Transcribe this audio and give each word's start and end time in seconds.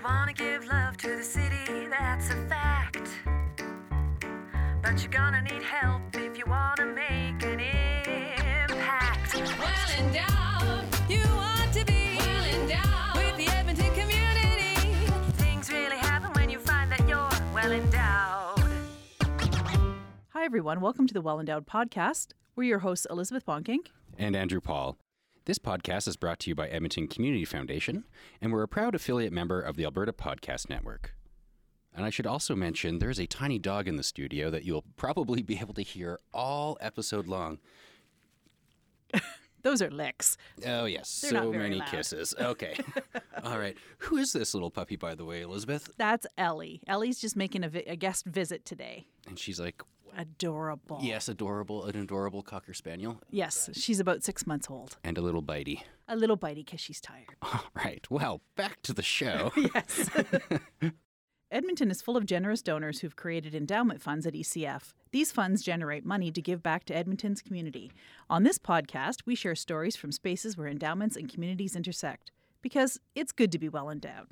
You 0.00 0.06
wanna 0.06 0.32
give 0.32 0.64
love 0.66 0.96
to 0.98 1.16
the 1.16 1.22
city, 1.22 1.86
that's 1.90 2.30
a 2.30 2.36
fact. 2.48 3.10
But 4.82 5.02
you're 5.02 5.10
gonna 5.12 5.42
need 5.42 5.62
help 5.62 6.00
if 6.14 6.38
you 6.38 6.44
wanna 6.46 6.86
make 6.86 7.42
an 7.42 7.60
impact. 7.60 9.34
Well 9.34 9.90
endowed, 9.98 10.86
you 11.06 11.20
want 11.36 11.74
to 11.74 11.84
be 11.84 12.16
well 12.16 12.44
endowed 12.44 13.16
with 13.16 13.36
the 13.36 13.52
Edmonton 13.54 13.92
community. 13.92 14.74
Things 15.32 15.70
really 15.70 15.98
happen 15.98 16.32
when 16.32 16.48
you 16.48 16.58
find 16.60 16.90
that 16.90 17.06
you're 17.06 17.28
well 17.52 17.70
endowed. 17.70 18.58
Hi, 20.30 20.46
everyone. 20.46 20.80
Welcome 20.80 21.08
to 21.08 21.12
the 21.14 21.20
Well 21.20 21.38
Endowed 21.38 21.66
Podcast. 21.66 22.28
We're 22.56 22.64
your 22.64 22.78
hosts, 22.78 23.06
Elizabeth 23.10 23.44
Bonkink. 23.44 23.88
and 24.16 24.34
Andrew 24.34 24.62
Paul. 24.62 24.96
This 25.50 25.58
podcast 25.58 26.06
is 26.06 26.16
brought 26.16 26.38
to 26.38 26.50
you 26.50 26.54
by 26.54 26.68
Edmonton 26.68 27.08
Community 27.08 27.44
Foundation, 27.44 28.04
and 28.40 28.52
we're 28.52 28.62
a 28.62 28.68
proud 28.68 28.94
affiliate 28.94 29.32
member 29.32 29.60
of 29.60 29.74
the 29.74 29.82
Alberta 29.82 30.12
Podcast 30.12 30.70
Network. 30.70 31.16
And 31.92 32.06
I 32.06 32.10
should 32.10 32.24
also 32.24 32.54
mention 32.54 33.00
there 33.00 33.10
is 33.10 33.18
a 33.18 33.26
tiny 33.26 33.58
dog 33.58 33.88
in 33.88 33.96
the 33.96 34.04
studio 34.04 34.48
that 34.50 34.64
you'll 34.64 34.84
probably 34.96 35.42
be 35.42 35.58
able 35.58 35.74
to 35.74 35.82
hear 35.82 36.20
all 36.32 36.78
episode 36.80 37.26
long. 37.26 37.58
Those 39.64 39.82
are 39.82 39.90
licks. 39.90 40.36
Oh, 40.64 40.84
yes, 40.84 41.20
They're 41.20 41.42
so 41.42 41.50
many 41.50 41.80
loud. 41.80 41.88
kisses. 41.88 42.32
Okay. 42.40 42.76
all 43.44 43.58
right. 43.58 43.76
Who 43.98 44.18
is 44.18 44.32
this 44.32 44.54
little 44.54 44.70
puppy, 44.70 44.94
by 44.94 45.16
the 45.16 45.24
way, 45.24 45.40
Elizabeth? 45.40 45.90
That's 45.98 46.28
Ellie. 46.38 46.80
Ellie's 46.86 47.18
just 47.18 47.34
making 47.34 47.64
a, 47.64 47.68
vi- 47.68 47.84
a 47.88 47.96
guest 47.96 48.24
visit 48.24 48.64
today. 48.64 49.08
And 49.26 49.36
she's 49.36 49.58
like, 49.58 49.82
Adorable. 50.16 50.98
yes, 51.02 51.28
adorable, 51.28 51.84
an 51.86 51.96
adorable 51.96 52.42
Cocker 52.42 52.74
Spaniel, 52.74 53.20
Yes, 53.30 53.70
she's 53.72 54.00
about 54.00 54.22
six 54.24 54.46
months 54.46 54.68
old. 54.70 54.96
and 55.04 55.16
a 55.18 55.20
little 55.20 55.42
bitey. 55.42 55.82
A 56.08 56.16
little 56.16 56.36
bitey 56.36 56.64
because 56.64 56.80
she's 56.80 57.00
tired. 57.00 57.26
All 57.42 57.64
right. 57.74 58.04
Well, 58.10 58.40
back 58.56 58.82
to 58.82 58.92
the 58.92 59.02
show. 59.02 59.52
yes. 59.74 60.10
Edmonton 61.52 61.90
is 61.90 62.00
full 62.00 62.16
of 62.16 62.26
generous 62.26 62.62
donors 62.62 63.00
who've 63.00 63.16
created 63.16 63.54
endowment 63.56 64.00
funds 64.00 64.24
at 64.24 64.34
ECF. 64.34 64.92
These 65.10 65.32
funds 65.32 65.62
generate 65.62 66.04
money 66.04 66.30
to 66.30 66.40
give 66.40 66.62
back 66.62 66.84
to 66.84 66.96
Edmonton's 66.96 67.42
community. 67.42 67.90
On 68.28 68.44
this 68.44 68.58
podcast, 68.58 69.22
we 69.26 69.34
share 69.34 69.56
stories 69.56 69.96
from 69.96 70.12
spaces 70.12 70.56
where 70.56 70.68
endowments 70.68 71.16
and 71.16 71.28
communities 71.28 71.74
intersect 71.74 72.30
because 72.62 73.00
it's 73.16 73.32
good 73.32 73.50
to 73.50 73.58
be 73.58 73.68
well 73.68 73.90
endowed. 73.90 74.28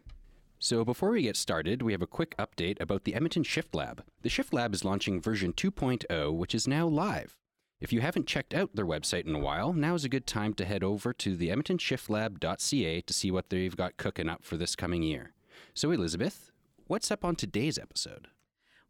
So, 0.60 0.84
before 0.84 1.10
we 1.10 1.22
get 1.22 1.36
started, 1.36 1.82
we 1.82 1.92
have 1.92 2.02
a 2.02 2.06
quick 2.06 2.36
update 2.36 2.80
about 2.80 3.04
the 3.04 3.14
Edmonton 3.14 3.44
Shift 3.44 3.76
Lab. 3.76 4.02
The 4.22 4.28
Shift 4.28 4.52
Lab 4.52 4.74
is 4.74 4.84
launching 4.84 5.20
version 5.20 5.52
2.0, 5.52 6.36
which 6.36 6.52
is 6.52 6.66
now 6.66 6.84
live. 6.88 7.36
If 7.80 7.92
you 7.92 8.00
haven't 8.00 8.26
checked 8.26 8.52
out 8.52 8.74
their 8.74 8.84
website 8.84 9.24
in 9.24 9.36
a 9.36 9.38
while, 9.38 9.72
now 9.72 9.94
is 9.94 10.04
a 10.04 10.08
good 10.08 10.26
time 10.26 10.54
to 10.54 10.64
head 10.64 10.82
over 10.82 11.12
to 11.12 11.36
the 11.36 11.50
edmontonshiftlab.ca 11.50 13.00
to 13.02 13.12
see 13.14 13.30
what 13.30 13.50
they've 13.50 13.76
got 13.76 13.98
cooking 13.98 14.28
up 14.28 14.42
for 14.42 14.56
this 14.56 14.74
coming 14.74 15.04
year. 15.04 15.32
So, 15.74 15.92
Elizabeth, 15.92 16.50
what's 16.88 17.12
up 17.12 17.24
on 17.24 17.36
today's 17.36 17.78
episode? 17.78 18.26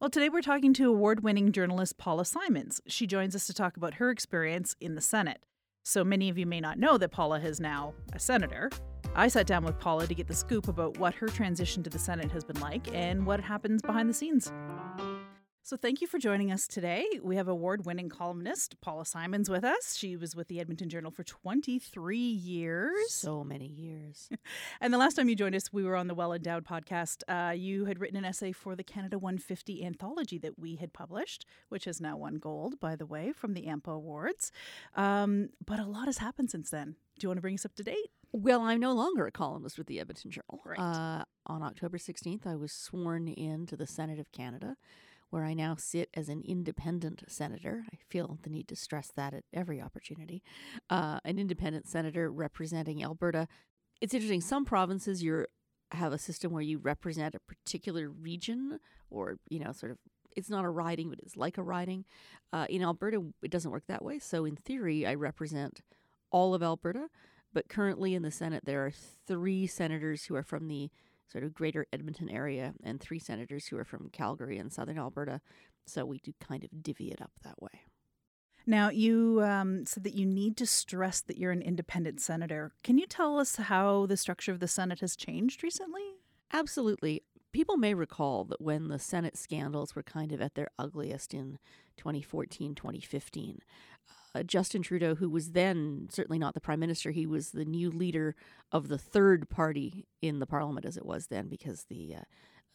Well, 0.00 0.08
today 0.08 0.30
we're 0.30 0.41
talking 0.41 0.72
to 0.72 0.89
award 0.89 1.22
winning 1.22 1.52
journalist 1.52 1.98
Paula 1.98 2.24
Simons. 2.24 2.80
She 2.86 3.06
joins 3.06 3.36
us 3.36 3.46
to 3.46 3.52
talk 3.52 3.77
about 3.77 3.94
her 3.94 4.08
experience 4.08 4.74
in 4.80 4.94
the 4.94 5.02
Senate. 5.02 5.44
So 5.83 6.02
many 6.02 6.30
of 6.30 6.39
you 6.39 6.46
may 6.46 6.61
not 6.61 6.78
know 6.78 6.96
that 6.96 7.11
Paula 7.11 7.41
is 7.41 7.61
now 7.61 7.92
a 8.14 8.19
senator. 8.19 8.70
I 9.14 9.28
sat 9.28 9.47
down 9.47 9.64
with 9.64 9.78
Paula 9.78 10.06
to 10.06 10.14
get 10.14 10.28
the 10.28 10.34
scoop 10.34 10.69
about 10.69 10.98
what 10.98 11.14
her 11.14 11.27
transition 11.28 11.83
to 11.83 11.91
the 11.91 11.98
Senate 11.98 12.31
has 12.31 12.45
been 12.45 12.61
like 12.61 12.92
and 12.95 13.27
what 13.27 13.41
happens 13.41 13.83
behind 13.83 14.09
the 14.09 14.14
scenes. 14.14 14.53
So, 15.69 15.77
thank 15.77 16.01
you 16.01 16.06
for 16.06 16.19
joining 16.19 16.51
us 16.51 16.67
today. 16.67 17.05
We 17.23 17.36
have 17.36 17.47
award 17.47 17.84
winning 17.84 18.09
columnist 18.09 18.81
Paula 18.81 19.05
Simons 19.05 19.51
with 19.51 19.64
us. 19.64 19.97
She 19.97 20.17
was 20.17 20.34
with 20.34 20.48
the 20.48 20.61
Edmonton 20.61 20.89
Journal 20.89 21.11
for 21.11 21.25
23 21.25 22.17
years. 22.17 23.11
So 23.11 23.45
many 23.45 23.67
years. 23.67 24.31
And 24.81 24.95
the 24.95 24.98
last 24.98 25.14
time 25.17 25.29
you 25.29 25.36
joined 25.36 25.55
us, 25.55 25.70
we 25.70 25.84
were 25.84 25.95
on 25.95 26.06
the 26.06 26.14
Well 26.14 26.33
Endowed 26.33 26.64
podcast. 26.64 27.23
Uh, 27.29 27.51
you 27.51 27.84
had 27.84 28.01
written 28.01 28.17
an 28.17 28.25
essay 28.25 28.51
for 28.51 28.77
the 28.77 28.83
Canada 28.83 29.19
150 29.19 29.85
anthology 29.85 30.39
that 30.39 30.58
we 30.58 30.77
had 30.77 30.95
published, 30.95 31.45
which 31.68 31.85
has 31.85 32.01
now 32.01 32.17
won 32.17 32.36
gold, 32.36 32.80
by 32.80 32.97
the 32.97 33.05
way, 33.05 33.33
from 33.33 33.52
the 33.52 33.67
AMPA 33.67 33.95
Awards. 33.95 34.51
Um, 34.95 35.51
but 35.63 35.79
a 35.79 35.85
lot 35.85 36.07
has 36.07 36.17
happened 36.17 36.51
since 36.51 36.70
then. 36.70 36.97
Do 37.18 37.24
you 37.27 37.29
want 37.29 37.36
to 37.36 37.42
bring 37.42 37.57
us 37.57 37.67
up 37.67 37.74
to 37.74 37.83
date? 37.83 38.11
Well, 38.33 38.62
I'm 38.62 38.80
no 38.80 38.92
longer 38.92 39.27
a 39.27 39.33
columnist 39.33 39.78
with 39.78 39.86
the 39.86 40.00
Edmonton 40.00 40.30
Journal. 40.30 40.61
Right. 40.64 40.78
Uh, 40.78 41.24
on 41.46 41.62
October 41.62 41.98
16th, 41.98 42.46
I 42.46 42.56
was 42.56 42.72
sworn 42.72 43.28
in 43.28 43.66
to 43.66 43.77
the 43.77 43.86
Senate 43.86 44.18
of 44.18 44.30
Canada, 44.33 44.77
where 45.30 45.44
I 45.44 45.55
now 45.55 45.77
sit 45.77 46.11
as 46.14 46.28
an 46.28 46.42
independent 46.46 47.22
senator. 47.28 47.84
I 47.92 47.96
feel 48.08 48.38
the 48.42 48.50
need 48.50 48.68
to 48.68 48.77
stress 48.77 49.11
that 49.17 49.34
at 49.34 49.44
every 49.52 49.80
opportunity. 49.80 50.42
Uh, 50.90 51.20
an 51.24 51.38
independent 51.38 51.86
senator 51.88 52.30
representing 52.30 53.02
Alberta. 53.02 53.48
It's 54.00 54.14
interesting. 54.14 54.40
Some 54.40 54.64
provinces 54.64 55.22
you 55.22 55.46
have 55.92 56.12
a 56.12 56.18
system 56.18 56.52
where 56.52 56.62
you 56.62 56.78
represent 56.78 57.34
a 57.34 57.40
particular 57.40 58.11
region, 58.11 58.78
or 59.11 59.38
you 59.48 59.58
know, 59.58 59.72
sort 59.72 59.92
of. 59.92 59.98
It's 60.36 60.50
not 60.50 60.64
a 60.64 60.68
riding, 60.68 61.08
but 61.08 61.18
it's 61.20 61.36
like 61.36 61.58
a 61.58 61.62
riding. 61.62 62.05
Uh, 62.52 62.67
in 62.68 62.83
Alberta, 62.83 63.24
it 63.42 63.50
doesn't 63.50 63.70
work 63.70 63.84
that 63.88 64.05
way. 64.05 64.18
So, 64.20 64.44
in 64.44 64.55
theory, 64.55 65.05
I 65.05 65.14
represent 65.14 65.80
all 66.30 66.55
of 66.55 66.62
Alberta. 66.62 67.08
But 67.53 67.69
currently 67.69 68.14
in 68.14 68.23
the 68.23 68.31
Senate, 68.31 68.64
there 68.64 68.85
are 68.85 68.92
three 69.27 69.67
senators 69.67 70.25
who 70.25 70.35
are 70.35 70.42
from 70.42 70.69
the 70.69 70.91
sort 71.31 71.45
of 71.45 71.55
greater 71.55 71.86
Edmonton 71.92 72.29
area 72.29 72.75
and 72.83 73.01
three 73.01 73.19
senators 73.19 73.67
who 73.67 73.79
are 73.79 73.85
from 73.85 74.09
Calgary 74.11 74.59
and 74.59 74.73
southern 74.73 74.98
Alberta. 74.98 75.41
So 75.86 76.05
we 76.05 76.19
do 76.19 76.33
kind 76.41 76.64
of 76.64 76.83
divvy 76.83 77.11
it 77.11 77.20
up 77.20 77.33
that 77.42 77.61
way. 77.61 77.83
Now, 78.67 78.91
you 78.91 79.42
um, 79.42 79.86
said 79.86 80.05
that 80.05 80.14
you 80.14 80.27
need 80.27 80.59
to 80.59 80.67
stress 80.67 81.23
that 81.23 81.39
you're 81.39 81.53
an 81.53 81.63
independent 81.63 82.20
senator. 82.20 82.73
Can 82.83 82.98
you 82.98 83.07
tell 83.07 83.39
us 83.39 83.57
how 83.57 84.05
the 84.05 84.17
structure 84.17 84.53
of 84.53 84.61
the 84.61 84.69
Senate 84.69 85.01
has 85.01 85.17
changed 85.17 85.63
recently? 85.63 86.03
Absolutely. 86.53 87.23
People 87.53 87.79
may 87.79 87.95
recall 87.95 88.45
that 88.45 88.61
when 88.61 88.89
the 88.89 88.98
Senate 88.98 89.39
scandals 89.39 89.95
were 89.95 90.03
kind 90.03 90.33
of 90.33 90.42
at 90.42 90.55
their 90.55 90.69
ugliest 90.79 91.33
in 91.33 91.59
2014, 91.97 92.75
2015, 92.75 93.61
uh, 94.34 94.42
Justin 94.42 94.83
Trudeau, 94.83 95.14
who 95.14 95.28
was 95.28 95.52
then 95.52 96.08
certainly 96.11 96.39
not 96.39 96.55
the 96.55 96.61
prime 96.61 96.80
minister, 96.80 97.11
he 97.11 97.27
was 97.27 97.50
the 97.50 97.64
new 97.64 97.90
leader 97.90 98.34
of 98.72 98.89
the 98.89 98.98
third 98.98 99.48
party 99.48 100.06
in 100.20 100.39
the 100.39 100.46
parliament 100.46 100.86
as 100.86 100.96
it 100.96 101.06
was 101.06 101.27
then, 101.27 101.48
because 101.48 101.84
the 101.84 102.16
uh, 102.16 102.22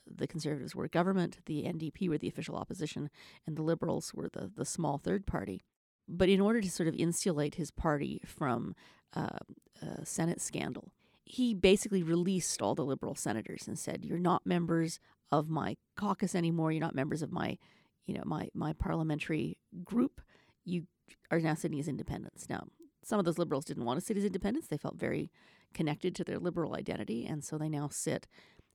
the 0.05 0.27
Conservatives 0.27 0.75
were 0.75 0.87
government, 0.87 1.37
the 1.45 1.63
NDP 1.63 2.09
were 2.09 2.17
the 2.17 2.27
official 2.27 2.55
opposition, 2.55 3.09
and 3.47 3.55
the 3.55 3.61
Liberals 3.61 4.13
were 4.13 4.29
the 4.29 4.51
the 4.53 4.65
small 4.65 4.97
third 4.97 5.25
party. 5.25 5.63
But 6.07 6.29
in 6.29 6.41
order 6.41 6.61
to 6.61 6.71
sort 6.71 6.89
of 6.89 6.95
insulate 6.95 7.55
his 7.55 7.71
party 7.71 8.21
from 8.25 8.75
uh, 9.15 9.37
a 9.81 10.05
Senate 10.05 10.41
scandal, 10.41 10.91
he 11.23 11.53
basically 11.53 12.03
released 12.03 12.61
all 12.61 12.75
the 12.75 12.83
Liberal 12.83 13.15
senators 13.15 13.67
and 13.67 13.77
said, 13.77 14.03
"You're 14.03 14.19
not 14.19 14.45
members 14.45 14.99
of 15.31 15.49
my 15.49 15.77
caucus 15.97 16.35
anymore. 16.35 16.71
You're 16.71 16.81
not 16.81 16.95
members 16.95 17.21
of 17.21 17.31
my, 17.31 17.57
you 18.05 18.13
know, 18.13 18.23
my 18.25 18.49
my 18.53 18.73
parliamentary 18.73 19.57
group. 19.83 20.21
You 20.65 20.87
are 21.31 21.39
now 21.39 21.53
sitting 21.53 21.79
as 21.79 21.87
independents." 21.87 22.49
Now, 22.49 22.67
some 23.03 23.19
of 23.19 23.25
those 23.25 23.37
Liberals 23.37 23.65
didn't 23.65 23.85
want 23.85 23.99
to 23.99 24.05
sit 24.05 24.17
as 24.17 24.25
independents. 24.25 24.67
They 24.67 24.77
felt 24.77 24.95
very 24.95 25.31
connected 25.73 26.15
to 26.15 26.23
their 26.23 26.39
Liberal 26.39 26.75
identity, 26.75 27.25
and 27.25 27.43
so 27.43 27.57
they 27.57 27.69
now 27.69 27.89
sit 27.89 28.27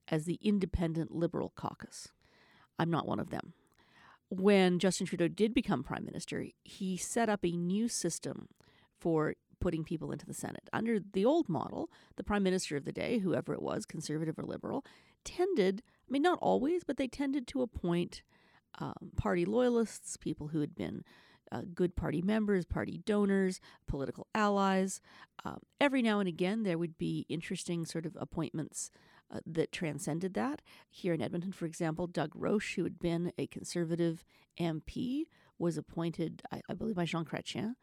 as 0.07 0.25
the 0.25 0.39
Independent 0.41 1.11
Liberal 1.11 1.53
Caucus. 1.55 2.09
I'm 2.77 2.91
not 2.91 3.07
one 3.07 3.19
of 3.19 3.29
them. 3.29 3.53
When 4.29 4.79
Justin 4.79 5.07
Trudeau 5.07 5.27
did 5.27 5.53
become 5.53 5.83
prime 5.83 6.05
minister, 6.05 6.45
he 6.63 6.97
set 6.97 7.29
up 7.29 7.43
a 7.43 7.51
new 7.51 7.87
system 7.87 8.47
for 8.99 9.35
putting 9.59 9.83
people 9.83 10.11
into 10.11 10.25
the 10.25 10.33
Senate. 10.33 10.69
Under 10.71 10.99
the 10.99 11.25
old 11.25 11.49
model, 11.49 11.89
the 12.15 12.23
prime 12.23 12.43
minister 12.43 12.77
of 12.77 12.85
the 12.85 12.91
day, 12.91 13.19
whoever 13.19 13.53
it 13.53 13.61
was, 13.61 13.85
conservative 13.85 14.37
or 14.37 14.43
liberal, 14.43 14.85
tended, 15.25 15.81
I 16.07 16.11
mean, 16.11 16.21
not 16.21 16.39
always, 16.41 16.83
but 16.83 16.97
they 16.97 17.07
tended 17.07 17.47
to 17.47 17.61
appoint 17.61 18.21
um, 18.79 19.11
party 19.17 19.45
loyalists, 19.45 20.15
people 20.15 20.49
who 20.49 20.61
had 20.61 20.75
been 20.75 21.03
uh, 21.51 21.61
good 21.73 21.95
party 21.95 22.21
members, 22.21 22.65
party 22.65 23.01
donors, 23.05 23.59
political 23.87 24.27
allies. 24.35 25.01
Um, 25.45 25.59
every 25.79 26.01
now 26.01 26.19
and 26.19 26.27
again, 26.27 26.63
there 26.63 26.77
would 26.77 26.97
be 26.97 27.25
interesting 27.29 27.85
sort 27.85 28.05
of 28.05 28.17
appointments 28.19 28.91
uh, 29.31 29.39
that 29.45 29.71
transcended 29.71 30.33
that. 30.33 30.61
Here 30.89 31.13
in 31.13 31.21
Edmonton, 31.21 31.51
for 31.51 31.65
example, 31.65 32.07
Doug 32.07 32.31
Roche, 32.35 32.75
who 32.75 32.83
had 32.83 32.99
been 32.99 33.31
a 33.37 33.47
conservative 33.47 34.23
MP, 34.59 35.25
was 35.57 35.77
appointed, 35.77 36.41
I, 36.51 36.61
I 36.69 36.73
believe, 36.73 36.95
by 36.95 37.05
Jean 37.05 37.25
Chrétien. 37.25 37.75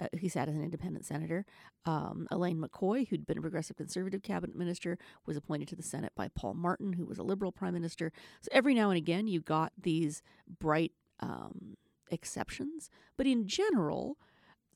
Uh, 0.00 0.06
he 0.18 0.28
sat 0.28 0.48
as 0.48 0.54
an 0.54 0.64
independent 0.64 1.04
senator. 1.04 1.44
Um, 1.84 2.26
Elaine 2.30 2.60
McCoy, 2.60 3.08
who'd 3.08 3.26
been 3.26 3.38
a 3.38 3.42
progressive 3.42 3.76
conservative 3.76 4.22
cabinet 4.22 4.56
minister, 4.56 4.98
was 5.26 5.36
appointed 5.36 5.68
to 5.68 5.76
the 5.76 5.82
Senate 5.82 6.12
by 6.16 6.28
Paul 6.28 6.54
Martin, 6.54 6.94
who 6.94 7.04
was 7.04 7.18
a 7.18 7.22
liberal 7.22 7.52
prime 7.52 7.74
minister. 7.74 8.12
So 8.40 8.48
every 8.52 8.74
now 8.74 8.90
and 8.90 8.96
again, 8.96 9.26
you 9.26 9.40
got 9.40 9.72
these 9.80 10.22
bright 10.58 10.92
um, 11.20 11.76
exceptions. 12.10 12.90
But 13.16 13.26
in 13.26 13.46
general, 13.46 14.16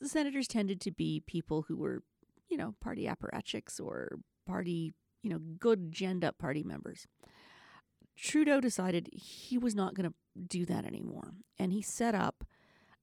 the 0.00 0.08
senators 0.08 0.48
tended 0.48 0.80
to 0.82 0.90
be 0.90 1.22
people 1.26 1.62
who 1.68 1.76
were, 1.76 2.02
you 2.48 2.56
know, 2.56 2.74
party 2.80 3.06
apparatchiks 3.06 3.80
or 3.80 4.18
party, 4.46 4.92
you 5.22 5.30
know, 5.30 5.38
good 5.58 5.90
genned 5.92 6.24
up 6.24 6.38
party 6.38 6.62
members. 6.62 7.06
Trudeau 8.16 8.60
decided 8.60 9.08
he 9.12 9.58
was 9.58 9.74
not 9.74 9.94
going 9.94 10.08
to 10.08 10.14
do 10.46 10.64
that 10.66 10.84
anymore. 10.84 11.34
And 11.58 11.72
he 11.72 11.82
set 11.82 12.14
up 12.14 12.44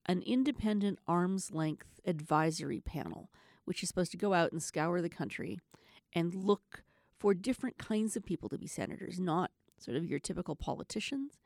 an 0.06 0.22
independent 0.26 1.00
arm's 1.08 1.52
length 1.52 2.00
advisory 2.06 2.80
panel, 2.80 3.30
which 3.66 3.84
is 3.84 3.90
supposed 3.90 4.12
to 4.12 4.18
go 4.18 4.34
out 4.34 4.52
and 4.52 4.64
scour 4.64 5.02
the 5.02 5.10
country 5.10 5.60
and 6.14 6.34
look 6.34 6.84
for 7.20 7.34
different 7.34 7.78
kinds 7.78 8.16
of 8.16 8.26
people 8.26 8.50
to 8.50 8.58
be 8.58 8.68
senators, 8.68 9.20
not 9.20 9.52
sort 9.78 9.98
of 9.98 10.06
your 10.06 10.20
typical 10.20 10.56
politicians. 10.56 11.40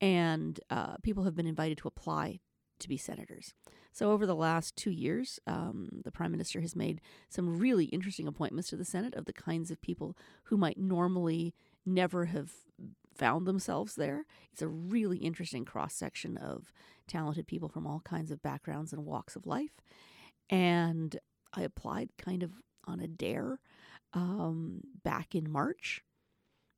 And 0.00 0.60
uh, 0.70 0.96
people 1.02 1.24
have 1.24 1.34
been 1.34 1.46
invited 1.46 1.78
to 1.78 1.88
apply 1.88 2.40
to 2.80 2.88
be 2.88 2.96
senators. 2.96 3.54
So, 3.92 4.10
over 4.10 4.26
the 4.26 4.34
last 4.34 4.74
two 4.74 4.90
years, 4.90 5.38
um, 5.46 5.88
the 6.04 6.10
prime 6.10 6.32
minister 6.32 6.60
has 6.60 6.74
made 6.74 7.00
some 7.28 7.58
really 7.58 7.86
interesting 7.86 8.26
appointments 8.26 8.70
to 8.70 8.76
the 8.76 8.84
Senate 8.84 9.14
of 9.14 9.26
the 9.26 9.32
kinds 9.32 9.70
of 9.70 9.80
people 9.80 10.16
who 10.44 10.56
might 10.56 10.78
normally 10.78 11.54
never 11.86 12.26
have 12.26 12.50
found 13.14 13.46
themselves 13.46 13.94
there. 13.94 14.26
It's 14.52 14.62
a 14.62 14.68
really 14.68 15.18
interesting 15.18 15.64
cross 15.64 15.94
section 15.94 16.36
of 16.36 16.72
talented 17.06 17.46
people 17.46 17.68
from 17.68 17.86
all 17.86 18.00
kinds 18.00 18.30
of 18.30 18.42
backgrounds 18.42 18.92
and 18.92 19.04
walks 19.04 19.36
of 19.36 19.46
life. 19.46 19.80
And 20.50 21.16
I 21.52 21.62
applied 21.62 22.10
kind 22.18 22.42
of 22.42 22.50
on 22.86 23.00
a 23.00 23.06
dare 23.06 23.60
um, 24.12 24.80
back 25.04 25.34
in 25.34 25.50
March. 25.50 26.02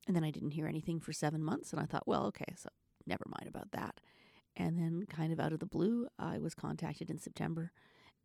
And 0.05 0.15
then 0.15 0.23
I 0.23 0.31
didn't 0.31 0.51
hear 0.51 0.67
anything 0.67 0.99
for 0.99 1.11
seven 1.11 1.43
months. 1.43 1.73
And 1.73 1.81
I 1.81 1.85
thought, 1.85 2.07
well, 2.07 2.25
okay, 2.27 2.53
so 2.55 2.69
never 3.07 3.25
mind 3.27 3.47
about 3.47 3.71
that. 3.71 3.99
And 4.55 4.77
then, 4.79 5.05
kind 5.07 5.31
of 5.31 5.39
out 5.39 5.53
of 5.53 5.59
the 5.59 5.65
blue, 5.67 6.07
I 6.17 6.39
was 6.39 6.55
contacted 6.55 7.09
in 7.09 7.19
September 7.19 7.71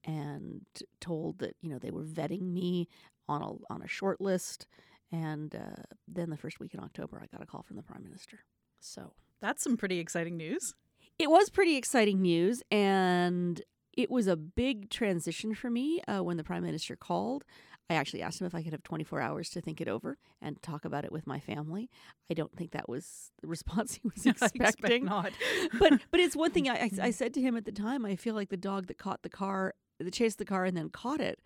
and 0.05 0.63
told 1.01 1.39
that 1.39 1.55
you 1.63 1.71
know 1.71 1.79
they 1.79 1.91
were 1.91 2.05
vetting 2.05 2.53
me 2.53 2.89
on 3.29 3.43
a 3.43 3.73
on 3.73 3.83
a 3.83 3.89
short 3.89 4.21
list. 4.21 4.67
And 5.11 5.55
uh, 5.55 5.83
then 6.09 6.31
the 6.31 6.39
first 6.39 6.59
week 6.59 6.73
in 6.73 6.81
October, 6.81 7.21
I 7.23 7.27
got 7.27 7.43
a 7.43 7.47
call 7.47 7.63
from 7.63 7.77
the 7.77 7.83
prime 7.83 8.03
minister. 8.03 8.41
So 8.81 9.13
That's 9.43 9.63
some 9.63 9.77
pretty 9.77 9.99
exciting 9.99 10.37
news. 10.39 10.75
it 11.19 11.31
was 11.31 11.51
pretty 11.51 11.77
exciting 11.77 12.23
news, 12.23 12.63
and 12.71 13.61
it 13.93 14.11
was 14.11 14.27
a 14.27 14.37
big 14.37 14.89
transition 14.89 15.55
for 15.55 15.69
me 15.69 16.01
uh, 16.09 16.25
when 16.25 16.39
the 16.39 16.45
prime 16.45 16.63
minister 16.63 16.97
called. 16.97 17.45
I 17.91 17.95
actually 17.95 18.23
asked 18.23 18.41
him 18.41 18.47
if 18.47 18.55
I 18.55 18.63
could 18.63 18.73
have 18.73 18.83
24 18.83 19.21
hours 19.21 19.51
to 19.51 19.61
think 19.61 19.81
it 19.81 19.89
over 19.89 20.17
and 20.41 20.61
talk 20.63 20.85
about 20.85 21.05
it 21.05 21.13
with 21.13 21.27
my 21.27 21.41
family. 21.41 21.91
I 22.31 22.35
don't 22.35 22.57
think 22.57 22.71
that 22.73 22.89
was 22.89 23.31
the 23.41 23.49
response 23.49 23.95
he 23.95 24.09
was 24.09 24.27
expecting. 24.45 25.05
not. 25.05 25.33
but 25.79 26.01
but 26.11 26.21
it's 26.21 26.37
one 26.37 26.51
thing 26.51 26.69
I, 26.69 26.75
I, 26.75 26.91
I 27.03 27.11
said 27.11 27.35
to 27.35 27.41
him 27.41 27.57
at 27.57 27.65
the 27.65 27.73
time. 27.73 28.07
I 28.07 28.17
feel 28.17 28.35
like 28.35 28.49
the 28.49 28.57
dog 28.57 28.87
that 28.87 28.99
caught 28.99 29.23
the 29.23 29.29
car, 29.29 29.75
that 29.99 30.13
chased 30.13 30.39
the 30.39 30.45
car 30.45 30.65
and 30.65 30.77
then 30.77 30.89
caught 30.89 31.21
it. 31.21 31.41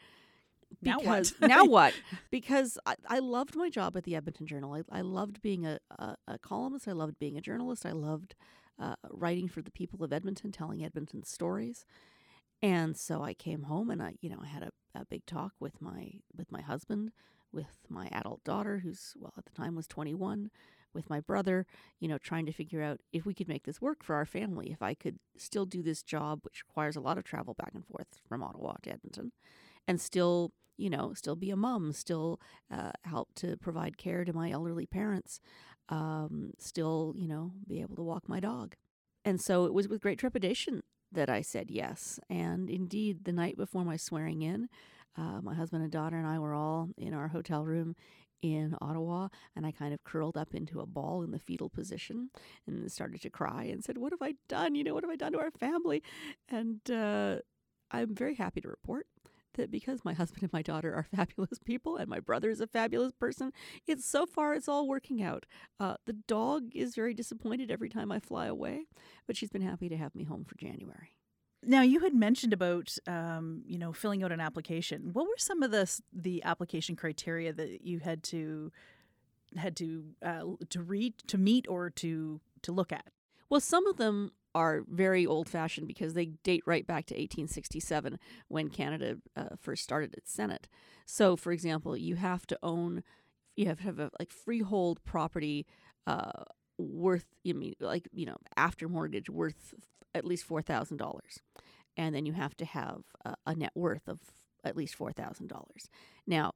Now 0.83 0.99
what? 0.99 1.33
Because 1.33 1.35
now 1.41 1.65
what? 1.65 1.95
Because 2.31 2.79
I, 2.87 2.97
I 3.09 3.19
loved 3.21 3.57
my 3.57 3.71
job 3.71 3.97
at 3.97 4.05
the 4.05 4.17
Edmonton 4.17 4.47
Journal. 4.47 4.75
I, 4.75 4.99
I 4.99 5.01
loved 5.01 5.41
being 5.41 5.65
a, 5.65 5.79
a, 5.99 6.17
a 6.29 6.39
columnist. 6.39 6.89
I 6.89 6.93
loved 6.93 7.19
being 7.19 7.37
a 7.37 7.41
journalist. 7.41 7.87
I 7.87 7.93
loved 7.93 8.35
uh, 8.79 8.97
writing 9.11 9.49
for 9.49 9.63
the 9.63 9.71
people 9.71 10.03
of 10.05 10.13
Edmonton, 10.13 10.53
telling 10.53 10.85
Edmonton 10.85 11.23
stories. 11.23 11.85
And 12.63 12.97
so 12.97 13.23
I 13.23 13.35
came 13.35 13.65
home 13.65 13.91
and 13.91 14.03
I, 14.03 14.15
you 14.21 14.31
know, 14.31 14.41
I 14.43 14.47
had 14.47 14.63
a, 14.63 14.71
a 15.01 15.07
big 15.09 15.27
talk 15.27 15.53
with 15.61 15.81
my 15.81 16.13
with 16.37 16.51
my 16.51 16.63
husband, 16.63 17.13
with 17.53 17.87
my 17.89 18.09
adult 18.13 18.45
daughter, 18.45 18.79
who's 18.79 19.15
well 19.19 19.35
at 19.37 19.45
the 19.45 19.53
time 19.53 19.77
was 19.77 19.87
21, 19.87 20.51
with 20.97 21.09
my 21.11 21.21
brother, 21.21 21.67
you 22.01 22.09
know, 22.09 22.19
trying 22.19 22.47
to 22.47 22.53
figure 22.53 22.83
out 22.83 23.01
if 23.13 23.25
we 23.25 23.35
could 23.35 23.49
make 23.49 23.65
this 23.65 23.81
work 23.81 24.03
for 24.03 24.17
our 24.17 24.27
family, 24.27 24.73
if 24.73 24.83
I 24.83 24.95
could 24.95 25.19
still 25.37 25.67
do 25.67 25.83
this 25.83 26.03
job, 26.03 26.41
which 26.43 26.65
requires 26.67 26.97
a 26.97 27.01
lot 27.01 27.19
of 27.19 27.25
travel 27.25 27.55
back 27.55 27.73
and 27.75 27.87
forth 27.87 28.21
from 28.29 28.43
Ottawa 28.43 28.75
to 28.83 28.91
Edmonton, 28.91 29.33
and 29.87 30.01
still, 30.01 30.53
you 30.77 30.91
know, 30.91 31.13
still 31.15 31.37
be 31.37 31.51
a 31.51 31.57
mom, 31.57 31.93
still 31.93 32.41
uh, 32.73 32.93
help 33.05 33.35
to 33.37 33.57
provide 33.59 33.99
care 33.99 34.25
to 34.25 34.33
my 34.33 34.51
elderly 34.51 34.87
parents, 34.87 35.41
um, 35.89 36.53
still, 36.59 37.15
you 37.17 37.29
know, 37.29 37.53
be 37.69 37.81
able 37.81 37.97
to 37.97 38.03
walk 38.03 38.29
my 38.29 38.41
dog. 38.41 38.75
And 39.25 39.41
so 39.41 39.67
it 39.67 39.75
was 39.75 39.89
with 39.89 40.03
great 40.03 40.19
trepidation 40.19 40.83
that 41.17 41.29
I 41.29 41.41
said 41.41 41.71
yes. 41.71 42.21
And 42.31 42.71
indeed, 42.71 43.25
the 43.25 43.33
night 43.33 43.57
before 43.57 43.85
my 43.85 43.97
swearing 43.97 44.43
in, 44.43 44.69
uh, 45.19 45.41
my 45.43 45.55
husband 45.55 45.83
and 45.83 45.91
daughter 45.91 46.17
and 46.17 46.27
I 46.27 46.39
were 46.39 46.55
all 46.55 46.91
in 46.97 47.15
our 47.15 47.29
hotel 47.29 47.65
room 47.65 47.97
in 48.43 48.77
Ottawa, 48.81 49.29
and 49.57 49.67
I 49.67 49.73
kind 49.73 49.93
of 49.95 50.05
curled 50.05 50.37
up 50.37 50.55
into 50.55 50.81
a 50.81 50.87
ball 50.87 51.23
in 51.23 51.31
the 51.31 51.39
fetal 51.39 51.71
position 51.71 52.31
and 52.67 52.93
started 52.93 53.23
to 53.23 53.31
cry 53.31 53.65
and 53.65 53.83
said, 53.83 53.99
What 53.99 54.13
have 54.13 54.23
I 54.23 54.35
done? 54.47 54.75
You 54.75 54.85
know, 54.85 54.95
what 54.95 55.05
have 55.05 55.11
I 55.11 55.17
done 55.17 55.33
to 55.33 55.41
our 55.41 55.51
family? 55.51 56.03
And 56.49 56.81
uh, 56.91 57.37
I'm 57.91 58.15
very 58.15 58.35
happy 58.35 58.61
to 58.61 58.69
report 58.69 59.07
that 59.57 59.71
because 59.71 60.05
my 60.05 60.13
husband 60.13 60.43
and 60.43 60.53
my 60.53 60.63
daughter 60.63 60.95
are 60.95 61.03
fabulous 61.17 61.59
people 61.65 61.97
and 61.97 62.09
my 62.09 62.21
brother 62.21 62.51
is 62.51 62.61
a 62.61 62.67
fabulous 62.67 63.13
person, 63.13 63.53
it's 63.87 64.07
so 64.07 64.27
far 64.27 64.55
it's 64.55 64.69
all 64.69 64.89
working 64.89 65.23
out. 65.23 65.47
Uh, 65.79 65.97
the 66.07 66.13
dog 66.13 66.75
is 66.75 66.95
very 66.95 67.15
disappointed 67.15 67.71
every 67.71 67.89
time 67.89 68.11
I 68.11 68.21
fly 68.21 68.47
away, 68.47 68.87
but 69.27 69.37
she's 69.37 69.51
been 69.51 69.63
happy 69.63 69.89
to 69.89 69.97
have 69.97 70.15
me 70.15 70.25
home 70.25 70.45
for 70.45 70.57
January. 70.57 71.17
Now 71.63 71.83
you 71.83 72.01
had 72.01 72.15
mentioned 72.15 72.53
about 72.53 72.97
um, 73.07 73.63
you 73.67 73.79
know 73.79 73.93
filling 73.93 74.23
out 74.23 74.31
an 74.31 74.41
application. 74.41 75.11
What 75.13 75.27
were 75.27 75.39
some 75.39 75.63
of 75.63 75.71
the 75.71 75.91
the 76.13 76.45
application 76.45 76.95
criteria 76.95 77.53
that 77.53 77.83
you 77.83 77.99
had 77.99 78.23
to 78.25 78.71
had 79.57 79.75
to 79.77 80.05
uh, 80.23 80.43
to 80.71 80.83
read 80.83 81.15
to 81.27 81.39
meet 81.39 81.67
or 81.69 81.91
to 81.91 82.41
to 82.63 82.73
look 82.73 82.93
at? 82.93 83.07
Well, 83.49 83.61
some 83.61 83.87
of 83.87 83.97
them 83.97 84.33
are 84.57 84.85
very 84.89 85.27
old 85.27 85.51
fashioned 85.51 85.87
because 85.87 86.15
they 86.15 86.25
date 86.43 86.63
right 86.65 86.87
back 86.87 87.05
to 87.05 87.15
1867 87.15 88.19
when 88.49 88.71
Canada 88.71 89.19
uh, 89.37 89.51
first 89.61 89.85
started 89.85 90.15
its 90.15 90.33
Senate. 90.33 90.67
So, 91.05 91.37
for 91.37 91.53
example, 91.53 91.95
you 91.95 92.15
have 92.15 92.47
to 92.47 92.59
own, 92.63 93.03
you 93.55 93.67
have 93.67 93.77
to 93.77 93.83
have 93.85 93.99
a 93.99 94.11
like 94.19 94.33
freehold 94.33 95.05
property 95.05 95.67
uh, 96.07 96.45
worth, 96.79 97.27
I 97.47 97.53
mean, 97.53 97.75
like, 97.81 98.09
you 98.15 98.25
know, 98.25 98.39
after 98.57 98.89
mortgage 98.89 99.29
worth 99.29 99.75
at 100.15 100.25
least 100.25 100.49
$4,000. 100.49 101.21
And 101.99 102.15
then 102.15 102.25
you 102.25 102.33
have 102.33 102.57
to 102.57 102.65
have 102.65 103.03
a, 103.27 103.35
a 103.47 103.55
net 103.55 103.73
worth 103.75 104.09
of 104.09 104.21
at 104.65 104.75
least 104.75 104.99
$4,000. 104.99 105.51
Now, 106.27 106.53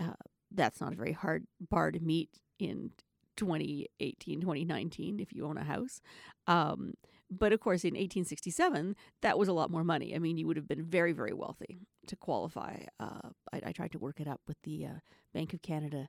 uh, 0.00 0.14
that's 0.50 0.80
not 0.80 0.92
a 0.92 0.96
very 0.96 1.12
hard 1.12 1.46
bar 1.60 1.92
to 1.92 2.00
meet 2.00 2.40
in 2.58 2.90
2018, 3.36 4.40
2019 4.40 5.20
if 5.20 5.32
you 5.32 5.46
own 5.46 5.56
a 5.56 5.62
house. 5.62 6.00
Um, 6.48 6.94
but 7.30 7.52
of 7.52 7.60
course, 7.60 7.84
in 7.84 7.94
1867, 7.94 8.96
that 9.22 9.38
was 9.38 9.48
a 9.48 9.52
lot 9.52 9.70
more 9.70 9.84
money. 9.84 10.14
I 10.14 10.18
mean, 10.18 10.38
you 10.38 10.46
would 10.46 10.56
have 10.56 10.68
been 10.68 10.84
very, 10.84 11.12
very 11.12 11.32
wealthy 11.32 11.80
to 12.06 12.16
qualify. 12.16 12.80
Uh, 12.98 13.30
I, 13.52 13.60
I 13.66 13.72
tried 13.72 13.92
to 13.92 13.98
work 13.98 14.20
it 14.20 14.28
up 14.28 14.40
with 14.46 14.56
the 14.62 14.86
uh, 14.86 14.98
Bank 15.34 15.52
of 15.52 15.62
Canada 15.62 16.08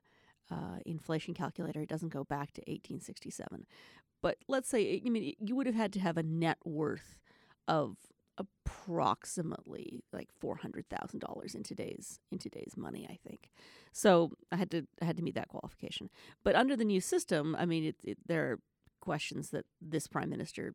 uh, 0.50 0.78
inflation 0.86 1.34
calculator. 1.34 1.80
It 1.80 1.88
doesn't 1.88 2.12
go 2.12 2.24
back 2.24 2.52
to 2.52 2.60
1867. 2.62 3.66
But 4.22 4.38
let's 4.48 4.68
say, 4.68 5.02
I 5.04 5.08
mean, 5.08 5.34
you 5.38 5.56
would 5.56 5.66
have 5.66 5.74
had 5.74 5.92
to 5.94 6.00
have 6.00 6.16
a 6.16 6.22
net 6.22 6.58
worth 6.64 7.18
of 7.68 7.96
approximately 8.38 10.02
like 10.12 10.28
four 10.38 10.56
hundred 10.56 10.86
thousand 10.88 11.20
dollars 11.20 11.54
in 11.54 11.62
today's 11.62 12.20
in 12.32 12.38
today's 12.38 12.74
money, 12.76 13.06
I 13.08 13.18
think. 13.28 13.50
So 13.92 14.32
I 14.50 14.56
had 14.56 14.70
to 14.70 14.86
I 15.00 15.04
had 15.04 15.16
to 15.18 15.22
meet 15.22 15.34
that 15.34 15.48
qualification. 15.48 16.10
But 16.42 16.54
under 16.54 16.76
the 16.76 16.84
new 16.84 17.00
system, 17.00 17.54
I 17.58 17.66
mean, 17.66 17.84
it, 17.84 17.96
it, 18.02 18.18
there 18.26 18.50
are 18.50 18.58
questions 19.00 19.50
that 19.50 19.66
this 19.80 20.06
prime 20.06 20.30
minister's 20.30 20.74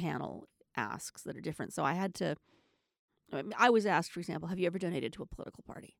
panel 0.00 0.48
asks 0.76 1.22
that 1.22 1.36
are 1.36 1.40
different. 1.40 1.72
So 1.72 1.84
I 1.84 1.94
had 1.94 2.14
to. 2.16 2.36
I 3.56 3.70
was 3.70 3.86
asked, 3.86 4.10
for 4.10 4.18
example, 4.18 4.48
have 4.48 4.58
you 4.58 4.66
ever 4.66 4.78
donated 4.78 5.12
to 5.12 5.22
a 5.22 5.26
political 5.26 5.62
party? 5.62 5.94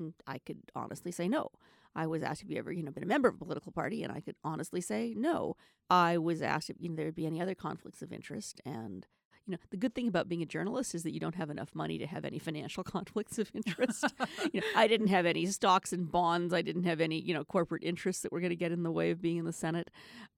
And 0.00 0.14
I 0.26 0.38
could 0.38 0.58
honestly 0.74 1.12
say 1.12 1.28
no. 1.28 1.50
I 1.94 2.06
was 2.06 2.22
asked, 2.22 2.40
have 2.40 2.50
you 2.50 2.58
ever, 2.58 2.72
you 2.72 2.82
know, 2.82 2.90
been 2.90 3.04
a 3.04 3.06
member 3.06 3.28
of 3.28 3.36
a 3.36 3.44
political 3.44 3.70
party? 3.70 4.02
And 4.02 4.12
I 4.12 4.20
could 4.20 4.34
honestly 4.42 4.80
say 4.80 5.14
no. 5.16 5.56
I 5.90 6.18
was 6.18 6.42
asked 6.42 6.70
if 6.70 6.76
you 6.80 6.88
know, 6.88 6.96
there 6.96 7.04
would 7.04 7.14
be 7.14 7.26
any 7.26 7.40
other 7.40 7.54
conflicts 7.54 8.02
of 8.02 8.12
interest, 8.12 8.60
and 8.64 9.06
you 9.46 9.52
know, 9.52 9.58
the 9.70 9.76
good 9.76 9.94
thing 9.94 10.06
about 10.06 10.28
being 10.28 10.42
a 10.42 10.46
journalist 10.46 10.94
is 10.94 11.02
that 11.02 11.12
you 11.12 11.20
don't 11.20 11.34
have 11.34 11.50
enough 11.50 11.74
money 11.74 11.98
to 11.98 12.06
have 12.06 12.24
any 12.24 12.38
financial 12.38 12.84
conflicts 12.96 13.38
of 13.38 13.50
interest. 13.54 14.04
you 14.52 14.60
know, 14.60 14.66
I 14.76 14.86
didn't 14.86 15.08
have 15.08 15.26
any 15.26 15.46
stocks 15.46 15.92
and 15.92 16.10
bonds. 16.10 16.54
I 16.54 16.62
didn't 16.62 16.84
have 16.84 17.00
any, 17.00 17.20
you 17.20 17.34
know, 17.34 17.44
corporate 17.44 17.82
interests 17.84 18.22
that 18.22 18.32
were 18.32 18.40
going 18.40 18.50
to 18.50 18.56
get 18.56 18.72
in 18.72 18.84
the 18.84 18.92
way 18.92 19.10
of 19.10 19.20
being 19.20 19.38
in 19.38 19.44
the 19.44 19.52
Senate. 19.52 19.90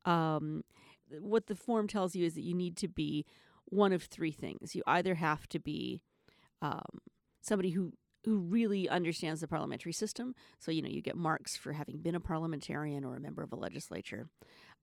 Um, 0.04 0.64
what 1.20 1.46
the 1.46 1.54
form 1.54 1.88
tells 1.88 2.14
you 2.14 2.24
is 2.24 2.34
that 2.34 2.42
you 2.42 2.54
need 2.54 2.76
to 2.78 2.88
be 2.88 3.24
one 3.66 3.92
of 3.92 4.04
three 4.04 4.32
things. 4.32 4.74
You 4.74 4.82
either 4.86 5.14
have 5.14 5.48
to 5.48 5.58
be 5.58 6.02
um, 6.62 7.00
somebody 7.40 7.70
who 7.70 7.92
who 8.24 8.38
really 8.38 8.88
understands 8.88 9.42
the 9.42 9.48
parliamentary 9.48 9.92
system. 9.92 10.34
So 10.58 10.70
you 10.70 10.80
know, 10.80 10.88
you 10.88 11.02
get 11.02 11.16
marks 11.16 11.56
for 11.56 11.72
having 11.72 11.98
been 11.98 12.14
a 12.14 12.20
parliamentarian 12.20 13.04
or 13.04 13.16
a 13.16 13.20
member 13.20 13.42
of 13.42 13.52
a 13.52 13.56
legislature. 13.56 14.28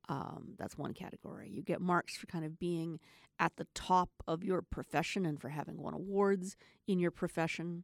Um, 0.10 0.56
that's 0.58 0.78
one 0.78 0.94
category. 0.94 1.50
You 1.50 1.63
get 1.63 1.82
marks 1.82 2.18
for 2.18 2.28
kind 2.28 2.46
of 2.46 2.60
being 2.60 3.00
at 3.40 3.56
the 3.56 3.68
top 3.74 4.10
of 4.28 4.44
your 4.44 4.62
profession 4.62 5.25
and 5.25 5.42
for 5.42 5.50
having 5.50 5.82
won 5.82 5.94
awards 5.94 6.56
in 6.88 7.00
your 7.00 7.12
profession. 7.12 7.84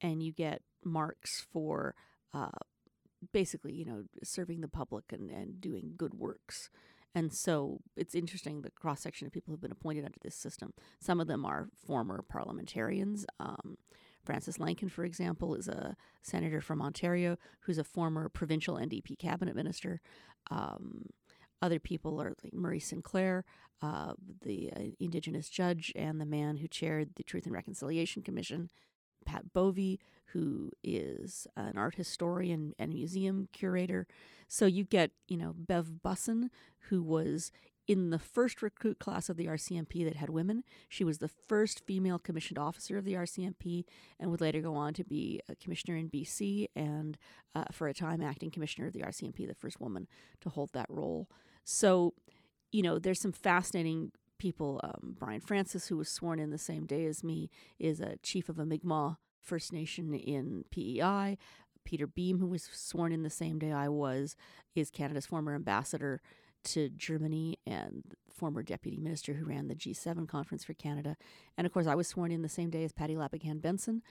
And 0.00 0.22
you 0.22 0.32
get 0.32 0.62
marks 0.84 1.46
for 1.52 1.94
uh, 2.34 2.50
basically, 3.32 3.72
you 3.74 3.84
know, 3.84 4.04
serving 4.22 4.60
the 4.60 4.68
public 4.68 5.12
and, 5.12 5.30
and 5.30 5.60
doing 5.60 5.94
good 5.96 6.14
works. 6.14 6.70
And 7.14 7.32
so 7.32 7.80
it's 7.96 8.14
interesting 8.14 8.62
the 8.62 8.70
cross 8.70 9.00
section 9.00 9.26
of 9.26 9.32
people 9.32 9.52
who've 9.52 9.60
been 9.60 9.72
appointed 9.72 10.04
under 10.04 10.18
this 10.22 10.34
system. 10.34 10.72
Some 11.00 11.20
of 11.20 11.26
them 11.26 11.44
are 11.44 11.68
former 11.86 12.22
parliamentarians. 12.28 13.26
Um, 13.38 13.76
Frances 14.24 14.58
Lankin, 14.58 14.90
for 14.90 15.04
example, 15.04 15.54
is 15.54 15.68
a 15.68 15.96
senator 16.22 16.60
from 16.60 16.80
Ontario 16.80 17.36
who's 17.60 17.78
a 17.78 17.84
former 17.84 18.28
provincial 18.28 18.76
NDP 18.76 19.18
cabinet 19.18 19.56
minister. 19.56 20.00
Um, 20.50 21.06
other 21.60 21.78
people 21.78 22.20
are 22.20 22.34
like 22.42 22.52
Murray 22.52 22.80
Sinclair, 22.80 23.44
uh, 23.82 24.14
the 24.42 24.72
uh, 24.74 24.80
Indigenous 24.98 25.48
judge, 25.48 25.92
and 25.94 26.20
the 26.20 26.26
man 26.26 26.56
who 26.56 26.68
chaired 26.68 27.10
the 27.16 27.22
Truth 27.22 27.46
and 27.46 27.54
Reconciliation 27.54 28.22
Commission. 28.22 28.68
Pat 29.24 29.52
Bovey, 29.52 30.00
who 30.26 30.70
is 30.82 31.46
an 31.56 31.76
art 31.76 31.96
historian 31.96 32.74
and 32.78 32.92
museum 32.92 33.48
curator. 33.52 34.06
So 34.48 34.66
you 34.66 34.84
get, 34.84 35.12
you 35.28 35.36
know, 35.36 35.54
Bev 35.56 35.90
Busson, 36.04 36.48
who 36.88 37.02
was 37.02 37.52
in 37.88 38.10
the 38.10 38.18
first 38.18 38.62
recruit 38.62 38.98
class 38.98 39.28
of 39.28 39.36
the 39.36 39.46
RCMP 39.46 40.04
that 40.04 40.16
had 40.16 40.30
women. 40.30 40.62
She 40.88 41.04
was 41.04 41.18
the 41.18 41.28
first 41.28 41.84
female 41.84 42.18
commissioned 42.18 42.58
officer 42.58 42.96
of 42.96 43.04
the 43.04 43.14
RCMP 43.14 43.84
and 44.20 44.30
would 44.30 44.40
later 44.40 44.60
go 44.60 44.74
on 44.74 44.94
to 44.94 45.04
be 45.04 45.40
a 45.48 45.56
commissioner 45.56 45.96
in 45.96 46.08
BC 46.08 46.68
and, 46.76 47.18
uh, 47.54 47.64
for 47.72 47.88
a 47.88 47.94
time, 47.94 48.22
acting 48.22 48.50
commissioner 48.50 48.86
of 48.86 48.92
the 48.92 49.02
RCMP, 49.02 49.46
the 49.46 49.54
first 49.54 49.80
woman 49.80 50.06
to 50.40 50.48
hold 50.48 50.72
that 50.72 50.86
role. 50.88 51.28
So, 51.64 52.14
you 52.70 52.82
know, 52.82 52.98
there's 52.98 53.20
some 53.20 53.32
fascinating 53.32 54.12
people. 54.42 54.80
Um, 54.82 55.16
Brian 55.16 55.40
Francis, 55.40 55.86
who 55.86 55.96
was 55.96 56.08
sworn 56.08 56.40
in 56.40 56.50
the 56.50 56.58
same 56.58 56.84
day 56.84 57.06
as 57.06 57.22
me, 57.22 57.48
is 57.78 58.00
a 58.00 58.16
chief 58.24 58.48
of 58.48 58.58
a 58.58 58.66
Mi'kmaq 58.66 59.16
First 59.40 59.72
Nation 59.72 60.12
in 60.14 60.64
PEI. 60.72 61.38
Peter 61.84 62.08
Boehm, 62.08 62.40
who 62.40 62.48
was 62.48 62.64
sworn 62.72 63.12
in 63.12 63.22
the 63.22 63.30
same 63.30 63.60
day 63.60 63.70
I 63.70 63.88
was, 63.88 64.34
is 64.74 64.90
Canada's 64.90 65.26
former 65.26 65.54
ambassador 65.54 66.20
to 66.64 66.88
Germany 66.90 67.58
and 67.66 68.02
former 68.32 68.64
deputy 68.64 68.98
minister 68.98 69.34
who 69.34 69.44
ran 69.44 69.68
the 69.68 69.76
G7 69.76 70.26
conference 70.26 70.64
for 70.64 70.74
Canada. 70.74 71.16
And 71.56 71.64
of 71.64 71.72
course, 71.72 71.86
I 71.86 71.94
was 71.94 72.08
sworn 72.08 72.32
in 72.32 72.42
the 72.42 72.48
same 72.48 72.70
day 72.70 72.82
as 72.82 72.92
Patti 72.92 73.14
LaBoucane-Benson, 73.14 74.02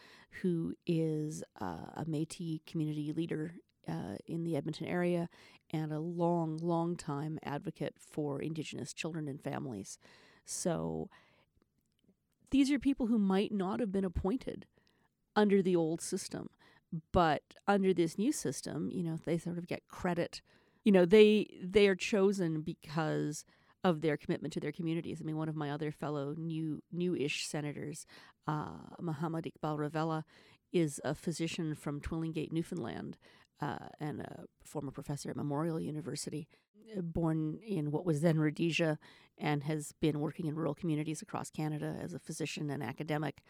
who 0.42 0.76
is 0.88 1.44
uh, 1.60 1.92
a 1.96 2.06
Metis 2.08 2.60
community 2.66 3.12
leader 3.12 3.56
uh, 3.88 4.16
in 4.28 4.44
the 4.44 4.56
Edmonton 4.56 4.88
area 4.88 5.30
and 5.72 5.92
a 5.92 6.00
long, 6.00 6.58
long 6.58 6.96
time 6.96 7.40
advocate 7.44 7.96
for 7.98 8.42
Indigenous 8.42 8.94
children 8.94 9.28
and 9.28 9.42
families. 9.42 9.98
So 10.46 11.10
these 12.52 12.72
are 12.72 12.80
people 12.80 13.08
who 13.08 13.18
might 13.18 13.52
not 13.52 13.80
have 13.80 13.92
been 13.92 14.06
appointed 14.06 14.66
under 15.36 15.62
the 15.62 15.76
old 15.76 16.02
system, 16.02 16.50
but 17.14 17.42
under 17.68 17.94
this 17.94 18.18
new 18.18 18.32
system, 18.32 18.90
you 18.92 19.04
know, 19.04 19.18
they 19.24 19.38
sort 19.38 19.58
of 19.58 19.68
get 19.68 19.88
credit. 19.88 20.42
You 20.84 20.92
know, 20.92 21.06
they 21.06 21.48
they 21.64 21.88
are 21.88 21.96
chosen 21.96 22.62
because 22.62 23.46
of 23.84 24.02
their 24.02 24.18
commitment 24.18 24.54
to 24.54 24.60
their 24.60 24.72
communities. 24.72 25.20
I 25.22 25.26
mean, 25.26 25.38
one 25.38 25.50
of 25.50 25.56
my 25.56 25.72
other 25.72 25.92
fellow 25.92 26.36
new 26.38 26.84
new-ish 26.92 27.48
senators, 27.48 28.06
uh, 28.48 28.96
Muhammad 29.00 29.46
Iqbal 29.46 29.78
Ravalia, 29.78 30.24
is 30.72 31.00
a 31.04 31.16
physician 31.16 31.76
from 31.76 32.00
Twillingate, 32.00 32.52
Newfoundland, 32.52 33.18
uh, 33.62 33.90
and 34.00 34.22
a 34.22 34.46
former 34.64 34.92
professor 34.92 35.30
at 35.30 35.36
Memorial 35.36 35.80
University, 35.80 36.48
uh, 36.98 37.02
born 37.02 37.60
in 37.66 37.92
what 37.92 38.06
was 38.06 38.22
then 38.22 38.40
Rhodesia, 38.40 38.98
and 39.38 39.64
has 39.64 39.94
been 40.02 40.20
working 40.20 40.48
in 40.48 40.56
rural 40.56 40.76
communities 40.76 41.22
across 41.22 41.50
Canada 41.50 41.96
as 42.02 42.14
a 42.14 42.20
physician 42.20 42.70
and 42.70 42.84
academic. 42.84 43.42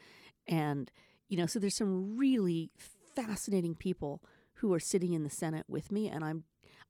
And, 0.48 0.92
you 1.28 1.38
know, 1.38 1.46
so 1.46 1.60
there's 1.60 1.76
some 1.76 2.18
really 2.18 2.72
fascinating 3.16 3.76
people 3.76 4.22
who 4.56 4.74
are 4.74 4.80
sitting 4.80 5.14
in 5.14 5.24
the 5.24 5.30
Senate 5.30 5.66
with 5.68 5.92
me, 5.92 6.08
and 6.08 6.24
I'm 6.24 6.44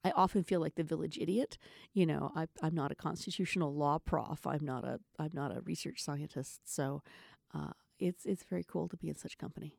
I 0.04 0.10
often 0.16 0.42
feel 0.42 0.60
like 0.60 0.74
the 0.74 0.82
village 0.82 1.16
idiot. 1.16 1.58
You 1.92 2.06
know, 2.06 2.32
I, 2.34 2.46
I'm 2.60 2.74
not 2.74 2.90
a 2.90 2.96
constitutional 2.96 3.72
law 3.72 3.98
prof. 3.98 4.46
I'm 4.46 4.64
not 4.64 4.84
a 4.84 5.00
I'm 5.18 5.30
not 5.32 5.56
a 5.56 5.60
research 5.60 6.02
scientist. 6.02 6.60
So 6.64 7.02
uh, 7.54 7.72
it's 7.98 8.26
it's 8.26 8.42
very 8.42 8.64
cool 8.64 8.88
to 8.88 8.96
be 8.96 9.08
in 9.08 9.16
such 9.16 9.38
company. 9.38 9.76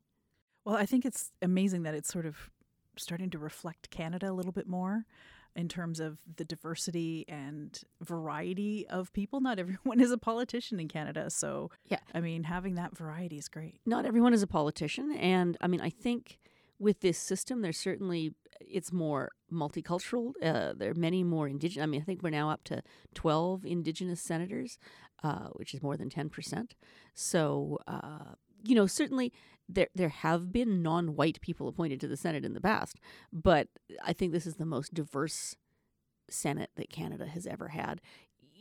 Well, 0.65 0.75
I 0.75 0.85
think 0.85 1.05
it's 1.05 1.31
amazing 1.41 1.83
that 1.83 1.93
it's 1.93 2.11
sort 2.11 2.25
of 2.25 2.49
starting 2.97 3.29
to 3.31 3.37
reflect 3.39 3.89
Canada 3.89 4.29
a 4.29 4.33
little 4.33 4.51
bit 4.51 4.67
more 4.67 5.05
in 5.55 5.67
terms 5.67 5.99
of 5.99 6.17
the 6.37 6.43
diversity 6.45 7.25
and 7.27 7.81
variety 8.01 8.87
of 8.87 9.13
people. 9.13 9.39
Not 9.39 9.59
everyone 9.59 9.99
is 10.05 10.11
a 10.11 10.17
politician 10.17 10.79
in 10.79 10.87
Canada. 10.87 11.29
So, 11.29 11.69
Yeah. 11.89 11.99
I 12.13 12.21
mean, 12.21 12.43
having 12.43 12.75
that 12.75 12.97
variety 12.97 13.37
is 13.37 13.47
great. 13.47 13.79
not 13.85 14.05
everyone 14.05 14.33
is 14.33 14.41
a 14.41 14.47
politician 14.47 15.11
and 15.13 15.57
i 15.61 15.67
mean 15.67 15.81
i 15.81 15.89
think 15.89 16.39
with 16.79 16.99
this 17.01 17.17
system 17.17 17.61
there's 17.61 17.77
certainly 17.77 18.33
it's 18.61 18.91
more 18.91 19.31
multicultural 19.51 20.33
uh, 20.41 20.73
there 20.75 20.91
are 20.91 20.95
many 20.95 21.23
more 21.23 21.47
indigenous 21.47 21.83
i 21.83 21.85
mean 21.85 22.01
i 22.01 22.03
think 22.03 22.21
we're 22.23 22.29
now 22.29 22.49
up 22.49 22.63
to 22.63 22.81
12 23.13 23.65
indigenous 23.65 24.21
senators 24.21 24.77
uh, 25.23 25.47
which 25.53 25.73
is 25.73 25.81
more 25.81 25.95
than 25.97 26.09
10% 26.09 26.71
so 27.13 27.77
uh, 27.87 28.33
you 28.63 28.75
know 28.75 28.85
certainly 28.87 29.31
there 29.69 29.87
there 29.95 30.09
have 30.09 30.51
been 30.51 30.81
non-white 30.81 31.39
people 31.41 31.67
appointed 31.67 31.99
to 31.99 32.07
the 32.07 32.17
senate 32.17 32.45
in 32.45 32.53
the 32.53 32.61
past 32.61 32.99
but 33.31 33.67
i 34.03 34.13
think 34.13 34.31
this 34.31 34.45
is 34.45 34.55
the 34.55 34.65
most 34.65 34.93
diverse 34.93 35.55
senate 36.29 36.71
that 36.75 36.89
canada 36.89 37.25
has 37.27 37.45
ever 37.47 37.69
had 37.69 38.01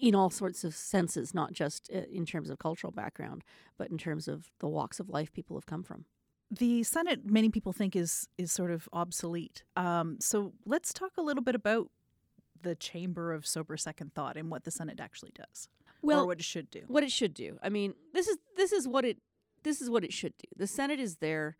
in 0.00 0.14
all 0.14 0.30
sorts 0.30 0.64
of 0.64 0.74
senses 0.74 1.32
not 1.32 1.52
just 1.52 1.88
uh, 1.94 2.00
in 2.10 2.26
terms 2.26 2.50
of 2.50 2.58
cultural 2.58 2.92
background 2.92 3.44
but 3.78 3.90
in 3.90 3.98
terms 3.98 4.28
of 4.28 4.50
the 4.60 4.68
walks 4.68 5.00
of 5.00 5.08
life 5.08 5.32
people 5.32 5.56
have 5.56 5.66
come 5.66 5.82
from. 5.82 6.04
The 6.50 6.82
Senate, 6.82 7.24
many 7.24 7.48
people 7.48 7.72
think 7.72 7.96
is 7.96 8.28
is 8.38 8.52
sort 8.52 8.70
of 8.70 8.88
obsolete. 8.92 9.64
Um, 9.74 10.18
so 10.20 10.52
let's 10.66 10.92
talk 10.92 11.12
a 11.16 11.22
little 11.22 11.42
bit 11.42 11.54
about 11.54 11.90
the 12.60 12.74
chamber 12.74 13.32
of 13.32 13.46
sober 13.46 13.76
second 13.76 14.14
thought 14.14 14.36
and 14.36 14.50
what 14.50 14.62
the 14.64 14.70
Senate 14.70 15.00
actually 15.00 15.32
does, 15.34 15.68
or 16.20 16.26
what 16.26 16.38
it 16.38 16.44
should 16.44 16.70
do. 16.70 16.82
what 16.88 17.02
it 17.02 17.10
should 17.10 17.34
do. 17.34 17.58
I 17.62 17.70
mean, 17.70 17.94
this 18.12 18.28
is 18.28 18.36
this 18.56 18.70
is 18.70 18.86
what 18.86 19.04
it 19.04 19.18
this 19.62 19.80
is 19.80 19.90
what 19.90 20.04
it 20.04 20.12
should 20.12 20.34
do. 20.38 20.48
The 20.56 20.66
Senate 20.66 21.00
is 21.00 21.16
there, 21.16 21.56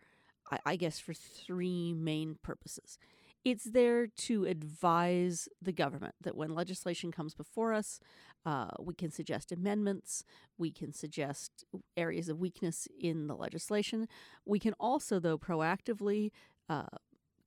I, 0.50 0.59
I 0.66 0.76
guess, 0.76 0.99
for 0.99 1.14
three 1.14 1.92
main 1.92 2.37
purposes. 2.42 2.99
It's 3.44 3.64
there 3.64 4.06
to 4.06 4.44
advise 4.44 5.49
the 5.61 5.73
government 5.73 6.14
that 6.21 6.37
when 6.37 6.54
legislation 6.54 7.11
comes 7.11 7.35
before 7.35 7.73
us, 7.73 7.99
uh, 8.47 8.68
we 8.78 8.94
can 8.94 9.11
suggest 9.11 9.50
amendments. 9.50 10.25
We 10.59 10.71
can 10.71 10.92
suggest 10.92 11.64
areas 11.97 12.28
of 12.28 12.38
weakness 12.38 12.87
in 13.00 13.26
the 13.26 13.35
legislation. 13.35 14.06
We 14.44 14.61
can 14.61 14.75
also, 14.78 15.18
though, 15.18 15.38
proactively 15.38 16.30
uh, 16.68 16.87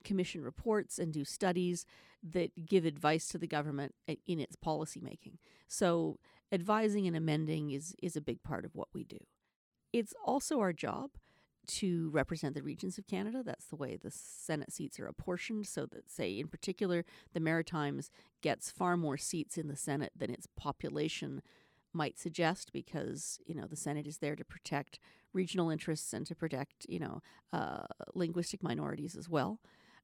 commission 0.03 0.41
reports 0.43 0.99
and 0.99 1.13
do 1.13 1.23
studies 1.23 1.85
that 2.23 2.65
give 2.65 2.85
advice 2.85 3.27
to 3.29 3.37
the 3.37 3.47
government 3.47 3.95
in 4.25 4.39
its 4.39 4.55
policymaking. 4.55 5.37
So, 5.67 6.19
advising 6.51 7.07
and 7.07 7.15
amending 7.15 7.71
is 7.71 7.95
is 8.01 8.15
a 8.15 8.21
big 8.21 8.43
part 8.43 8.65
of 8.65 8.75
what 8.75 8.89
we 8.93 9.03
do. 9.03 9.19
It's 9.95 10.13
also 10.25 10.59
our 10.59 10.73
job 10.73 11.11
to 11.67 12.09
represent 12.09 12.53
the 12.53 12.61
regions 12.61 12.97
of 12.97 13.07
Canada. 13.07 13.41
That's 13.45 13.67
the 13.67 13.77
way 13.77 13.95
the 13.95 14.11
Senate 14.11 14.73
seats 14.73 14.99
are 14.99 15.07
apportioned. 15.07 15.67
So 15.67 15.85
that, 15.85 16.11
say, 16.11 16.37
in 16.37 16.49
particular, 16.49 17.05
the 17.33 17.39
Maritimes 17.39 18.11
gets 18.41 18.69
far 18.69 18.97
more 18.97 19.15
seats 19.15 19.57
in 19.57 19.69
the 19.69 19.77
Senate 19.77 20.11
than 20.13 20.31
its 20.31 20.47
population 20.57 21.41
might 21.93 22.19
suggest, 22.19 22.73
because 22.73 23.39
you 23.45 23.55
know 23.55 23.67
the 23.67 23.77
Senate 23.77 24.05
is 24.05 24.17
there 24.17 24.35
to 24.35 24.43
protect 24.43 24.99
regional 25.31 25.69
interests 25.69 26.11
and 26.13 26.25
to 26.27 26.35
protect 26.35 26.85
you 26.89 26.99
know 26.99 27.21
uh, 27.53 27.85
linguistic 28.13 28.61
minorities 28.61 29.15
as 29.15 29.29
well. 29.29 29.61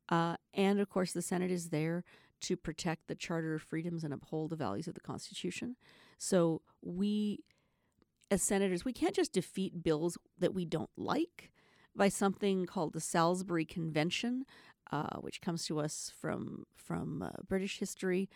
Uh, 0.07 0.37
and 0.53 0.79
of 0.79 0.89
course, 0.89 1.11
the 1.11 1.21
Senate 1.21 1.51
is 1.51 1.69
there 1.69 2.05
to 2.47 2.55
protect 2.55 3.07
the 3.07 3.15
Charter 3.15 3.55
of 3.55 3.61
Freedoms 3.61 4.05
and 4.05 4.13
uphold 4.13 4.51
the 4.51 4.55
values 4.55 4.87
of 4.87 4.93
the 4.93 5.01
Constitution. 5.01 5.75
So 6.17 6.61
we, 6.81 7.43
as 8.31 8.41
senators, 8.41 8.85
we 8.85 8.93
can't 8.93 9.13
just 9.13 9.33
defeat 9.33 9.83
bills 9.83 10.17
that 10.39 10.53
we 10.53 10.63
don't 10.63 10.89
like 10.95 11.51
by 11.93 12.07
something 12.07 12.65
called 12.65 12.93
the 12.93 13.01
Salisbury 13.01 13.65
Convention, 13.65 14.45
uh, 14.91 15.17
which 15.17 15.41
comes 15.41 15.65
to 15.65 15.79
us 15.79 16.11
from 16.19 16.65
from 16.75 17.21
uh, 17.21 17.29
British 17.47 17.79
history. 17.79 18.29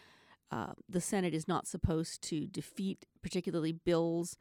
Uh, 0.51 0.73
the 0.87 1.01
Senate 1.01 1.33
is 1.33 1.47
not 1.47 1.65
supposed 1.65 2.21
to 2.23 2.45
defeat 2.45 3.05
particularly 3.23 3.71
bills 3.71 4.37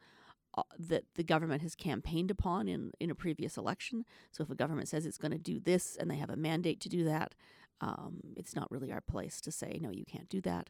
uh, 0.57 0.63
that 0.77 1.05
the 1.15 1.23
government 1.23 1.61
has 1.61 1.73
campaigned 1.73 2.29
upon 2.29 2.67
in, 2.67 2.91
in 2.99 3.09
a 3.09 3.15
previous 3.15 3.57
election. 3.57 4.05
So 4.31 4.43
if 4.43 4.49
a 4.49 4.55
government 4.55 4.87
says 4.87 5.05
it's 5.05 5.17
going 5.17 5.31
to 5.31 5.37
do 5.37 5.59
this 5.59 5.95
and 5.95 6.11
they 6.11 6.17
have 6.17 6.29
a 6.29 6.35
mandate 6.35 6.79
to 6.81 6.89
do 6.89 7.03
that, 7.05 7.33
um, 7.81 8.19
it's 8.37 8.55
not 8.55 8.69
really 8.69 8.91
our 8.91 9.01
place 9.01 9.41
to 9.41 9.51
say, 9.51 9.79
no, 9.81 9.89
you 9.89 10.05
can't 10.05 10.29
do 10.29 10.41
that. 10.41 10.69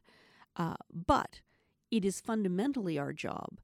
Uh, 0.55 0.75
but 0.91 1.41
it 1.91 2.05
is 2.05 2.21
fundamentally 2.21 2.97
our 2.97 3.11
job 3.11 3.59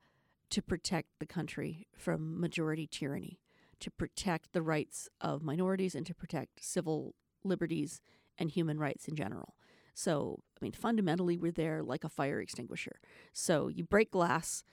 to 0.51 0.61
protect 0.61 1.09
the 1.19 1.25
country 1.25 1.87
from 1.97 2.39
majority 2.39 2.87
tyranny, 2.87 3.39
to 3.79 3.89
protect 3.89 4.53
the 4.53 4.61
rights 4.61 5.09
of 5.19 5.41
minorities, 5.41 5.95
and 5.95 6.05
to 6.05 6.13
protect 6.13 6.63
civil 6.63 7.15
liberties 7.43 8.01
and 8.37 8.51
human 8.51 8.77
rights 8.77 9.07
in 9.07 9.15
general. 9.15 9.55
So, 9.93 10.39
I 10.55 10.63
mean, 10.63 10.71
fundamentally, 10.71 11.37
we're 11.37 11.51
there 11.51 11.81
like 11.83 12.03
a 12.03 12.09
fire 12.09 12.39
extinguisher. 12.39 12.99
So, 13.33 13.67
you 13.67 13.83
break 13.83 14.11
glass 14.11 14.63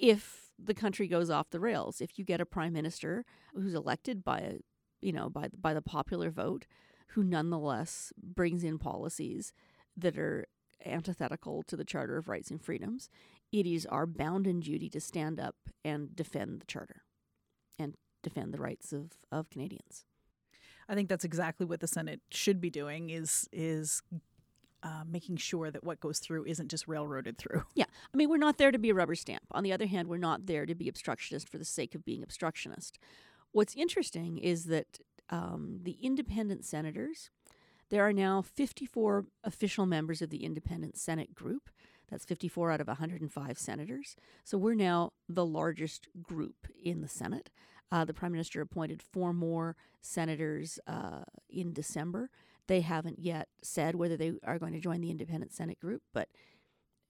if 0.00 0.50
the 0.58 0.74
country 0.74 1.06
goes 1.06 1.30
off 1.30 1.50
the 1.50 1.60
rails. 1.60 2.00
If 2.00 2.18
you 2.18 2.24
get 2.24 2.40
a 2.40 2.46
prime 2.46 2.72
minister 2.72 3.24
who's 3.54 3.74
elected 3.74 4.24
by 4.24 4.38
a, 4.40 4.58
you 5.00 5.12
know, 5.12 5.28
by 5.28 5.48
by 5.48 5.74
the 5.74 5.82
popular 5.82 6.30
vote, 6.30 6.66
who 7.08 7.22
nonetheless 7.22 8.12
brings 8.22 8.64
in 8.64 8.78
policies 8.78 9.52
that 9.96 10.18
are 10.18 10.46
antithetical 10.84 11.62
to 11.64 11.76
the 11.76 11.84
Charter 11.84 12.16
of 12.16 12.28
Rights 12.28 12.50
and 12.50 12.60
Freedoms, 12.60 13.08
it 13.52 13.66
is 13.66 13.86
our 13.86 14.06
bounden 14.06 14.60
duty 14.60 14.88
to 14.90 15.00
stand 15.00 15.38
up 15.38 15.56
and 15.84 16.16
defend 16.16 16.60
the 16.60 16.66
Charter 16.66 17.02
and 17.78 17.94
defend 18.22 18.52
the 18.52 18.58
rights 18.58 18.92
of, 18.92 19.12
of 19.30 19.50
Canadians. 19.50 20.04
I 20.88 20.94
think 20.94 21.08
that's 21.08 21.24
exactly 21.24 21.66
what 21.66 21.80
the 21.80 21.86
Senate 21.86 22.20
should 22.30 22.60
be 22.60 22.70
doing 22.70 23.10
is 23.10 23.48
is 23.52 24.02
uh, 24.82 25.04
making 25.06 25.36
sure 25.36 25.70
that 25.70 25.84
what 25.84 26.00
goes 26.00 26.18
through 26.18 26.44
isn't 26.44 26.68
just 26.68 26.88
railroaded 26.88 27.38
through. 27.38 27.62
Yeah. 27.74 27.84
I 28.12 28.16
mean, 28.16 28.28
we're 28.28 28.36
not 28.36 28.58
there 28.58 28.72
to 28.72 28.78
be 28.78 28.90
a 28.90 28.94
rubber 28.94 29.14
stamp. 29.14 29.44
On 29.52 29.62
the 29.62 29.72
other 29.72 29.86
hand, 29.86 30.08
we're 30.08 30.16
not 30.16 30.46
there 30.46 30.66
to 30.66 30.74
be 30.74 30.88
obstructionist 30.88 31.48
for 31.48 31.58
the 31.58 31.64
sake 31.64 31.94
of 31.94 32.04
being 32.04 32.22
obstructionist. 32.22 32.98
what's 33.52 33.74
interesting 33.74 34.38
is 34.38 34.64
that 34.64 34.98
um, 35.30 35.78
the 35.82 35.96
independent 36.02 36.64
senators, 36.64 37.30
there 37.90 38.06
are 38.06 38.12
now 38.12 38.42
54 38.42 39.26
official 39.44 39.86
members 39.86 40.20
of 40.20 40.30
the 40.30 40.44
independent 40.44 40.96
Senate 40.96 41.34
group. 41.34 41.70
That's 42.12 42.26
54 42.26 42.70
out 42.70 42.80
of 42.82 42.88
105 42.88 43.58
senators. 43.58 44.16
So 44.44 44.58
we're 44.58 44.74
now 44.74 45.12
the 45.30 45.46
largest 45.46 46.08
group 46.22 46.68
in 46.84 47.00
the 47.00 47.08
Senate. 47.08 47.48
Uh, 47.90 48.04
the 48.04 48.12
prime 48.12 48.32
minister 48.32 48.60
appointed 48.60 49.02
four 49.02 49.32
more 49.32 49.76
senators 50.02 50.78
uh, 50.86 51.22
in 51.48 51.72
December. 51.72 52.28
They 52.66 52.82
haven't 52.82 53.18
yet 53.18 53.48
said 53.62 53.94
whether 53.94 54.18
they 54.18 54.34
are 54.44 54.58
going 54.58 54.74
to 54.74 54.78
join 54.78 55.00
the 55.00 55.10
independent 55.10 55.54
Senate 55.54 55.80
group, 55.80 56.02
but 56.12 56.28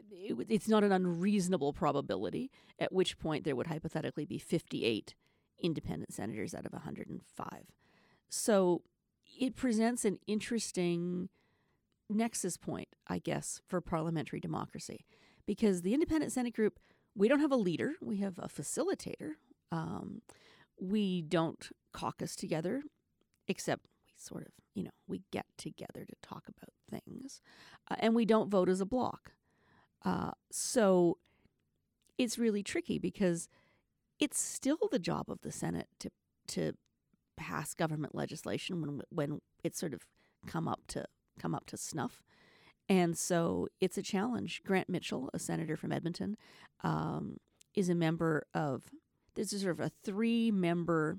it, 0.09 0.37
it's 0.49 0.68
not 0.68 0.85
an 0.85 0.92
unreasonable 0.92 1.73
probability, 1.73 2.52
at 2.78 2.92
which 2.92 3.18
point 3.18 3.42
there 3.42 3.56
would 3.56 3.66
hypothetically 3.66 4.25
be 4.25 4.38
58 4.38 5.16
independent 5.61 6.12
senators 6.12 6.54
out 6.54 6.64
of 6.64 6.73
105. 6.73 7.49
So 8.28 8.82
it 9.38 9.56
presents 9.56 10.04
an 10.04 10.18
interesting 10.28 11.28
nexus 12.14 12.57
point, 12.57 12.88
I 13.09 13.19
guess, 13.19 13.61
for 13.66 13.81
parliamentary 13.81 14.40
democracy. 14.40 15.04
Because 15.47 15.83
the 15.83 15.95
independent 15.95 16.33
Senate 16.33 16.54
group, 16.54 16.78
we 17.14 17.28
don't 17.28 17.40
have 17.40 17.52
a 17.52 17.57
leader, 17.57 17.95
we 18.00 18.19
have 18.19 18.38
a 18.38 18.49
facilitator. 18.49 19.33
Um, 19.71 20.23
we 20.81 21.23
don't 21.23 21.71
caucus 21.92 22.37
together, 22.37 22.83
except 23.49 23.87
we 24.04 24.12
sort 24.16 24.47
of, 24.47 24.52
you 24.75 24.85
know, 24.85 24.90
we 25.07 25.23
get 25.31 25.47
together 25.57 26.04
to 26.04 26.14
talk 26.23 26.45
about 26.49 26.71
things. 26.90 27.40
Uh, 27.90 27.97
and 27.99 28.14
we 28.14 28.25
don't 28.25 28.50
vote 28.50 28.69
as 28.69 28.81
a 28.81 28.87
block. 28.87 29.33
Uh, 30.04 30.33
so 30.50 31.19
it's 32.19 32.38
really 32.38 32.62
tricky 32.62 32.99
because 32.99 33.49
it's 34.19 34.38
still 34.38 34.78
the 34.90 34.99
job 34.99 35.31
of 35.31 35.40
the 35.42 35.52
Senate 35.52 35.88
to 36.00 36.11
to 36.49 36.73
pass 37.37 37.73
government 37.75 38.14
legislation 38.14 38.81
when 38.81 39.02
when 39.11 39.40
it's 39.64 39.78
sort 39.78 39.95
of 39.95 40.07
come 40.47 40.69
up 40.69 40.81
to 40.88 41.04
come 41.39 41.55
up 41.55 41.67
to 41.67 41.77
snuff. 41.77 42.23
And 42.89 43.17
so 43.17 43.69
it's 43.81 43.97
a 43.97 44.03
challenge. 44.03 44.62
Grant 44.65 44.89
Mitchell, 44.89 45.31
a 45.33 45.39
senator 45.39 45.77
from 45.77 45.93
Edmonton, 45.93 46.37
um, 46.83 47.39
is 47.75 47.89
a 47.89 47.95
member 47.95 48.47
of 48.55 48.91
this 49.35 49.53
is 49.53 49.62
sort 49.62 49.79
of 49.79 49.81
a 49.81 49.93
three 50.05 50.51
member, 50.51 51.19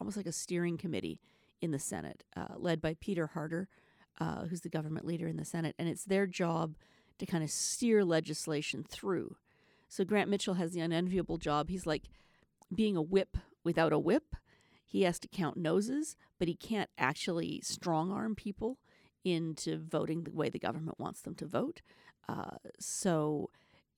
almost 0.00 0.16
like 0.16 0.26
a 0.26 0.32
steering 0.32 0.76
committee 0.76 1.20
in 1.60 1.72
the 1.72 1.78
Senate, 1.78 2.24
uh, 2.36 2.54
led 2.56 2.80
by 2.80 2.94
Peter 3.00 3.28
Harder, 3.28 3.68
uh, 4.20 4.44
who's 4.44 4.60
the 4.60 4.68
government 4.68 5.06
leader 5.06 5.26
in 5.26 5.36
the 5.36 5.44
Senate. 5.44 5.74
And 5.78 5.88
it's 5.88 6.04
their 6.04 6.26
job 6.26 6.76
to 7.18 7.26
kind 7.26 7.42
of 7.42 7.50
steer 7.50 8.04
legislation 8.04 8.84
through. 8.88 9.36
So 9.88 10.04
Grant 10.04 10.30
Mitchell 10.30 10.54
has 10.54 10.72
the 10.72 10.80
unenviable 10.80 11.38
job. 11.38 11.68
He's 11.68 11.86
like 11.86 12.04
being 12.74 12.96
a 12.96 13.02
whip 13.02 13.36
without 13.64 13.92
a 13.92 13.98
whip. 13.98 14.36
He 14.84 15.02
has 15.02 15.18
to 15.20 15.28
count 15.28 15.56
noses, 15.56 16.16
but 16.38 16.48
he 16.48 16.54
can't 16.54 16.90
actually 16.96 17.60
strong 17.62 18.12
arm 18.12 18.34
people 18.34 18.78
into 19.26 19.76
voting 19.76 20.22
the 20.22 20.30
way 20.30 20.48
the 20.48 20.58
government 20.58 21.00
wants 21.00 21.20
them 21.20 21.34
to 21.34 21.46
vote. 21.46 21.82
Uh, 22.28 22.56
so 22.78 23.50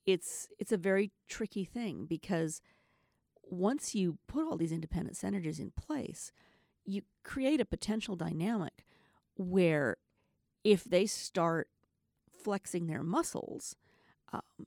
it's 0.07 0.49
it's 0.59 0.73
a 0.73 0.79
very 0.79 1.13
tricky 1.29 1.65
thing 1.65 2.07
because 2.09 2.63
once 3.45 3.95
you 3.95 4.19
put 4.27 4.45
all 4.45 4.57
these 4.57 4.73
independent 4.73 5.17
senators 5.17 5.59
in 5.59 5.71
place, 5.71 6.33
you 6.85 7.03
create 7.25 7.61
a 7.61 7.67
potential 7.67 8.17
dynamic 8.17 8.85
where 9.37 9.99
if 10.65 10.85
they 10.85 11.07
start 11.07 11.69
flexing 12.43 12.87
their 12.87 13.03
muscles, 13.03 13.77
um, 14.33 14.67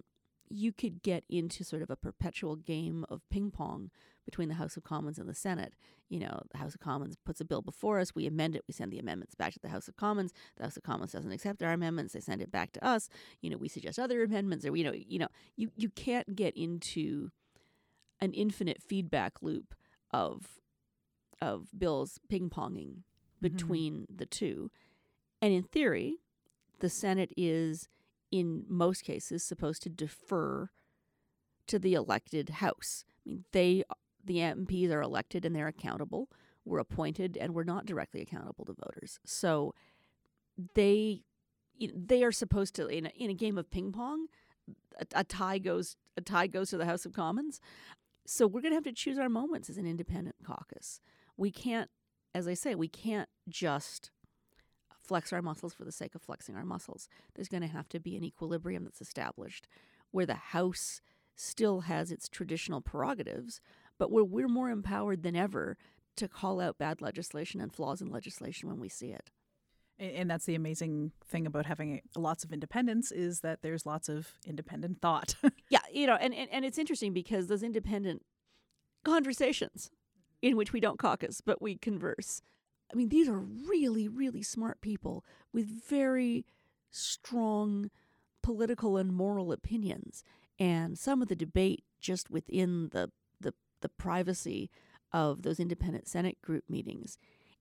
you 0.50 0.72
could 0.72 1.02
get 1.02 1.24
into 1.30 1.64
sort 1.64 1.82
of 1.82 1.90
a 1.90 1.96
perpetual 1.96 2.56
game 2.56 3.06
of 3.10 3.22
ping 3.30 3.50
pong 3.52 3.90
between 4.26 4.50
the 4.50 4.56
House 4.56 4.78
of 4.78 4.84
Commons 4.84 5.18
and 5.18 5.28
the 5.28 5.34
Senate. 5.34 5.74
You 6.10 6.20
know, 6.20 6.44
the 6.52 6.58
House 6.58 6.74
of 6.74 6.82
Commons 6.82 7.18
puts 7.26 7.42
a 7.42 7.46
bill 7.46 7.62
before 7.62 8.00
us, 8.00 8.14
we 8.14 8.28
amend 8.28 8.56
it, 8.56 8.64
we 8.68 8.74
send 8.74 8.92
the 8.92 9.00
amendments 9.00 9.36
back 9.36 9.54
to 9.54 9.60
the 9.60 9.70
House 9.70 9.88
of 9.88 9.96
Commons. 9.96 10.34
The 10.58 10.64
House 10.64 10.78
of 10.78 10.84
Commons 10.84 11.12
doesn't 11.12 11.32
accept 11.32 11.64
our 11.64 11.74
amendments, 11.74 12.14
they 12.14 12.20
send 12.20 12.42
it 12.42 12.52
back 12.52 12.72
to 12.74 12.86
us. 12.86 13.10
You 13.42 13.50
know, 13.50 13.58
we 13.58 13.68
suggest 13.68 14.00
other 14.00 14.24
amendments, 14.24 14.66
or 14.66 14.76
you 14.76 14.84
know, 14.84 14.94
you 14.94 15.20
know, 15.20 15.30
you 15.56 15.72
you 15.76 15.90
can't 15.90 16.36
get 16.36 16.56
into 16.56 17.30
an 18.20 18.34
infinite 18.34 18.82
feedback 18.82 19.42
loop 19.42 19.74
of 20.12 20.60
of 21.42 21.68
bills 21.78 22.20
ping 22.30 22.50
ponging 22.50 22.98
between 23.42 23.94
mm-hmm. 24.02 24.18
the 24.18 24.26
two. 24.26 24.70
And 25.42 25.52
in 25.52 25.64
theory, 25.64 26.18
the 26.80 26.90
Senate 26.90 27.32
is, 27.36 27.90
in 28.32 28.64
most 28.68 29.04
cases, 29.04 29.44
supposed 29.44 29.82
to 29.84 29.90
defer 29.90 30.70
to 31.68 31.80
the 31.80 31.94
elected 31.96 32.50
House. 32.50 33.04
I 33.26 33.30
mean, 33.30 33.46
they, 33.52 33.84
the 34.26 34.38
MPs 34.38 34.92
are 34.92 35.02
elected 35.02 35.46
and 35.46 35.56
they're 35.56 35.68
accountable. 35.68 36.30
We're 36.66 36.80
appointed 36.80 37.38
and 37.38 37.54
we're 37.54 37.64
not 37.64 37.86
directly 37.86 38.22
accountable 38.22 38.66
to 38.66 38.74
voters. 38.74 39.20
So 39.26 39.74
they, 40.76 41.22
they 41.80 42.24
are 42.24 42.32
supposed 42.32 42.76
to, 42.76 42.88
in 42.88 43.08
a, 43.08 43.10
in 43.10 43.30
a 43.30 43.34
game 43.34 43.58
of 43.58 43.72
ping 43.72 43.92
pong, 43.92 44.28
a, 45.00 45.06
a 45.16 45.24
tie 45.24 45.58
goes 45.58 45.96
a 46.18 46.22
tie 46.22 46.48
goes 46.48 46.70
to 46.70 46.78
the 46.78 46.86
House 46.86 47.06
of 47.06 47.14
Commons. 47.14 47.60
So 48.26 48.48
we're 48.48 48.62
going 48.62 48.72
to 48.72 48.76
have 48.76 48.84
to 48.84 48.92
choose 48.92 49.18
our 49.18 49.30
moments 49.30 49.70
as 49.70 49.78
an 49.78 49.88
independent 49.88 50.36
caucus. 50.46 51.02
We 51.38 51.52
can't, 51.52 51.90
as 52.36 52.48
I 52.48 52.54
say, 52.54 52.76
we 52.76 52.88
can't 52.88 53.30
just 53.50 54.12
flex 55.00 55.34
our 55.34 55.42
muscles 55.42 55.74
for 55.74 55.84
the 55.84 55.92
sake 55.92 56.16
of 56.16 56.22
flexing 56.22 56.56
our 56.56 56.66
muscles. 56.66 57.10
There's 57.34 57.48
going 57.48 57.62
to 57.62 57.68
have 57.68 57.90
to 57.90 58.00
be 58.00 58.16
an 58.16 58.24
equilibrium 58.24 58.84
that's 58.84 59.02
established 59.02 59.68
where 60.12 60.26
the 60.26 60.36
House 60.36 61.02
still 61.36 61.82
has 61.82 62.12
its 62.12 62.30
traditional 62.30 62.82
prerogatives, 62.82 63.62
but 64.02 64.10
where 64.10 64.24
we're 64.24 64.48
more 64.48 64.72
empowered 64.72 65.22
than 65.22 65.36
ever 65.36 65.78
to 66.16 66.28
call 66.28 66.60
out 66.60 66.80
bad 66.80 67.02
legislation 67.02 67.62
and 67.62 67.72
flaws 67.72 68.02
in 68.02 68.10
legislation 68.10 68.68
when 68.68 68.80
we 68.80 68.90
see 68.90 69.10
it. 69.10 69.30
And 70.00 70.28
that's 70.28 70.46
the 70.46 70.56
amazing 70.56 71.12
thing 71.24 71.46
about 71.46 71.68
having 71.68 71.98
eh, 71.98 72.00
lots 72.16 72.44
of 72.44 72.52
independence 72.52 73.12
is 73.12 73.42
that 73.42 73.62
there's 73.62 73.86
lots 73.86 74.10
of 74.10 74.30
independent 74.48 75.02
thought. 75.04 75.36
yeah, 75.70 75.82
you 75.94 76.08
know, 76.08 76.16
and, 76.16 76.34
and, 76.34 76.50
and 76.52 76.66
it's 76.66 76.80
interesting 76.80 77.14
because 77.14 77.46
those 77.46 77.62
independent 77.62 78.24
conversations 79.06 79.92
in 80.42 80.58
which 80.58 80.74
we 80.74 80.80
don't 80.80 80.98
caucus, 80.98 81.40
but 81.40 81.62
we 81.62 81.78
converse, 81.78 82.42
I 82.92 82.96
mean, 82.96 83.10
these 83.10 83.30
are 83.30 83.38
really, 83.38 84.08
really 84.08 84.42
smart 84.42 84.82
people 84.82 85.24
with 85.54 85.68
very 85.88 86.48
strong 86.90 87.92
political 88.42 88.98
and 88.98 89.14
moral 89.14 89.52
opinions. 89.52 90.24
And 90.58 90.98
some 90.98 91.22
of 91.22 91.28
the 91.28 91.36
debate 91.36 91.84
just 92.00 92.32
within 92.32 92.90
the, 92.94 93.12
the, 93.82 93.90
privacy 93.90 94.70
of 95.14 95.44
those 95.44 95.60
independent 95.60 96.08
Senate 96.08 96.42
group 96.42 96.64
meetings 96.70 97.18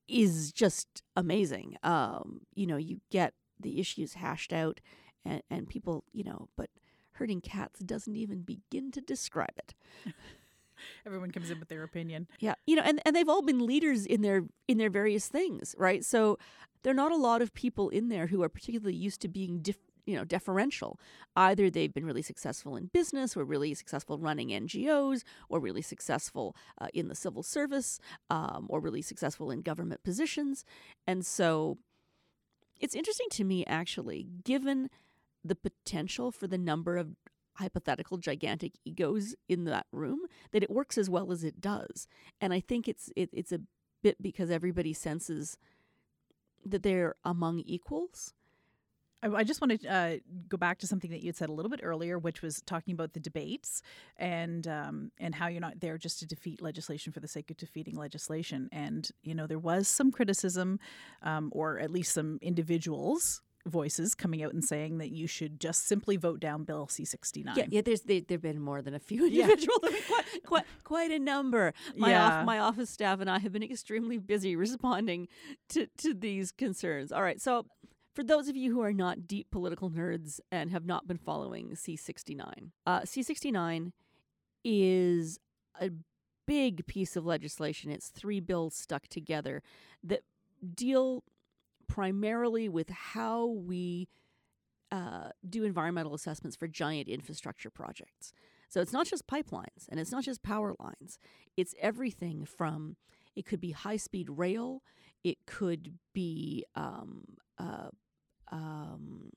is 0.08 0.52
just 0.52 1.02
amazing. 1.16 1.76
Um, 1.82 2.42
you 2.54 2.66
know, 2.66 2.76
you 2.76 3.00
get 3.10 3.34
the 3.58 3.80
issues 3.80 4.14
hashed 4.14 4.52
out 4.52 4.80
and, 5.24 5.42
and 5.50 5.68
people, 5.68 6.04
you 6.12 6.24
know, 6.24 6.48
but 6.56 6.70
herding 7.12 7.40
cats 7.40 7.80
doesn't 7.80 8.16
even 8.16 8.42
begin 8.42 8.90
to 8.92 9.00
describe 9.00 9.54
it. 9.58 9.74
everyone 11.06 11.30
comes 11.30 11.50
in 11.50 11.58
with 11.58 11.68
their 11.68 11.82
opinion. 11.82 12.26
Yeah, 12.38 12.54
you 12.66 12.76
know, 12.76 12.82
and 12.82 13.00
and 13.04 13.14
they've 13.14 13.28
all 13.28 13.42
been 13.42 13.66
leaders 13.66 14.06
in 14.06 14.22
their 14.22 14.44
in 14.68 14.78
their 14.78 14.90
various 14.90 15.28
things, 15.28 15.74
right? 15.78 16.04
So 16.04 16.38
there 16.82 16.92
are 16.92 16.94
not 16.94 17.12
a 17.12 17.16
lot 17.16 17.42
of 17.42 17.52
people 17.54 17.88
in 17.90 18.08
there 18.08 18.28
who 18.28 18.42
are 18.42 18.48
particularly 18.48 18.96
used 18.96 19.20
to 19.22 19.28
being 19.28 19.60
dif- 19.60 19.76
you 20.06 20.16
know 20.16 20.24
deferential. 20.24 20.98
Either 21.36 21.70
they've 21.70 21.92
been 21.92 22.04
really 22.04 22.22
successful 22.22 22.76
in 22.76 22.86
business 22.92 23.36
or 23.36 23.44
really 23.44 23.74
successful 23.74 24.18
running 24.18 24.48
ngos 24.48 25.22
or 25.48 25.60
really 25.60 25.82
successful 25.82 26.56
uh, 26.80 26.88
in 26.92 27.08
the 27.08 27.14
civil 27.14 27.42
service 27.42 27.98
um, 28.28 28.66
or 28.68 28.80
really 28.80 29.02
successful 29.02 29.50
in 29.50 29.62
government 29.62 30.02
positions. 30.02 30.64
And 31.06 31.24
so 31.24 31.78
it's 32.80 32.94
interesting 32.94 33.28
to 33.32 33.44
me 33.44 33.64
actually 33.66 34.26
given 34.44 34.88
the 35.44 35.54
potential 35.54 36.30
for 36.30 36.46
the 36.46 36.58
number 36.58 36.96
of 36.96 37.16
hypothetical 37.54 38.16
gigantic 38.16 38.72
egos 38.84 39.34
in 39.48 39.64
that 39.64 39.86
room 39.92 40.20
that 40.52 40.62
it 40.62 40.70
works 40.70 40.96
as 40.96 41.10
well 41.10 41.30
as 41.30 41.44
it 41.44 41.60
does. 41.60 42.06
And 42.40 42.52
i 42.52 42.60
think 42.60 42.88
it's 42.88 43.10
it, 43.16 43.30
it's 43.32 43.52
a 43.52 43.60
bit 44.02 44.20
because 44.22 44.50
everybody 44.50 44.92
senses 44.92 45.58
that 46.64 46.82
they're 46.82 47.14
among 47.24 47.60
equals 47.60 48.34
I 49.22 49.44
just 49.44 49.60
want 49.60 49.80
to 49.80 49.88
uh, 49.88 50.16
go 50.48 50.56
back 50.56 50.78
to 50.78 50.86
something 50.86 51.10
that 51.10 51.20
you 51.20 51.28
had 51.28 51.36
said 51.36 51.48
a 51.48 51.52
little 51.52 51.70
bit 51.70 51.80
earlier, 51.82 52.18
which 52.18 52.42
was 52.42 52.62
talking 52.66 52.94
about 52.94 53.12
the 53.12 53.20
debates 53.20 53.82
and 54.16 54.66
um, 54.66 55.12
and 55.18 55.34
how 55.34 55.48
you're 55.48 55.60
not 55.60 55.80
there 55.80 55.98
just 55.98 56.20
to 56.20 56.26
defeat 56.26 56.62
legislation 56.62 57.12
for 57.12 57.20
the 57.20 57.28
sake 57.28 57.50
of 57.50 57.56
defeating 57.56 57.96
legislation. 57.96 58.68
And 58.72 59.08
you 59.22 59.34
know 59.34 59.46
there 59.46 59.58
was 59.58 59.88
some 59.88 60.10
criticism, 60.10 60.78
um, 61.22 61.50
or 61.52 61.78
at 61.78 61.90
least 61.90 62.12
some 62.14 62.38
individuals 62.40 63.42
voices 63.66 64.14
coming 64.14 64.42
out 64.42 64.52
and 64.52 64.64
saying 64.64 64.98
that 64.98 65.10
you 65.10 65.26
should 65.26 65.60
just 65.60 65.86
simply 65.86 66.16
vote 66.16 66.40
down 66.40 66.64
Bill 66.64 66.88
C 66.88 67.04
sixty 67.04 67.42
nine. 67.42 67.56
Yeah, 67.56 67.66
yeah. 67.68 67.80
There's 67.82 68.02
there, 68.02 68.22
have 68.28 68.42
been 68.42 68.60
more 68.60 68.82
than 68.82 68.94
a 68.94 68.98
few 68.98 69.26
individuals. 69.26 69.80
Yeah. 69.82 69.98
quite, 70.06 70.44
quite, 70.44 70.64
quite 70.84 71.10
a 71.10 71.18
number. 71.18 71.74
My 71.96 72.10
yeah. 72.10 72.38
off, 72.38 72.46
my 72.46 72.58
office 72.58 72.90
staff 72.90 73.20
and 73.20 73.30
I 73.30 73.38
have 73.38 73.52
been 73.52 73.62
extremely 73.62 74.18
busy 74.18 74.56
responding 74.66 75.28
to 75.70 75.86
to 75.98 76.14
these 76.14 76.52
concerns. 76.52 77.12
All 77.12 77.22
right, 77.22 77.40
so. 77.40 77.66
For 78.14 78.24
those 78.24 78.48
of 78.48 78.56
you 78.56 78.72
who 78.72 78.80
are 78.80 78.92
not 78.92 79.26
deep 79.26 79.50
political 79.50 79.90
nerds 79.90 80.40
and 80.50 80.70
have 80.70 80.84
not 80.84 81.06
been 81.06 81.18
following 81.18 81.70
C69, 81.70 82.70
uh, 82.86 83.00
C69 83.00 83.92
is 84.64 85.38
a 85.80 85.90
big 86.46 86.86
piece 86.86 87.16
of 87.16 87.24
legislation. 87.24 87.90
It's 87.90 88.08
three 88.08 88.40
bills 88.40 88.74
stuck 88.74 89.06
together 89.06 89.62
that 90.02 90.22
deal 90.74 91.22
primarily 91.86 92.68
with 92.68 92.90
how 92.90 93.46
we 93.46 94.08
uh, 94.90 95.28
do 95.48 95.64
environmental 95.64 96.14
assessments 96.14 96.56
for 96.56 96.66
giant 96.66 97.08
infrastructure 97.08 97.70
projects. 97.70 98.32
So 98.68 98.80
it's 98.80 98.92
not 98.92 99.06
just 99.06 99.26
pipelines 99.26 99.88
and 99.88 100.00
it's 100.00 100.12
not 100.12 100.24
just 100.24 100.42
power 100.42 100.74
lines. 100.78 101.18
It's 101.56 101.74
everything 101.80 102.44
from 102.44 102.96
it 103.36 103.46
could 103.46 103.60
be 103.60 103.70
high 103.70 103.96
speed 103.96 104.28
rail, 104.30 104.82
it 105.22 105.38
could 105.46 105.98
be 106.12 106.64
um, 106.74 107.22
uh, 107.58 107.88
um, 108.50 109.30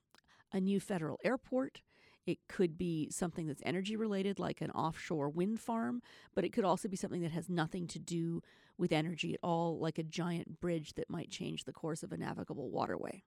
a 0.52 0.60
new 0.60 0.80
federal 0.80 1.20
airport. 1.24 1.82
It 2.26 2.40
could 2.48 2.78
be 2.78 3.10
something 3.10 3.48
that's 3.48 3.62
energy 3.66 3.96
related, 3.96 4.40
like 4.40 4.62
an 4.62 4.72
offshore 4.72 5.30
wind 5.30 5.60
farm, 5.60 6.02
but 6.34 6.46
it 6.46 6.54
could 6.54 6.64
also 6.64 6.88
be 6.88 6.96
something 6.96 7.22
that 7.22 7.32
has 7.32 7.50
nothing 7.50 7.86
to 7.88 8.00
do 8.00 8.42
with 8.78 8.94
energy 8.94 9.34
at 9.34 9.40
all, 9.44 9.78
like 9.80 9.98
a 9.98 10.04
giant 10.04 10.60
bridge 10.60 10.94
that 10.94 11.10
might 11.10 11.30
change 11.30 11.66
the 11.66 11.74
course 11.74 12.02
of 12.02 12.12
a 12.12 12.18
navigable 12.18 12.70
waterway. 12.70 13.24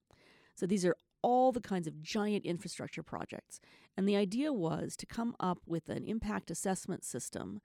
So 0.54 0.66
these 0.66 0.86
are 0.86 0.96
all 1.22 1.52
the 1.52 1.60
kinds 1.60 1.86
of 1.86 2.00
giant 2.02 2.44
infrastructure 2.46 3.02
projects. 3.02 3.60
And 3.96 4.08
the 4.08 4.16
idea 4.16 4.52
was 4.52 4.96
to 4.96 5.06
come 5.06 5.34
up 5.38 5.58
with 5.66 5.88
an 5.88 6.04
impact 6.04 6.50
assessment 6.50 7.04
system 7.04 7.60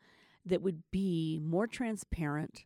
that 0.46 0.62
would 0.62 0.84
be 0.92 1.40
more 1.42 1.68
transparent, 1.68 2.66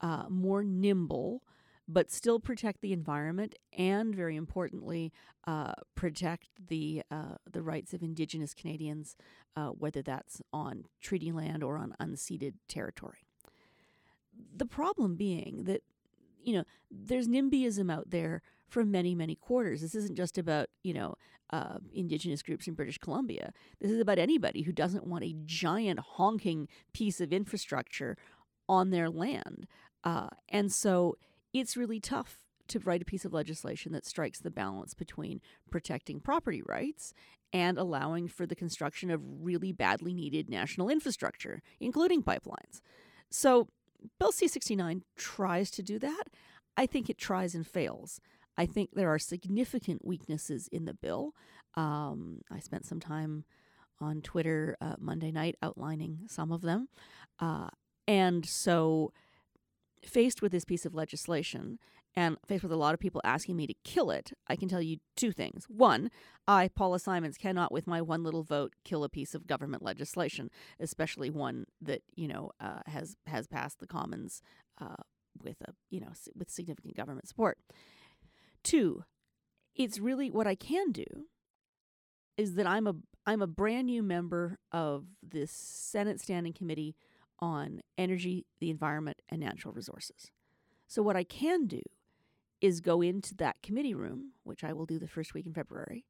uh, 0.00 0.24
more 0.28 0.62
nimble, 0.62 1.42
but 1.88 2.10
still 2.10 2.40
protect 2.40 2.80
the 2.80 2.92
environment 2.92 3.54
and, 3.76 4.14
very 4.14 4.36
importantly, 4.36 5.12
uh, 5.46 5.72
protect 5.94 6.48
the 6.68 7.02
uh, 7.10 7.36
the 7.50 7.62
rights 7.62 7.94
of 7.94 8.02
Indigenous 8.02 8.54
Canadians, 8.54 9.16
uh, 9.56 9.68
whether 9.68 10.02
that's 10.02 10.42
on 10.52 10.84
treaty 11.00 11.30
land 11.30 11.62
or 11.62 11.78
on 11.78 11.94
unceded 12.00 12.54
territory. 12.68 13.18
The 14.54 14.66
problem 14.66 15.16
being 15.16 15.64
that 15.64 15.82
you 16.42 16.54
know 16.54 16.64
there's 16.90 17.28
NIMBYism 17.28 17.90
out 17.92 18.10
there 18.10 18.42
from 18.68 18.90
many 18.90 19.14
many 19.14 19.36
quarters. 19.36 19.80
This 19.80 19.94
isn't 19.94 20.16
just 20.16 20.36
about 20.36 20.68
you 20.82 20.94
know 20.94 21.14
uh, 21.50 21.78
Indigenous 21.94 22.42
groups 22.42 22.66
in 22.66 22.74
British 22.74 22.98
Columbia. 22.98 23.52
This 23.80 23.92
is 23.92 24.00
about 24.00 24.18
anybody 24.18 24.62
who 24.62 24.72
doesn't 24.72 25.06
want 25.06 25.22
a 25.22 25.36
giant 25.44 26.00
honking 26.00 26.66
piece 26.92 27.20
of 27.20 27.32
infrastructure 27.32 28.16
on 28.68 28.90
their 28.90 29.08
land, 29.08 29.68
uh, 30.02 30.30
and 30.48 30.72
so 30.72 31.16
it's 31.60 31.76
really 31.76 32.00
tough 32.00 32.38
to 32.68 32.78
write 32.80 33.02
a 33.02 33.06
piece 33.06 33.24
of 33.24 33.32
legislation 33.32 33.92
that 33.92 34.06
strikes 34.06 34.40
the 34.40 34.50
balance 34.50 34.94
between 34.94 35.40
protecting 35.70 36.20
property 36.20 36.62
rights 36.62 37.14
and 37.52 37.78
allowing 37.78 38.28
for 38.28 38.44
the 38.44 38.56
construction 38.56 39.10
of 39.10 39.20
really 39.24 39.72
badly 39.72 40.12
needed 40.12 40.50
national 40.50 40.88
infrastructure, 40.88 41.62
including 41.80 42.22
pipelines. 42.22 42.80
So, 43.30 43.68
Bill 44.18 44.32
C 44.32 44.46
69 44.46 45.02
tries 45.16 45.70
to 45.72 45.82
do 45.82 45.98
that. 46.00 46.24
I 46.76 46.86
think 46.86 47.08
it 47.08 47.18
tries 47.18 47.54
and 47.54 47.66
fails. 47.66 48.20
I 48.58 48.66
think 48.66 48.90
there 48.92 49.10
are 49.10 49.18
significant 49.18 50.04
weaknesses 50.04 50.68
in 50.68 50.84
the 50.84 50.94
bill. 50.94 51.34
Um, 51.74 52.42
I 52.50 52.58
spent 52.58 52.86
some 52.86 53.00
time 53.00 53.44
on 54.00 54.20
Twitter 54.22 54.76
uh, 54.80 54.94
Monday 54.98 55.30
night 55.30 55.56
outlining 55.62 56.20
some 56.26 56.52
of 56.52 56.62
them. 56.62 56.88
Uh, 57.40 57.68
and 58.06 58.44
so, 58.44 59.12
faced 60.06 60.42
with 60.42 60.52
this 60.52 60.64
piece 60.64 60.86
of 60.86 60.94
legislation 60.94 61.78
and 62.14 62.38
faced 62.46 62.62
with 62.62 62.72
a 62.72 62.76
lot 62.76 62.94
of 62.94 63.00
people 63.00 63.20
asking 63.24 63.56
me 63.56 63.66
to 63.66 63.74
kill 63.84 64.10
it, 64.10 64.32
I 64.48 64.56
can 64.56 64.68
tell 64.68 64.80
you 64.80 64.98
two 65.16 65.32
things. 65.32 65.66
One, 65.68 66.10
I, 66.48 66.68
Paula 66.68 66.98
Simons, 66.98 67.36
cannot, 67.36 67.70
with 67.70 67.86
my 67.86 68.00
one 68.00 68.22
little 68.22 68.42
vote, 68.42 68.72
kill 68.84 69.04
a 69.04 69.08
piece 69.08 69.34
of 69.34 69.46
government 69.46 69.82
legislation, 69.82 70.50
especially 70.80 71.28
one 71.28 71.66
that 71.80 72.02
you 72.14 72.28
know 72.28 72.52
uh, 72.60 72.80
has 72.86 73.16
has 73.26 73.46
passed 73.46 73.80
the 73.80 73.86
Commons 73.86 74.40
uh, 74.80 75.02
with 75.42 75.56
a 75.62 75.72
you 75.90 76.00
know 76.00 76.12
with 76.34 76.50
significant 76.50 76.96
government 76.96 77.28
support. 77.28 77.58
Two, 78.64 79.04
it's 79.74 79.98
really 79.98 80.30
what 80.30 80.46
I 80.46 80.54
can 80.54 80.92
do 80.92 81.04
is 82.36 82.54
that 82.54 82.66
I'm 82.66 82.86
a 82.86 82.94
I'm 83.26 83.42
a 83.42 83.46
brand 83.46 83.86
new 83.86 84.02
member 84.02 84.58
of 84.72 85.04
this 85.22 85.50
Senate 85.50 86.20
Standing 86.20 86.52
Committee 86.52 86.96
on 87.38 87.80
energy, 87.98 88.46
the 88.60 88.70
environment, 88.70 89.22
and 89.28 89.40
natural 89.40 89.74
resources. 89.74 90.30
So, 90.86 91.02
what 91.02 91.16
I 91.16 91.24
can 91.24 91.66
do 91.66 91.82
is 92.60 92.80
go 92.80 93.02
into 93.02 93.34
that 93.36 93.62
committee 93.62 93.94
room, 93.94 94.32
which 94.44 94.64
I 94.64 94.72
will 94.72 94.86
do 94.86 94.98
the 94.98 95.08
first 95.08 95.34
week 95.34 95.46
in 95.46 95.52
February, 95.52 96.04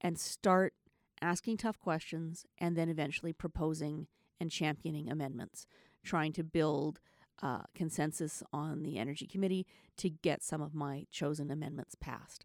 and 0.00 0.18
start 0.18 0.74
asking 1.20 1.56
tough 1.56 1.78
questions 1.78 2.44
and 2.58 2.76
then 2.76 2.88
eventually 2.88 3.32
proposing 3.32 4.06
and 4.38 4.50
championing 4.50 5.10
amendments, 5.10 5.66
trying 6.04 6.32
to 6.34 6.44
build 6.44 7.00
uh, 7.42 7.62
consensus 7.74 8.42
on 8.52 8.82
the 8.82 8.98
Energy 8.98 9.26
Committee 9.26 9.66
to 9.96 10.10
get 10.10 10.42
some 10.42 10.60
of 10.60 10.74
my 10.74 11.06
chosen 11.10 11.50
amendments 11.50 11.94
passed. 11.94 12.44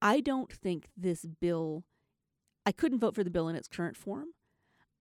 I 0.00 0.20
don't 0.20 0.52
think 0.52 0.88
this 0.96 1.24
bill, 1.24 1.84
I 2.64 2.72
couldn't 2.72 3.00
vote 3.00 3.14
for 3.14 3.24
the 3.24 3.30
bill 3.30 3.48
in 3.48 3.56
its 3.56 3.68
current 3.68 3.96
form. 3.96 4.28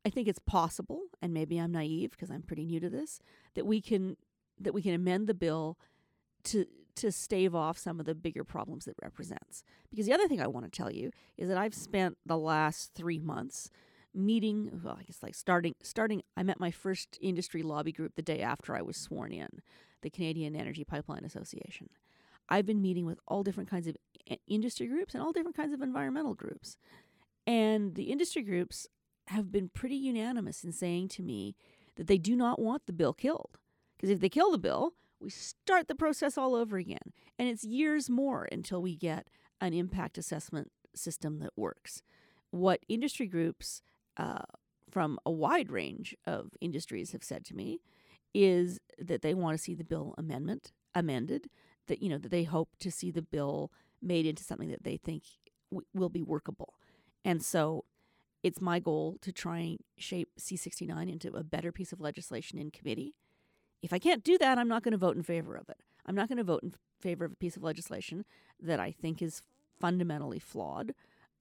I 0.08 0.10
think 0.10 0.30
it's 0.30 0.40
possible, 0.40 1.02
and 1.22 1.34
maybe 1.34 1.58
I'm 1.58 1.74
naive 1.74 2.12
because 2.12 2.32
I'm 2.32 2.42
pretty 2.42 2.64
new 2.64 2.80
to 2.80 2.90
this, 2.90 3.20
that 3.56 3.66
we 3.66 3.82
can 3.82 4.16
that 4.58 4.74
we 4.74 4.82
can 4.82 4.94
amend 4.94 5.28
the 5.28 5.34
bill 5.34 5.78
to 6.46 6.66
to 6.96 7.12
stave 7.12 7.54
off 7.54 7.78
some 7.78 8.00
of 8.00 8.06
the 8.06 8.16
bigger 8.16 8.46
problems 8.46 8.88
it 8.88 8.96
represents. 9.04 9.66
Because 9.90 10.06
the 10.06 10.14
other 10.14 10.30
thing 10.30 10.42
I 10.42 10.48
want 10.48 10.66
to 10.66 10.72
tell 10.72 10.90
you 10.90 11.12
is 11.36 11.50
that 11.50 11.58
I've 11.58 11.74
spent 11.74 12.18
the 12.26 12.38
last 12.38 12.94
three 12.96 13.20
months 13.20 13.70
meeting 14.14 14.80
well, 14.82 14.98
I 14.98 15.04
guess 15.04 15.22
like 15.22 15.36
starting 15.36 15.76
starting 15.84 16.24
I 16.38 16.44
met 16.44 16.58
my 16.58 16.72
first 16.72 17.18
industry 17.22 17.62
lobby 17.62 17.92
group 17.92 18.16
the 18.16 18.22
day 18.22 18.40
after 18.40 18.78
I 18.78 18.82
was 18.84 18.96
sworn 18.96 19.34
in, 19.34 19.62
the 20.04 20.10
Canadian 20.10 20.56
Energy 20.56 20.86
Pipeline 20.86 21.26
Association. 21.26 21.90
I've 22.48 22.66
been 22.66 22.82
meeting 22.82 23.06
with 23.06 23.20
all 23.28 23.44
different 23.44 23.70
kinds 23.70 23.88
of 23.88 23.98
industry 24.48 24.88
groups 24.88 25.14
and 25.14 25.22
all 25.22 25.34
different 25.34 25.58
kinds 25.58 25.74
of 25.74 25.82
environmental 25.82 26.34
groups. 26.34 26.78
And 27.46 27.96
the 27.96 28.04
industry 28.04 28.42
groups 28.42 28.88
have 29.28 29.52
been 29.52 29.70
pretty 29.70 29.96
unanimous 29.96 30.64
in 30.64 30.72
saying 30.72 31.10
to 31.10 31.24
me 31.24 31.56
that 31.96 32.08
they 32.08 32.18
do 32.18 32.36
not 32.36 32.60
want 32.60 32.86
the 32.86 32.94
bill 32.94 33.14
killed. 33.14 33.58
Because 33.98 34.10
if 34.10 34.20
they 34.20 34.30
kill 34.30 34.52
the 34.52 34.58
bill, 34.58 34.94
we 35.20 35.30
start 35.30 35.88
the 35.88 35.96
process 35.96 36.38
all 36.38 36.56
over 36.56 36.78
again. 36.78 37.14
And 37.40 37.48
it's 37.48 37.64
years 37.64 38.10
more 38.10 38.48
until 38.52 38.82
we 38.82 38.96
get 38.96 39.30
an 39.60 39.74
impact 39.74 40.18
assessment 40.18 40.72
system 40.96 41.40
that 41.40 41.52
works. 41.56 42.04
What 42.52 42.82
industry 42.88 43.28
groups 43.28 43.82
uh, 44.18 44.44
from 44.90 45.20
a 45.26 45.32
wide 45.32 45.72
range 45.72 46.16
of 46.26 46.52
industries 46.62 47.12
have 47.12 47.24
said 47.24 47.44
to 47.46 47.56
me 47.56 47.80
is 48.34 48.80
that 49.00 49.22
they 49.22 49.34
want 49.34 49.58
to 49.58 49.64
see 49.64 49.74
the 49.74 49.84
bill 49.84 50.14
amendment 50.18 50.72
amended, 50.94 51.50
that 51.88 52.02
you 52.02 52.10
know 52.10 52.18
that 52.18 52.30
they 52.30 52.44
hope 52.44 52.70
to 52.80 52.92
see 52.92 53.12
the 53.12 53.22
bill 53.22 53.72
made 54.02 54.26
into 54.26 54.44
something 54.44 54.70
that 54.70 54.84
they 54.84 54.98
think 54.98 55.24
w- 55.72 55.86
will 55.94 56.10
be 56.10 56.22
workable. 56.22 56.76
And 57.26 57.44
so 57.44 57.86
it's 58.44 58.62
my 58.62 58.80
goal 58.80 59.18
to 59.22 59.32
try 59.32 59.60
and 59.60 59.80
shape 59.98 60.30
C69 60.40 61.12
into 61.12 61.36
a 61.36 61.44
better 61.44 61.72
piece 61.72 61.92
of 61.92 62.00
legislation 62.00 62.58
in 62.60 62.72
committee. 62.72 63.14
If 63.82 63.94
I 63.94 64.00
can't 64.00 64.24
do 64.24 64.38
that, 64.38 64.58
I'm 64.58 64.68
not 64.68 64.84
going 64.84 64.94
to 64.94 64.98
vote 64.98 65.16
in 65.16 65.24
favor 65.24 65.56
of 65.56 65.70
it. 65.70 65.78
I'm 66.06 66.16
not 66.16 66.30
going 66.30 66.38
to 66.38 66.44
vote 66.44 66.64
in 66.64 66.74
favor 67.00 67.26
of 67.26 67.34
a 67.34 67.36
piece 67.36 67.58
of 67.58 67.64
legislation 67.64 68.26
that 68.60 68.80
I 68.80 68.92
think 68.92 69.22
is 69.22 69.42
fundamentally 69.80 70.40
flawed. 70.40 70.94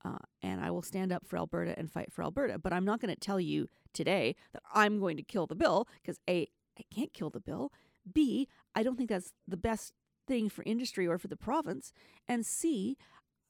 Uh, 0.05 0.17
and 0.43 0.61
I 0.61 0.69
will 0.71 0.81
stand 0.81 1.11
up 1.11 1.25
for 1.25 1.37
Alberta 1.37 1.77
and 1.77 1.91
fight 1.91 2.13
for 2.13 2.23
Alberta. 2.23 2.59
But 2.59 2.73
I'm 2.73 2.85
not 2.85 3.01
going 3.01 3.13
to 3.13 3.19
tell 3.19 3.39
you 3.39 3.67
today 3.93 4.35
that 4.53 4.61
I'm 4.73 4.99
going 4.99 5.17
to 5.17 5.23
kill 5.23 5.47
the 5.47 5.55
bill 5.55 5.87
because 6.01 6.19
A, 6.29 6.47
I 6.77 6.83
can't 6.93 7.13
kill 7.13 7.29
the 7.29 7.39
bill. 7.39 7.71
B, 8.11 8.47
I 8.75 8.83
don't 8.83 8.95
think 8.95 9.09
that's 9.09 9.33
the 9.47 9.57
best 9.57 9.93
thing 10.27 10.49
for 10.49 10.63
industry 10.63 11.07
or 11.07 11.17
for 11.17 11.27
the 11.27 11.35
province. 11.35 11.93
And 12.27 12.45
C, 12.45 12.97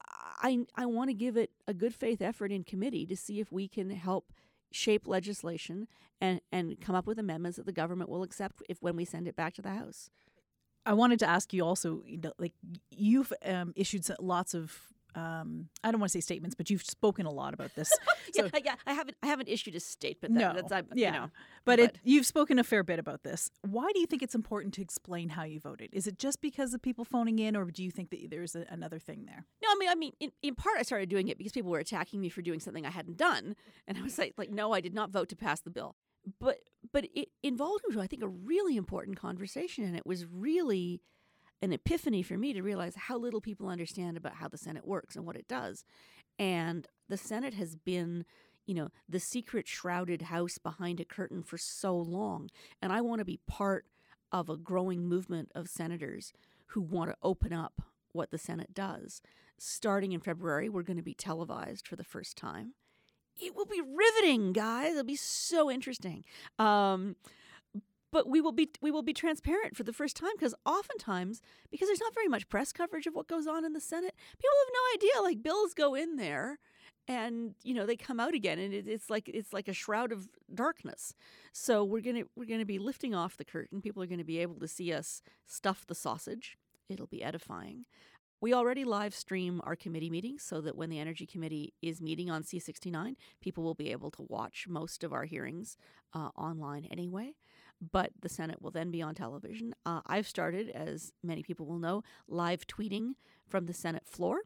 I 0.10 0.66
I 0.76 0.86
want 0.86 1.10
to 1.10 1.14
give 1.14 1.38
it 1.38 1.52
a 1.68 1.74
good 1.74 1.94
faith 1.94 2.22
effort 2.22 2.52
in 2.52 2.64
committee 2.64 3.06
to 3.06 3.16
see 3.16 3.40
if 3.40 3.52
we 3.52 3.68
can 3.68 3.90
help 3.90 4.32
shape 4.72 5.08
legislation 5.08 5.88
and 6.22 6.42
and 6.52 6.80
come 6.82 6.96
up 6.96 7.08
with 7.08 7.20
amendments 7.20 7.58
that 7.58 7.66
the 7.66 7.72
government 7.72 8.10
will 8.10 8.24
accept 8.24 8.62
if 8.70 8.82
when 8.82 8.96
we 8.96 9.06
send 9.06 9.28
it 9.28 9.36
back 9.36 9.54
to 9.56 9.62
the 9.62 9.70
house. 9.70 10.10
I 10.86 10.94
wanted 10.94 11.20
to 11.20 11.30
ask 11.30 11.54
you 11.54 11.66
also, 11.66 12.02
you 12.06 12.18
know, 12.18 12.32
like 12.40 12.54
you've 12.90 13.34
um, 13.46 13.74
issued 13.76 14.08
lots 14.20 14.54
of 14.54 14.80
um, 15.18 15.68
I 15.84 15.90
don't 15.90 16.00
want 16.00 16.12
to 16.12 16.18
say 16.18 16.22
statements, 16.22 16.56
but 16.56 16.70
you've 16.70 16.84
spoken 16.84 17.26
a 17.26 17.32
lot 17.32 17.56
about 17.56 17.74
this. 17.74 17.90
so, 18.34 18.50
yeah, 18.54 18.60
yeah, 18.64 18.76
I 18.86 18.94
haven't, 18.94 19.18
I 19.24 19.26
haven't 19.26 19.50
issued 19.50 19.74
a 19.74 19.80
statement. 19.80 20.36
That, 20.36 20.40
no, 20.40 20.54
that's, 20.54 20.72
I, 20.72 20.84
yeah, 20.94 21.08
you 21.08 21.20
know, 21.20 21.30
but, 21.66 21.80
but 21.80 21.80
it, 21.80 21.98
you've 22.04 22.28
spoken 22.28 22.60
a 22.60 22.64
fair 22.64 22.84
bit 22.84 23.00
about 23.00 23.24
this. 23.24 23.50
Why 23.62 23.90
do 23.94 24.00
you 24.00 24.06
think 24.06 24.22
it's 24.22 24.36
important 24.36 24.76
to 24.76 24.82
explain 24.84 25.30
how 25.30 25.44
you 25.44 25.60
voted? 25.60 25.90
Is 25.92 26.06
it 26.06 26.20
just 26.20 26.40
because 26.40 26.76
of 26.76 26.84
people 26.84 27.04
phoning 27.04 27.40
in, 27.40 27.56
or 27.56 27.66
do 27.66 27.84
you 27.84 27.90
think 27.90 28.12
that 28.12 28.30
there's 28.30 28.56
a, 28.56 28.66
another 28.70 29.00
thing 29.00 29.26
there? 29.26 29.44
No, 29.64 29.70
I 29.72 29.76
mean, 29.80 29.90
I 29.90 29.96
mean, 29.96 30.14
in, 30.20 30.32
in 30.44 30.54
part, 30.54 30.78
I 30.78 30.84
started 30.84 31.10
doing 31.10 31.30
it 31.30 31.40
because 31.40 31.52
people 31.52 31.72
were 31.72 31.80
attacking 31.80 32.22
me 32.22 32.30
for 32.30 32.44
doing 32.44 32.60
something 32.60 32.86
I 32.86 32.92
hadn't 32.92 33.18
done, 33.18 33.56
and 33.88 33.98
I 33.98 34.02
was 34.04 34.20
like, 34.20 34.36
like, 34.38 34.52
no, 34.52 34.72
I 34.72 34.82
did 34.82 34.94
not 34.94 35.10
vote 35.10 35.30
to 35.30 35.36
pass 35.36 35.62
the 35.62 35.72
bill. 35.72 35.96
But 36.40 36.58
but 36.94 37.08
it 37.16 37.30
involved, 37.42 37.86
I 37.98 38.06
think, 38.06 38.22
a 38.22 38.28
really 38.28 38.78
important 38.78 39.18
conversation, 39.18 39.84
and 39.84 39.96
it 39.96 40.06
was 40.06 40.26
really 40.26 41.02
an 41.62 41.74
epiphany 41.74 42.22
for 42.22 42.38
me 42.38 42.54
to 42.54 42.62
realize 42.62 42.96
how 42.96 43.18
little 43.18 43.42
people 43.42 43.68
understand 43.68 44.18
about 44.18 44.36
how 44.36 44.48
the 44.48 44.58
Senate 44.58 44.88
works 44.88 45.16
and 45.16 45.26
what 45.26 45.36
it 45.36 45.48
does. 45.48 45.84
And 46.38 46.88
the 47.10 47.18
Senate 47.18 47.56
has 47.56 47.76
been 47.76 48.26
you 48.68 48.74
know, 48.74 48.90
the 49.08 49.20
secret 49.20 49.68
shrouded 49.68 50.24
house 50.24 50.58
behind 50.58 51.00
a 51.00 51.06
curtain 51.06 51.42
for 51.42 51.58
so 51.58 51.98
long. 51.98 52.50
And 52.82 52.92
I 52.92 53.02
want 53.02 53.20
to 53.20 53.26
be 53.26 53.40
part 53.48 53.86
of 54.32 54.50
a 54.50 54.58
growing 54.58 55.08
movement 55.08 55.52
of 55.56 55.70
senators 55.70 56.34
who 56.68 56.82
want 56.82 57.10
to 57.10 57.18
open 57.24 57.54
up 57.54 57.82
what 58.12 58.30
the 58.30 58.38
Senate 58.38 58.74
does. 58.74 59.22
Starting 59.58 60.12
in 60.12 60.20
February, 60.20 60.68
we're 60.70 60.84
going 60.84 60.98
to 60.98 61.04
be 61.04 61.14
televised 61.14 61.88
for 61.88 61.96
the 61.96 62.04
first 62.04 62.38
time. 62.38 62.74
It 63.40 63.56
will 63.56 63.66
be 63.66 63.82
riveting, 63.82 64.52
guys. 64.52 64.92
It'll 64.92 65.04
be 65.04 65.16
so 65.16 65.72
interesting. 65.72 66.26
Um, 66.60 67.16
but 68.18 68.28
we 68.28 68.42
will 68.42 68.52
be 68.52 68.68
we 68.82 68.90
will 68.90 69.04
be 69.04 69.14
transparent 69.14 69.78
for 69.78 69.84
the 69.84 69.94
first 69.94 70.16
time 70.16 70.32
because 70.36 70.56
oftentimes 70.66 71.40
because 71.70 71.88
there's 71.88 72.00
not 72.00 72.16
very 72.16 72.28
much 72.28 72.50
press 72.50 72.74
coverage 72.74 73.06
of 73.06 73.14
what 73.14 73.28
goes 73.28 73.46
on 73.46 73.64
in 73.64 73.74
the 73.74 73.80
Senate, 73.80 74.16
people 74.40 74.58
have 74.66 74.74
no 74.74 74.96
idea. 74.96 75.22
Like 75.22 75.44
bills 75.44 75.76
go 75.76 75.94
in 75.94 76.16
there, 76.16 76.58
and 77.08 77.54
you 77.64 77.76
know 77.76 77.86
they 77.86 77.96
come 77.96 78.20
out 78.20 78.34
again, 78.34 78.58
and 78.58 78.74
it, 78.74 78.88
it's 78.88 79.12
like 79.12 79.30
it's 79.32 79.54
like 79.54 79.68
a 79.68 79.74
shroud 79.74 80.12
of 80.12 80.30
darkness. 80.52 81.14
So 81.54 81.84
we're 81.84 82.02
gonna 82.02 82.24
we're 82.36 82.46
gonna 82.48 82.66
be 82.66 82.80
lifting 82.80 83.14
off 83.14 83.38
the 83.38 83.46
curtain. 83.46 83.82
People 83.84 84.02
are 84.02 84.08
gonna 84.08 84.24
be 84.24 84.40
able 84.40 84.56
to 84.62 84.68
see 84.68 84.92
us 84.92 85.22
stuff 85.46 85.86
the 85.86 85.94
sausage. 85.94 86.58
It'll 86.90 87.06
be 87.06 87.22
edifying. 87.22 87.86
We 88.42 88.52
already 88.52 88.84
live 88.84 89.14
stream 89.14 89.62
our 89.64 89.76
committee 89.76 90.10
meetings 90.10 90.42
so 90.42 90.60
that 90.62 90.76
when 90.76 90.90
the 90.90 91.00
Energy 91.00 91.28
Committee 91.28 91.76
is 91.84 92.02
meeting 92.02 92.32
on 92.32 92.42
C69, 92.42 93.16
people 93.42 93.64
will 93.64 93.76
be 93.76 93.92
able 93.92 94.10
to 94.12 94.26
watch 94.28 94.66
most 94.68 95.04
of 95.04 95.14
our 95.14 95.26
hearings 95.26 95.78
uh, 96.14 96.30
online 96.36 96.86
anyway 96.92 97.34
but 97.80 98.12
the 98.22 98.30
Senate 98.30 98.62
will 98.62 98.72
then 98.72 98.92
be 98.92 99.02
on 99.02 99.16
television. 99.16 99.74
Uh, 99.86 100.02
I've 100.06 100.28
started, 100.28 100.70
as 100.70 101.14
many 101.24 101.44
people 101.44 101.66
will 101.66 101.80
know, 101.80 102.04
live 102.28 102.66
tweeting 102.68 103.14
from 103.48 103.66
the 103.66 103.74
Senate 103.74 104.06
floor. 104.06 104.42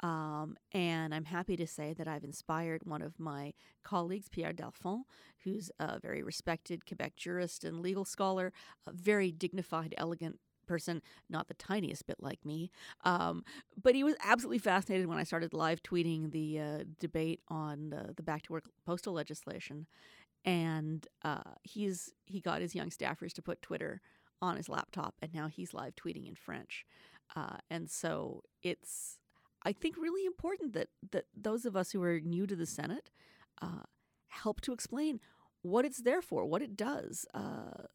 Um, 0.00 0.56
and 0.72 1.14
I'm 1.14 1.26
happy 1.26 1.56
to 1.56 1.66
say 1.66 1.92
that 1.92 2.08
I've 2.08 2.24
inspired 2.24 2.82
one 2.84 3.02
of 3.02 3.20
my 3.20 3.52
colleagues, 3.84 4.28
Pierre 4.28 4.52
Dalphond, 4.52 5.02
who's 5.44 5.70
a 5.78 6.00
very 6.00 6.22
respected 6.22 6.86
Quebec 6.86 7.14
jurist 7.16 7.62
and 7.62 7.80
legal 7.80 8.04
scholar, 8.04 8.52
a 8.86 8.92
very 8.92 9.30
dignified, 9.30 9.94
elegant 9.96 10.40
person, 10.66 11.02
not 11.28 11.48
the 11.48 11.54
tiniest 11.54 12.06
bit 12.06 12.16
like 12.20 12.44
me. 12.44 12.70
Um, 13.04 13.44
but 13.80 13.94
he 13.94 14.04
was 14.04 14.14
absolutely 14.24 14.58
fascinated 14.58 15.06
when 15.06 15.18
I 15.18 15.24
started 15.24 15.52
live 15.52 15.82
tweeting 15.82 16.32
the 16.32 16.58
uh, 16.58 16.84
debate 16.98 17.40
on 17.48 17.90
the 18.16 18.22
back 18.22 18.42
to 18.44 18.52
work 18.52 18.64
postal 18.86 19.12
legislation 19.12 19.86
and 20.44 21.06
uh, 21.24 21.54
he's 21.62 22.12
he 22.26 22.40
got 22.40 22.60
his 22.60 22.74
young 22.74 22.90
staffers 22.90 23.32
to 23.34 23.42
put 23.42 23.62
Twitter 23.62 24.00
on 24.40 24.56
his 24.56 24.68
laptop, 24.68 25.14
and 25.22 25.32
now 25.32 25.48
he's 25.48 25.74
live 25.74 25.94
tweeting 25.94 26.28
in 26.28 26.34
French. 26.34 26.84
Uh, 27.36 27.56
and 27.70 27.88
so 27.90 28.42
it's 28.62 29.18
I 29.64 29.72
think 29.72 29.96
really 29.96 30.26
important 30.26 30.72
that 30.74 30.88
that 31.12 31.26
those 31.36 31.64
of 31.64 31.76
us 31.76 31.92
who 31.92 32.02
are 32.02 32.20
new 32.20 32.46
to 32.46 32.56
the 32.56 32.66
Senate 32.66 33.10
uh, 33.60 33.84
help 34.28 34.60
to 34.62 34.72
explain 34.72 35.20
what 35.62 35.84
it's 35.84 36.02
there 36.02 36.22
for, 36.22 36.44
what 36.44 36.62
it 36.62 36.76
does. 36.76 37.24
Uh, 37.32 37.86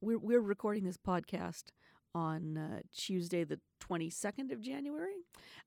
we're 0.00 0.18
we're 0.18 0.40
recording 0.40 0.84
this 0.84 0.96
podcast 0.96 1.64
on 2.14 2.56
uh, 2.56 2.80
Tuesday, 2.94 3.44
the 3.44 3.60
22nd 3.80 4.52
of 4.52 4.60
January. 4.60 5.14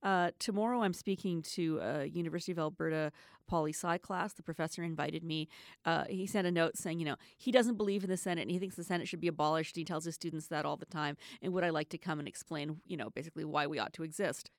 Uh, 0.04 0.32
tomorrow, 0.40 0.82
I'm 0.82 0.94
speaking 0.94 1.42
to 1.54 1.80
a 1.82 2.06
University 2.06 2.52
of 2.52 2.60
Alberta 2.60 3.12
poli 3.48 3.72
sci 3.74 3.98
class. 4.00 4.34
The 4.34 4.44
professor 4.44 4.84
invited 4.84 5.24
me. 5.24 5.48
Uh, 5.86 6.06
he 6.06 6.26
sent 6.26 6.48
a 6.48 6.52
note 6.52 6.78
saying, 6.78 7.00
you 7.00 7.06
know, 7.06 7.16
he 7.38 7.52
doesn't 7.52 7.76
believe 7.76 8.04
in 8.04 8.10
the 8.10 8.18
Senate 8.18 8.44
and 8.44 8.52
he 8.52 8.60
thinks 8.60 8.76
the 8.76 8.84
Senate 8.84 9.08
should 9.08 9.22
be 9.22 9.28
abolished. 9.28 9.76
He 9.76 9.86
tells 9.86 10.06
his 10.06 10.16
students 10.16 10.48
that 10.48 10.66
all 10.66 10.78
the 10.78 10.86
time. 10.86 11.18
And 11.42 11.54
would 11.54 11.64
I 11.64 11.70
like 11.70 11.90
to 11.90 11.98
come 11.98 12.20
and 12.20 12.28
explain, 12.28 12.82
you 12.86 12.98
know, 12.98 13.10
basically 13.10 13.46
why 13.46 13.68
we 13.68 13.80
ought 13.80 13.94
to 13.94 14.04
exist? 14.04 14.50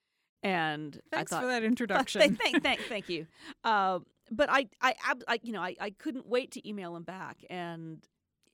And 0.43 1.01
Thanks 1.11 1.33
I 1.33 1.37
thought, 1.37 1.43
for 1.43 1.49
that 1.49 1.65
introduction. 1.65 2.21
thank, 2.21 2.41
thank, 2.41 2.63
thank, 2.63 2.81
thank 2.83 3.09
you. 3.09 3.27
Uh, 3.65 4.01
but 4.31 4.49
I, 4.51 4.69
I, 4.81 4.95
I, 5.29 5.41
you 5.43 5.53
know, 5.53 5.63
I, 5.63 5.77
I 5.81 5.91
couldn't 5.91 6.27
wait 6.27 6.51
to 6.53 6.69
email 6.69 6.97
him 6.97 7.05
back, 7.05 7.45
and 7.49 8.05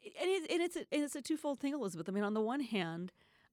and, 0.05 0.51
and 0.51 0.63
it's 0.63 0.77
a, 0.77 0.81
and 0.93 1.03
it's 1.03 1.17
a 1.17 1.23
twofold 1.23 1.61
thing, 1.61 1.75
Elizabeth. 1.75 2.09
I 2.09 2.13
mean, 2.13 2.25
on 2.25 2.35
the 2.35 2.41
one 2.41 2.61
hand, 2.61 3.13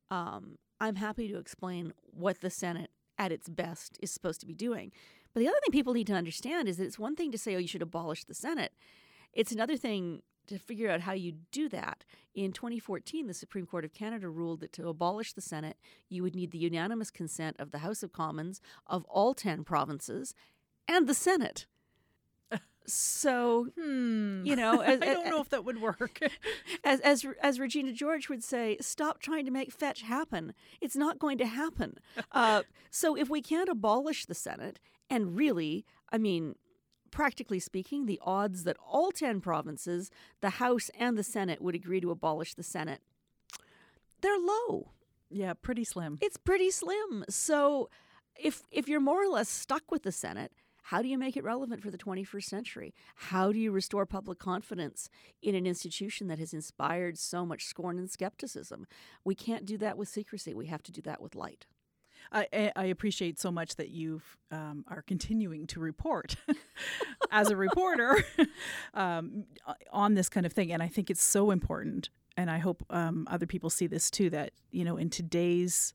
um, 0.10 0.58
I'm 0.80 0.96
happy 0.96 1.28
to 1.28 1.38
explain 1.38 1.94
what 2.06 2.42
the 2.42 2.50
Senate 2.50 2.92
at 3.18 3.32
its 3.32 3.50
best 3.50 4.00
is 4.02 4.12
supposed 4.12 4.40
to 4.40 4.46
be 4.46 4.54
doing. 4.54 4.92
But 5.34 5.42
the 5.42 5.48
other 5.48 5.58
thing 5.64 5.72
people 5.72 5.94
need 5.94 6.08
to 6.08 6.14
understand 6.14 6.68
is 6.68 6.78
that 6.78 6.86
it's 6.86 6.98
one 6.98 7.16
thing 7.16 7.32
to 7.32 7.38
say, 7.38 7.56
oh, 7.56 7.60
you 7.60 7.68
should 7.68 7.82
abolish 7.82 8.24
the 8.24 8.34
Senate. 8.34 8.74
It's 9.34 9.52
another 9.52 9.78
thing 9.78 10.22
to 10.48 10.58
figure 10.58 10.90
out 10.90 11.02
how 11.02 11.14
you 11.14 11.34
do 11.52 11.70
that. 11.70 12.04
In 12.34 12.52
2014, 12.52 13.28
the 13.28 13.34
Supreme 13.34 13.68
Court 13.68 13.86
of 13.86 13.94
Canada 13.94 14.30
ruled 14.30 14.62
that 14.62 14.74
to 14.74 14.88
abolish 14.88 15.34
the 15.34 15.42
Senate, 15.42 15.78
you 16.10 16.24
would 16.24 16.36
need 16.36 16.52
the 16.52 16.58
unanimous 16.58 17.12
consent 17.12 17.56
of 17.60 17.72
the 17.72 17.80
House 17.80 18.02
of 18.02 18.12
Commons 18.12 18.60
of 18.88 19.06
all 19.06 19.36
10 19.36 19.64
provinces 19.64 20.34
and 20.88 21.08
the 21.08 21.14
Senate. 21.14 21.68
So, 22.94 23.68
hmm. 23.76 24.44
you 24.46 24.56
know, 24.56 24.82
as, 24.82 25.02
I 25.02 25.14
don't 25.14 25.30
know 25.30 25.42
if 25.42 25.50
that 25.50 25.66
would 25.66 25.82
work. 25.82 26.20
as 26.84 27.00
as 27.02 27.26
as 27.42 27.60
Regina 27.60 27.92
George 27.94 28.30
would 28.30 28.44
say, 28.44 28.78
stop 28.82 29.20
trying 29.20 29.46
to 29.46 29.52
make 29.52 29.72
fetch 29.72 30.02
happen. 30.02 30.54
It's 30.82 30.96
not 30.96 31.20
going 31.20 31.38
to 31.40 31.46
happen. 31.46 31.98
Uh, 32.32 32.62
so 32.92 33.16
if 33.16 33.30
we 33.30 33.42
can't 33.42 33.70
abolish 33.70 34.26
the 34.26 34.36
Senate, 34.36 34.80
and 35.10 35.36
really, 35.36 35.86
I 36.12 36.18
mean, 36.18 36.56
practically 37.12 37.60
speaking, 37.60 38.06
the 38.06 38.20
odds 38.24 38.66
that 38.66 38.78
all 38.86 39.12
ten 39.12 39.42
provinces, 39.42 40.12
the 40.42 40.52
House 40.52 40.92
and 40.98 41.18
the 41.18 41.24
Senate, 41.24 41.62
would 41.62 41.76
agree 41.76 42.00
to 42.02 42.12
abolish 42.12 42.54
the 42.54 42.64
Senate, 42.64 43.02
they're 44.22 44.38
low. 44.38 44.92
yeah, 45.30 45.54
pretty 45.54 45.84
slim. 45.84 46.20
It's 46.22 46.38
pretty 46.38 46.70
slim. 46.72 47.26
So 47.30 47.90
if 48.36 48.64
if 48.72 48.88
you're 48.88 49.00
more 49.00 49.24
or 49.24 49.30
less 49.30 49.50
stuck 49.50 49.92
with 49.92 50.04
the 50.04 50.12
Senate, 50.12 50.52
how 50.90 51.04
do 51.04 51.08
you 51.08 51.20
make 51.20 51.38
it 51.38 51.44
relevant 51.44 51.84
for 51.84 51.92
the 51.92 52.00
21st 52.00 52.46
century? 52.46 52.96
How 53.14 53.52
do 53.52 53.60
you 53.60 53.72
restore 53.72 54.08
public 54.08 54.40
confidence 54.40 55.08
in 55.40 55.54
an 55.54 55.68
institution 55.68 56.28
that 56.30 56.40
has 56.40 56.52
inspired 56.52 57.20
so 57.20 57.46
much 57.46 57.66
scorn 57.66 58.00
and 58.00 58.10
skepticism? 58.10 58.88
We 59.24 59.36
can't 59.36 59.68
do 59.68 59.78
that 59.78 60.00
with 60.00 60.08
secrecy. 60.08 60.56
We 60.56 60.66
have 60.66 60.82
to 60.82 60.92
do 60.92 61.02
that 61.04 61.22
with 61.22 61.36
light. 61.36 61.68
I, 62.32 62.72
I- 62.76 62.86
appreciate 62.86 63.40
so 63.40 63.52
much 63.52 63.76
that 63.76 63.90
you 63.90 64.24
um, 64.50 64.84
are 64.88 65.04
continuing 65.04 65.68
to 65.68 65.80
report 65.80 66.36
as 67.32 67.52
a 67.52 67.56
reporter 67.56 68.26
um, 68.96 69.44
on 69.94 70.16
this 70.16 70.28
kind 70.28 70.48
of 70.48 70.54
thing, 70.54 70.72
and 70.72 70.82
I 70.82 70.88
think 70.88 71.12
it's 71.12 71.24
so 71.24 71.52
important. 71.52 72.10
And 72.36 72.50
I 72.50 72.58
hope 72.58 72.84
um, 72.90 73.28
other 73.30 73.46
people 73.46 73.70
see 73.70 73.86
this 73.86 74.10
too. 74.10 74.32
That 74.32 74.54
you 74.72 74.84
know, 74.84 74.98
in 74.98 75.12
today's 75.12 75.94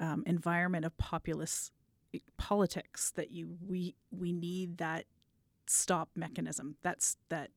um, 0.00 0.24
environment 0.26 0.84
of 0.84 0.96
populist 0.98 1.70
politics, 2.36 3.10
that 3.12 3.30
you 3.30 3.56
we 3.66 3.94
we 4.10 4.32
need 4.32 4.78
that 4.78 5.04
stop 5.66 6.10
mechanism. 6.14 6.76
That's 6.82 7.16
that 7.28 7.50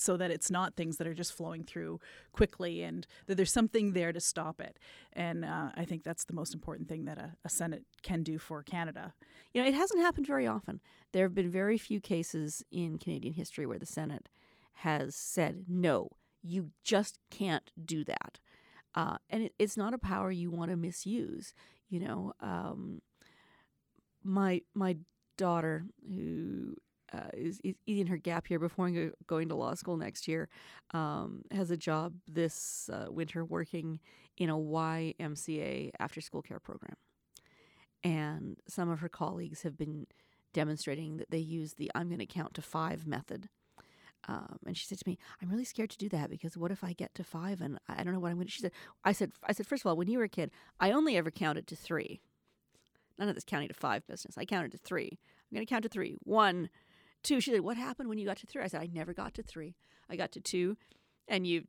so 0.00 0.16
that 0.16 0.30
it's 0.30 0.50
not 0.50 0.76
things 0.76 0.96
that 0.96 1.06
are 1.06 1.14
just 1.14 1.34
flowing 1.34 1.62
through 1.62 2.00
quickly 2.32 2.82
and 2.82 3.06
that 3.26 3.34
there's 3.34 3.52
something 3.52 3.92
there 3.92 4.12
to 4.12 4.20
stop 4.20 4.58
it. 4.58 4.78
And 5.12 5.44
uh, 5.44 5.70
I 5.74 5.84
think 5.84 6.04
that's 6.04 6.24
the 6.24 6.32
most 6.32 6.54
important 6.54 6.88
thing 6.88 7.04
that 7.04 7.18
a, 7.18 7.34
a 7.44 7.50
Senate 7.50 7.84
can 8.02 8.22
do 8.22 8.38
for 8.38 8.62
Canada. 8.62 9.12
You 9.52 9.60
know, 9.60 9.68
it 9.68 9.74
hasn't 9.74 10.00
happened 10.00 10.26
very 10.26 10.46
often. 10.46 10.80
There 11.12 11.26
have 11.26 11.34
been 11.34 11.50
very 11.50 11.76
few 11.76 12.00
cases 12.00 12.64
in 12.70 12.96
Canadian 12.96 13.34
history 13.34 13.66
where 13.66 13.78
the 13.78 13.84
Senate 13.84 14.30
has 14.72 15.14
said, 15.14 15.64
no, 15.68 16.08
you 16.42 16.70
just 16.82 17.18
can't 17.30 17.70
do 17.84 18.02
that. 18.04 18.38
Uh, 18.94 19.18
and 19.28 19.44
it, 19.44 19.52
it's 19.58 19.76
not 19.76 19.92
a 19.92 19.98
power 19.98 20.30
you 20.30 20.50
want 20.50 20.70
to 20.70 20.76
misuse. 20.78 21.52
You 21.90 22.00
know, 22.00 22.32
um, 22.40 23.02
my 24.22 24.62
my 24.74 24.96
daughter, 25.36 25.84
who 26.06 26.76
uh, 27.12 27.30
is, 27.34 27.60
is 27.64 27.74
eating 27.86 28.06
her 28.06 28.16
gap 28.16 28.50
year 28.50 28.58
before 28.58 28.90
going 29.26 29.48
to 29.48 29.54
law 29.54 29.74
school 29.74 29.96
next 29.96 30.28
year, 30.28 30.48
um, 30.92 31.42
has 31.50 31.70
a 31.70 31.76
job 31.76 32.14
this 32.28 32.88
uh, 32.92 33.10
winter 33.10 33.44
working 33.44 34.00
in 34.36 34.50
a 34.50 34.56
YMCA 34.56 35.90
after 35.98 36.20
school 36.20 36.42
care 36.42 36.60
program. 36.60 36.94
And 38.02 38.56
some 38.68 38.88
of 38.88 39.00
her 39.00 39.08
colleagues 39.08 39.62
have 39.62 39.76
been 39.76 40.06
demonstrating 40.52 41.18
that 41.18 41.30
they 41.30 41.38
use 41.38 41.74
the 41.74 41.90
I'm 41.94 42.08
going 42.08 42.18
to 42.18 42.26
count 42.26 42.54
to 42.54 42.62
five 42.62 43.06
method. 43.06 43.48
Um, 44.28 44.58
and 44.66 44.76
she 44.76 44.86
said 44.86 44.98
to 44.98 45.08
me, 45.08 45.18
"I'm 45.40 45.48
really 45.48 45.64
scared 45.64 45.90
to 45.90 45.98
do 45.98 46.08
that 46.10 46.30
because 46.30 46.56
what 46.56 46.70
if 46.70 46.84
I 46.84 46.92
get 46.92 47.14
to 47.14 47.24
five 47.24 47.60
and 47.60 47.78
I 47.88 48.02
don't 48.02 48.12
know 48.12 48.20
what 48.20 48.30
I'm 48.30 48.36
going 48.36 48.46
to?" 48.46 48.52
She 48.52 48.60
said, 48.60 48.72
"I 49.04 49.12
said, 49.12 49.32
I 49.44 49.52
said, 49.52 49.66
first 49.66 49.82
of 49.82 49.86
all, 49.86 49.96
when 49.96 50.08
you 50.08 50.18
were 50.18 50.24
a 50.24 50.28
kid, 50.28 50.50
I 50.78 50.90
only 50.92 51.16
ever 51.16 51.30
counted 51.30 51.66
to 51.68 51.76
three. 51.76 52.20
None 53.20 53.28
of 53.28 53.34
this 53.34 53.44
counting 53.44 53.68
to 53.68 53.74
five 53.74 54.06
business. 54.06 54.38
I 54.38 54.46
counted 54.46 54.72
to 54.72 54.78
three. 54.78 55.18
I'm 55.50 55.54
going 55.54 55.66
to 55.66 55.70
count 55.70 55.82
to 55.82 55.90
three. 55.90 56.16
One, 56.24 56.70
two. 57.22 57.40
She 57.40 57.50
said, 57.50 57.60
"What 57.60 57.76
happened 57.76 58.08
when 58.08 58.16
you 58.16 58.26
got 58.26 58.38
to 58.38 58.46
three? 58.46 58.62
I 58.62 58.66
said, 58.66 58.80
"I 58.80 58.88
never 58.90 59.12
got 59.12 59.34
to 59.34 59.42
three. 59.42 59.76
I 60.08 60.16
got 60.16 60.32
to 60.32 60.40
two, 60.40 60.78
and 61.28 61.46
you, 61.46 61.64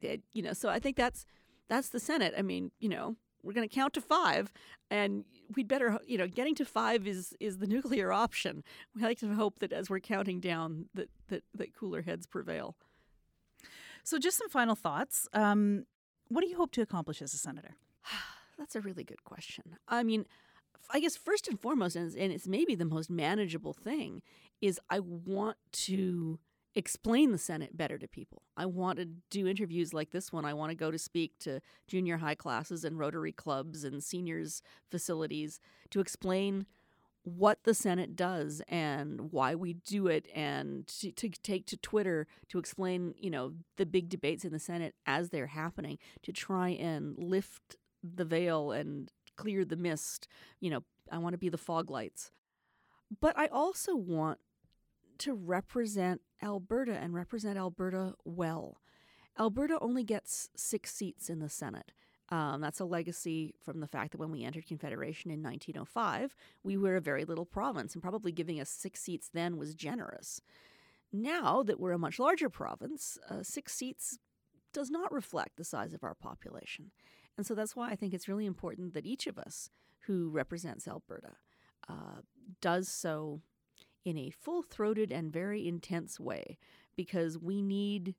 did, 0.00 0.22
you 0.32 0.42
know." 0.42 0.54
So 0.54 0.70
I 0.70 0.78
think 0.78 0.96
that's 0.96 1.26
that's 1.68 1.90
the 1.90 2.00
Senate. 2.00 2.32
I 2.36 2.40
mean, 2.40 2.70
you 2.80 2.88
know, 2.88 3.16
we're 3.42 3.52
going 3.52 3.68
to 3.68 3.74
count 3.74 3.92
to 3.94 4.00
five, 4.00 4.54
and 4.90 5.24
we'd 5.54 5.68
better, 5.68 5.98
you 6.06 6.16
know, 6.16 6.26
getting 6.26 6.54
to 6.54 6.64
five 6.64 7.06
is 7.06 7.34
is 7.40 7.58
the 7.58 7.66
nuclear 7.66 8.10
option. 8.10 8.64
We 8.96 9.02
like 9.02 9.18
to 9.18 9.34
hope 9.34 9.58
that 9.58 9.70
as 9.70 9.90
we're 9.90 10.00
counting 10.00 10.40
down, 10.40 10.86
that 10.94 11.10
that, 11.28 11.44
that 11.54 11.74
cooler 11.74 12.00
heads 12.00 12.26
prevail. 12.26 12.74
So, 14.02 14.18
just 14.18 14.38
some 14.38 14.48
final 14.48 14.74
thoughts. 14.74 15.28
Um, 15.34 15.84
what 16.28 16.40
do 16.40 16.48
you 16.48 16.56
hope 16.56 16.72
to 16.72 16.80
accomplish 16.80 17.20
as 17.20 17.34
a 17.34 17.38
senator? 17.38 17.76
That's 18.58 18.74
a 18.76 18.80
really 18.80 19.04
good 19.04 19.24
question. 19.24 19.76
I 19.88 20.02
mean, 20.02 20.24
I 20.90 21.00
guess 21.00 21.16
first 21.16 21.48
and 21.48 21.60
foremost, 21.60 21.96
and 21.96 22.14
it's, 22.16 22.46
maybe 22.46 22.74
the 22.74 22.84
most 22.84 23.10
manageable 23.10 23.72
thing, 23.72 24.22
is 24.60 24.78
I 24.90 25.00
want 25.00 25.56
to 25.72 26.38
explain 26.74 27.32
the 27.32 27.38
Senate 27.38 27.76
better 27.76 27.98
to 27.98 28.08
people. 28.08 28.42
I 28.56 28.66
want 28.66 28.98
to 28.98 29.06
do 29.30 29.46
interviews 29.46 29.94
like 29.94 30.10
this 30.10 30.32
one. 30.32 30.44
I 30.44 30.54
want 30.54 30.70
to 30.70 30.76
go 30.76 30.90
to 30.90 30.98
speak 30.98 31.38
to 31.40 31.60
junior 31.86 32.18
high 32.18 32.34
classes 32.34 32.84
and 32.84 32.98
Rotary 32.98 33.32
clubs 33.32 33.84
and 33.84 34.02
seniors 34.02 34.62
facilities 34.90 35.60
to 35.90 36.00
explain 36.00 36.66
what 37.22 37.64
the 37.64 37.74
Senate 37.74 38.16
does 38.16 38.60
and 38.68 39.32
why 39.32 39.54
we 39.54 39.72
do 39.72 40.08
it 40.08 40.28
and 40.34 40.86
to, 40.86 41.10
to, 41.12 41.28
take 41.30 41.66
to 41.66 41.76
Twitter 41.76 42.26
to 42.48 42.58
explain, 42.58 43.14
you 43.18 43.30
know, 43.30 43.54
the 43.76 43.86
big 43.86 44.10
debates 44.10 44.44
in 44.44 44.52
the 44.52 44.58
Senate 44.58 44.94
as 45.06 45.30
they're 45.30 45.46
happening 45.46 45.98
to 46.22 46.32
try 46.32 46.68
and 46.68 47.16
lift 47.18 47.76
the 48.02 48.26
veil 48.26 48.72
and 48.72 49.10
clear 49.36 49.64
the 49.64 49.76
mist. 49.76 50.28
You 50.60 50.70
know, 50.70 50.80
I 51.10 51.18
want 51.18 51.34
to 51.34 51.38
be 51.38 51.48
the 51.48 51.58
fog 51.58 51.90
lights. 51.90 52.30
But 53.20 53.38
I 53.38 53.46
also 53.46 53.94
want 53.94 54.38
to 55.18 55.34
represent 55.34 56.20
Alberta 56.42 56.94
and 56.94 57.14
represent 57.14 57.58
Alberta 57.58 58.14
well. 58.24 58.80
Alberta 59.38 59.78
only 59.80 60.04
gets 60.04 60.48
six 60.56 60.94
seats 60.94 61.28
in 61.28 61.40
the 61.40 61.48
Senate. 61.48 61.92
Um, 62.30 62.60
that's 62.60 62.80
a 62.80 62.84
legacy 62.84 63.54
from 63.62 63.80
the 63.80 63.86
fact 63.86 64.12
that 64.12 64.18
when 64.18 64.30
we 64.30 64.44
entered 64.44 64.66
Confederation 64.66 65.30
in 65.30 65.42
1905, 65.42 66.34
we 66.62 66.76
were 66.76 66.96
a 66.96 67.00
very 67.00 67.24
little 67.24 67.44
province, 67.44 67.94
and 67.94 68.02
probably 68.02 68.32
giving 68.32 68.60
us 68.60 68.70
six 68.70 69.00
seats 69.00 69.28
then 69.32 69.56
was 69.56 69.74
generous. 69.74 70.40
Now 71.12 71.62
that 71.62 71.78
we're 71.78 71.92
a 71.92 71.98
much 71.98 72.18
larger 72.18 72.48
province, 72.48 73.18
uh, 73.28 73.42
six 73.42 73.74
seats 73.74 74.18
does 74.72 74.90
not 74.90 75.12
reflect 75.12 75.56
the 75.56 75.64
size 75.64 75.92
of 75.92 76.02
our 76.02 76.14
population. 76.14 76.90
And 77.36 77.46
so 77.46 77.54
that's 77.54 77.74
why 77.74 77.90
I 77.90 77.96
think 77.96 78.14
it's 78.14 78.28
really 78.28 78.46
important 78.46 78.94
that 78.94 79.06
each 79.06 79.26
of 79.26 79.38
us 79.38 79.70
who 80.06 80.30
represents 80.30 80.86
Alberta 80.86 81.32
uh, 81.88 82.22
does 82.60 82.88
so 82.88 83.40
in 84.04 84.18
a 84.18 84.30
full 84.30 84.62
throated 84.62 85.10
and 85.10 85.32
very 85.32 85.66
intense 85.66 86.20
way 86.20 86.58
because 86.96 87.38
we 87.38 87.62
need 87.62 88.14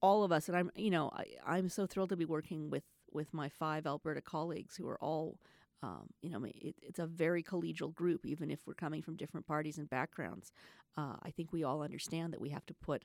all 0.00 0.24
of 0.24 0.32
us. 0.32 0.48
And 0.48 0.56
I'm, 0.56 0.70
you 0.74 0.90
know, 0.90 1.10
I, 1.12 1.24
I'm 1.46 1.68
so 1.68 1.86
thrilled 1.86 2.10
to 2.10 2.16
be 2.16 2.24
working 2.24 2.70
with 2.70 2.84
with 3.12 3.34
my 3.34 3.48
five 3.48 3.86
Alberta 3.86 4.22
colleagues 4.22 4.76
who 4.76 4.88
are 4.88 5.02
all, 5.02 5.38
um, 5.82 6.06
you 6.22 6.30
know, 6.30 6.44
it, 6.44 6.74
it's 6.80 6.98
a 6.98 7.06
very 7.06 7.42
collegial 7.42 7.94
group, 7.94 8.24
even 8.24 8.50
if 8.50 8.60
we're 8.66 8.72
coming 8.72 9.02
from 9.02 9.16
different 9.16 9.46
parties 9.46 9.76
and 9.76 9.90
backgrounds. 9.90 10.50
Uh, 10.96 11.16
I 11.22 11.30
think 11.30 11.52
we 11.52 11.62
all 11.62 11.82
understand 11.82 12.32
that 12.32 12.40
we 12.40 12.48
have 12.50 12.64
to 12.66 12.74
put 12.74 13.04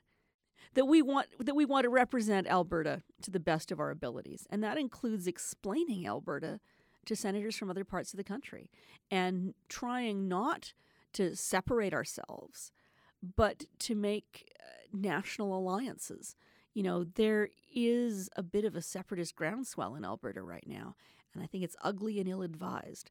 that 0.74 0.86
we 0.86 1.02
want 1.02 1.28
that 1.38 1.54
we 1.54 1.64
want 1.64 1.84
to 1.84 1.88
represent 1.88 2.46
Alberta 2.46 3.02
to 3.22 3.30
the 3.30 3.40
best 3.40 3.72
of 3.72 3.80
our 3.80 3.90
abilities, 3.90 4.46
and 4.50 4.62
that 4.62 4.78
includes 4.78 5.26
explaining 5.26 6.06
Alberta 6.06 6.60
to 7.06 7.16
senators 7.16 7.56
from 7.56 7.70
other 7.70 7.84
parts 7.84 8.12
of 8.12 8.18
the 8.18 8.24
country 8.24 8.70
and 9.10 9.54
trying 9.68 10.28
not 10.28 10.74
to 11.14 11.34
separate 11.34 11.94
ourselves, 11.94 12.70
but 13.36 13.64
to 13.78 13.94
make 13.94 14.52
uh, 14.60 14.86
national 14.92 15.56
alliances 15.56 16.36
you 16.78 16.84
know, 16.84 17.02
there 17.02 17.48
is 17.74 18.30
a 18.36 18.42
bit 18.44 18.64
of 18.64 18.76
a 18.76 18.82
separatist 18.82 19.34
groundswell 19.34 19.96
in 19.96 20.04
Alberta 20.04 20.42
right 20.42 20.62
now, 20.64 20.94
and 21.34 21.42
I 21.42 21.46
think 21.48 21.64
it's 21.64 21.74
ugly 21.82 22.20
and 22.20 22.28
ill 22.28 22.42
advised. 22.42 23.10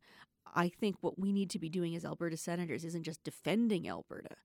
I 0.55 0.69
think 0.69 0.95
what 1.01 1.19
we 1.19 1.33
need 1.33 1.49
to 1.49 1.59
be 1.59 1.67
doing 1.67 1.93
as 1.93 2.05
Alberta 2.05 2.37
senators 2.37 2.85
isn't 2.85 3.03
just 3.03 3.25
defending 3.25 3.89
Alberta, 3.89 4.37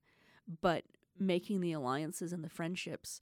but 0.61 0.83
making 1.19 1.61
the 1.61 1.73
alliances 1.73 2.33
and 2.33 2.43
the 2.43 2.49
friendships 2.49 3.21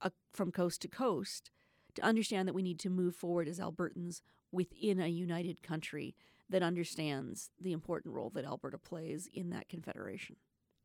uh, 0.00 0.10
from 0.32 0.52
coast 0.52 0.82
to 0.82 0.88
coast 0.88 1.50
to 1.94 2.02
understand 2.02 2.46
that 2.46 2.54
we 2.54 2.62
need 2.62 2.78
to 2.78 2.90
move 2.90 3.16
forward 3.16 3.48
as 3.48 3.58
Albertans 3.58 4.20
within 4.52 5.00
a 5.00 5.08
united 5.08 5.62
country 5.62 6.14
that 6.48 6.62
understands 6.62 7.50
the 7.60 7.72
important 7.72 8.14
role 8.14 8.30
that 8.30 8.44
Alberta 8.44 8.78
plays 8.78 9.28
in 9.34 9.50
that 9.50 9.68
confederation. 9.68 10.36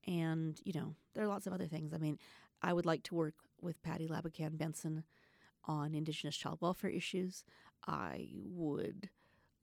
And, 0.05 0.59
you 0.65 0.73
know, 0.73 0.95
there 1.13 1.23
are 1.23 1.29
lots 1.29 1.47
of 1.47 1.53
other 1.53 1.67
things. 1.67 1.93
I 1.93 1.97
mean, 1.97 2.19
I 2.61 2.73
would 2.73 2.85
like 2.85 3.03
to 3.03 3.15
work 3.15 3.35
with 3.61 3.81
Patti 3.81 4.07
LaBoucane-Benson 4.07 5.03
on 5.65 5.95
Indigenous 5.95 6.35
child 6.35 6.57
welfare 6.59 6.89
issues. 6.89 7.43
I 7.87 8.29
would 8.33 9.09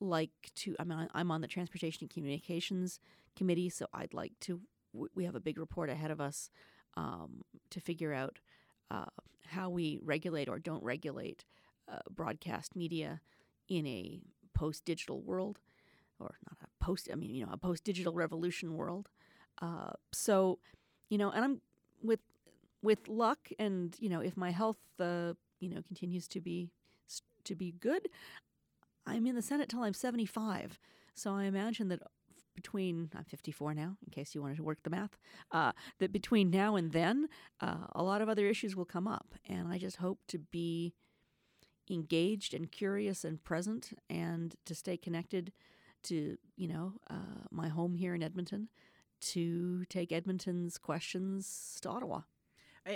like 0.01 0.51
to, 0.57 0.75
I 0.79 0.85
mean, 0.85 1.09
I'm 1.13 1.31
on 1.31 1.43
the 1.43 1.47
Transportation 1.47 2.05
and 2.05 2.11
Communications 2.11 3.01
Committee, 3.37 3.69
so 3.69 3.87
I'd 3.93 4.15
like 4.15 4.33
to, 4.41 4.63
we 4.93 5.25
have 5.25 5.35
a 5.35 5.41
big 5.41 5.59
report 5.59 5.91
ahead 5.91 6.11
of 6.11 6.21
us 6.21 6.51
um, 6.97 7.43
to 7.71 7.81
figure 7.81 8.13
out 8.13 8.39
uh, 8.91 9.07
how 9.47 9.71
we 9.71 9.99
regulate 10.03 10.49
or 10.49 10.59
don't 10.59 10.83
regulate 10.83 11.45
uh, 11.91 11.99
broadcast 12.11 12.75
media 12.77 13.21
in 13.69 13.87
a 13.87 14.21
post 14.55 14.85
digital 14.85 15.21
world, 15.21 15.59
or 16.19 16.35
not 16.49 16.59
a 16.63 16.85
post, 16.85 17.09
I 17.13 17.15
mean, 17.15 17.35
you 17.35 17.47
know, 17.47 17.53
a 17.53 17.57
post 17.57 17.85
digital 17.85 18.13
revolution 18.13 18.75
world. 18.75 19.09
Uh, 19.63 19.93
so, 20.13 20.59
you 21.09 21.19
know, 21.19 21.31
and 21.31 21.45
I'm 21.45 21.61
with 22.03 22.21
with 22.83 23.09
luck 23.09 23.51
and 23.59 23.97
you 23.99 24.09
know 24.09 24.21
if 24.21 24.37
my 24.37 24.51
health 24.51 24.79
uh, 24.99 25.35
you 25.61 25.69
know 25.69 25.83
continues 25.83 26.27
to 26.29 26.41
be 26.41 26.71
to 27.45 27.55
be 27.55 27.73
good 27.81 28.09
i'm 29.07 29.27
in 29.27 29.35
the 29.35 29.43
senate 29.43 29.69
till 29.69 29.83
i'm 29.83 29.95
75 29.95 30.79
so 31.15 31.33
i 31.33 31.45
imagine 31.45 31.89
that 31.89 32.01
between 32.61 33.11
i'm 33.17 33.25
54 33.25 33.75
now 33.75 33.97
in 34.05 34.11
case 34.11 34.35
you 34.35 34.43
wanted 34.43 34.57
to 34.59 34.63
work 34.63 34.83
the 34.83 34.91
math 34.91 35.17
uh, 35.53 35.73
that 35.99 36.13
between 36.13 36.51
now 36.51 36.77
and 36.77 36.93
then 36.93 37.29
uh, 37.61 37.87
a 37.93 38.03
lot 38.03 38.21
of 38.21 38.29
other 38.29 38.47
issues 38.47 38.77
will 38.77 38.85
come 38.85 39.09
up. 39.09 39.35
And 39.49 39.69
i 39.69 39.79
just 39.79 39.97
hope 39.97 40.21
to 40.29 40.39
be 40.39 40.95
engaged 41.91 42.55
and 42.55 42.71
curious 42.71 43.25
and 43.25 43.43
present 43.43 43.93
and 44.09 44.55
to 44.67 44.75
stay 44.75 44.97
connected 44.97 45.53
to 46.05 46.37
you 46.57 46.69
know 46.69 46.93
uh, 47.11 47.45
my 47.51 47.69
home 47.69 47.95
here 47.95 48.15
in 48.15 48.23
edmonton 48.23 48.69
to 49.21 49.85
take 49.87 50.13
edmonton's 50.13 50.79
questions 50.79 51.79
to 51.83 51.89
ottawa 51.89 52.21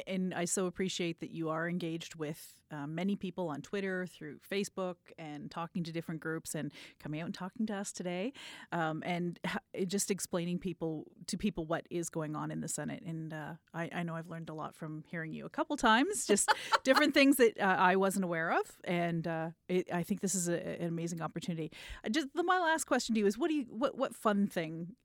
and 0.06 0.34
I 0.34 0.44
so 0.44 0.66
appreciate 0.66 1.20
that 1.20 1.30
you 1.30 1.48
are 1.50 1.68
engaged 1.68 2.14
with 2.14 2.60
um, 2.70 2.94
many 2.94 3.16
people 3.16 3.48
on 3.48 3.62
Twitter, 3.62 4.06
through 4.06 4.38
Facebook, 4.50 4.96
and 5.18 5.50
talking 5.50 5.84
to 5.84 5.92
different 5.92 6.20
groups, 6.20 6.54
and 6.54 6.72
coming 6.98 7.20
out 7.20 7.26
and 7.26 7.34
talking 7.34 7.66
to 7.66 7.74
us 7.74 7.92
today, 7.92 8.32
um, 8.72 9.02
and 9.04 9.38
just 9.86 10.10
explaining 10.10 10.58
people 10.58 11.04
to 11.26 11.36
people 11.36 11.64
what 11.66 11.86
is 11.90 12.08
going 12.08 12.34
on 12.34 12.50
in 12.50 12.60
the 12.60 12.68
Senate. 12.68 13.02
And 13.06 13.32
uh, 13.32 13.54
I, 13.72 13.90
I, 13.94 14.02
know 14.02 14.14
I've 14.14 14.28
learned 14.28 14.48
a 14.48 14.54
lot 14.54 14.74
from 14.74 15.04
hearing 15.06 15.32
you 15.32 15.46
a 15.46 15.50
couple 15.50 15.76
times, 15.76 16.26
just 16.26 16.52
different 16.84 17.14
things 17.14 17.36
that 17.36 17.60
uh, 17.60 17.76
I 17.78 17.96
wasn't 17.96 18.24
aware 18.24 18.52
of, 18.52 18.64
and 18.84 19.26
uh, 19.26 19.50
it, 19.68 19.88
I 19.92 20.02
think 20.02 20.20
this 20.20 20.34
is 20.34 20.48
a, 20.48 20.80
an 20.80 20.88
amazing 20.88 21.20
opportunity. 21.20 21.70
Just 22.10 22.28
the, 22.34 22.42
my 22.42 22.58
last 22.58 22.84
question 22.84 23.14
to 23.14 23.20
you 23.20 23.26
is, 23.26 23.38
what 23.38 23.48
do 23.48 23.54
you 23.54 23.66
what 23.68 23.96
what 23.96 24.14
fun 24.14 24.46
thing 24.46 24.96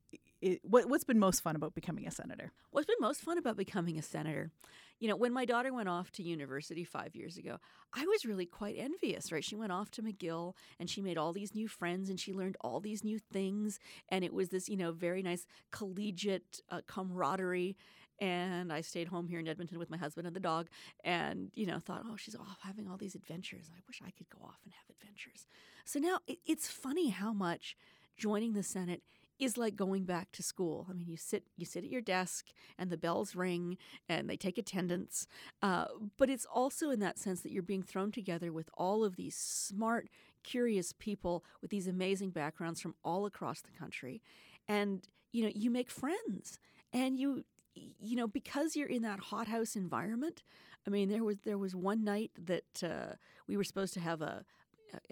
it, 0.41 0.59
what, 0.63 0.89
what's 0.89 1.03
been 1.03 1.19
most 1.19 1.41
fun 1.41 1.55
about 1.55 1.75
becoming 1.75 2.07
a 2.07 2.11
senator? 2.11 2.51
What's 2.71 2.87
been 2.87 2.95
most 2.99 3.21
fun 3.21 3.37
about 3.37 3.57
becoming 3.57 3.97
a 3.97 4.01
senator? 4.01 4.51
You 4.99 5.07
know, 5.07 5.15
when 5.15 5.33
my 5.33 5.45
daughter 5.45 5.73
went 5.73 5.89
off 5.89 6.11
to 6.13 6.23
university 6.23 6.83
five 6.83 7.15
years 7.15 7.37
ago, 7.37 7.57
I 7.93 8.05
was 8.05 8.25
really 8.25 8.45
quite 8.45 8.75
envious, 8.77 9.31
right? 9.31 9.43
She 9.43 9.55
went 9.55 9.71
off 9.71 9.91
to 9.91 10.01
McGill 10.01 10.53
and 10.79 10.89
she 10.89 11.01
made 11.01 11.17
all 11.17 11.33
these 11.33 11.55
new 11.55 11.67
friends 11.67 12.09
and 12.09 12.19
she 12.19 12.33
learned 12.33 12.57
all 12.61 12.79
these 12.79 13.03
new 13.03 13.19
things. 13.31 13.79
And 14.09 14.23
it 14.23 14.33
was 14.33 14.49
this, 14.49 14.69
you 14.69 14.77
know, 14.77 14.91
very 14.91 15.21
nice 15.21 15.45
collegiate 15.71 16.61
uh, 16.69 16.81
camaraderie 16.87 17.77
and 18.21 18.71
I 18.71 18.81
stayed 18.81 19.07
home 19.07 19.27
here 19.27 19.39
in 19.39 19.47
Edmonton 19.47 19.79
with 19.79 19.89
my 19.89 19.97
husband 19.97 20.27
and 20.27 20.35
the 20.35 20.41
dog, 20.41 20.67
and 21.03 21.51
you 21.53 21.65
know 21.65 21.79
thought, 21.79 22.03
oh, 22.05 22.17
she's 22.17 22.35
off 22.35 22.59
having 22.61 22.87
all 22.87 22.97
these 22.97 23.15
adventures. 23.15 23.69
I 23.73 23.79
wish 23.87 24.01
I 24.05 24.11
could 24.11 24.29
go 24.29 24.43
off 24.43 24.59
and 24.65 24.73
have 24.73 24.95
adventures. 24.95 25.47
So 25.85 25.99
now 25.99 26.19
it, 26.27 26.39
it's 26.45 26.67
funny 26.67 27.09
how 27.09 27.33
much 27.33 27.75
joining 28.17 28.53
the 28.53 28.63
Senate 28.63 29.01
is 29.39 29.57
like 29.57 29.75
going 29.75 30.03
back 30.03 30.31
to 30.33 30.43
school. 30.43 30.85
I 30.89 30.93
mean, 30.93 31.07
you 31.07 31.17
sit 31.17 31.43
you 31.55 31.65
sit 31.65 31.83
at 31.83 31.89
your 31.89 32.01
desk 32.01 32.47
and 32.77 32.89
the 32.89 32.97
bells 32.97 33.35
ring 33.35 33.77
and 34.07 34.29
they 34.29 34.37
take 34.37 34.57
attendance, 34.57 35.27
uh, 35.61 35.85
but 36.17 36.29
it's 36.29 36.45
also 36.45 36.89
in 36.89 36.99
that 36.99 37.17
sense 37.17 37.41
that 37.41 37.51
you're 37.51 37.63
being 37.63 37.83
thrown 37.83 38.11
together 38.11 38.51
with 38.51 38.69
all 38.73 39.03
of 39.03 39.15
these 39.15 39.35
smart, 39.35 40.09
curious 40.43 40.93
people 40.93 41.43
with 41.61 41.71
these 41.71 41.87
amazing 41.87 42.31
backgrounds 42.31 42.81
from 42.81 42.95
all 43.03 43.25
across 43.25 43.61
the 43.61 43.71
country, 43.71 44.21
and 44.67 45.07
you 45.31 45.43
know 45.43 45.51
you 45.53 45.69
make 45.69 45.89
friends 45.89 46.59
and 46.91 47.17
you 47.19 47.43
you 47.75 48.15
know 48.15 48.27
because 48.27 48.75
you're 48.75 48.87
in 48.87 49.01
that 49.03 49.19
hothouse 49.19 49.75
environment. 49.75 50.43
I 50.87 50.89
mean, 50.89 51.09
there 51.09 51.23
was 51.23 51.37
there 51.45 51.57
was 51.57 51.75
one 51.75 52.03
night 52.03 52.31
that 52.37 52.83
uh, 52.83 53.15
we 53.47 53.57
were 53.57 53.63
supposed 53.63 53.93
to 53.95 53.99
have 53.99 54.21
a 54.21 54.45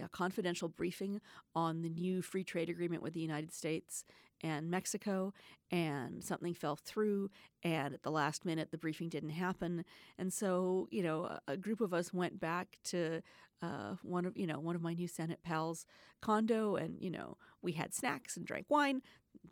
a 0.02 0.10
confidential 0.10 0.70
briefing 0.70 1.22
on 1.56 1.82
the 1.82 1.90
new 1.90 2.22
free 2.22 2.44
trade 2.44 2.70
agreement 2.70 3.04
with 3.04 3.14
the 3.14 3.20
United 3.20 3.54
States 3.54 4.04
and 4.42 4.70
Mexico, 4.70 5.34
and 5.72 6.24
something 6.24 6.54
fell 6.54 6.76
through, 6.76 7.30
and 7.64 7.94
at 7.94 8.04
the 8.04 8.12
last 8.12 8.46
minute, 8.46 8.70
the 8.72 8.78
briefing 8.78 9.10
didn't 9.10 9.32
happen, 9.32 9.84
and 10.18 10.32
so 10.32 10.88
you 10.92 11.02
know, 11.02 11.26
a, 11.26 11.42
a 11.48 11.58
group 11.58 11.82
of 11.82 11.94
us 11.94 12.14
went 12.14 12.40
back 12.40 12.78
to 12.84 13.22
uh, 13.62 13.96
one 14.04 14.26
of 14.26 14.38
you 14.38 14.46
know 14.46 14.60
one 14.60 14.76
of 14.76 14.82
my 14.82 14.94
new 14.94 15.08
Senate 15.08 15.40
pals' 15.44 15.86
condo, 16.22 16.76
and 16.76 17.02
you 17.02 17.10
know, 17.10 17.38
we 17.62 17.72
had 17.74 17.94
snacks 17.94 18.38
and 18.38 18.46
drank 18.46 18.68
wine. 18.70 19.02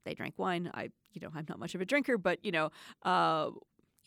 They 0.04 0.14
drank 0.14 0.36
wine. 0.38 0.70
I 0.74 0.90
you 1.14 1.22
know, 1.22 1.30
I'm 1.34 1.46
not 1.50 1.60
much 1.60 1.76
of 1.76 1.82
a 1.82 1.86
drinker, 1.86 2.18
but 2.18 2.44
you 2.44 2.52
know. 2.52 2.70
Uh, 3.04 3.52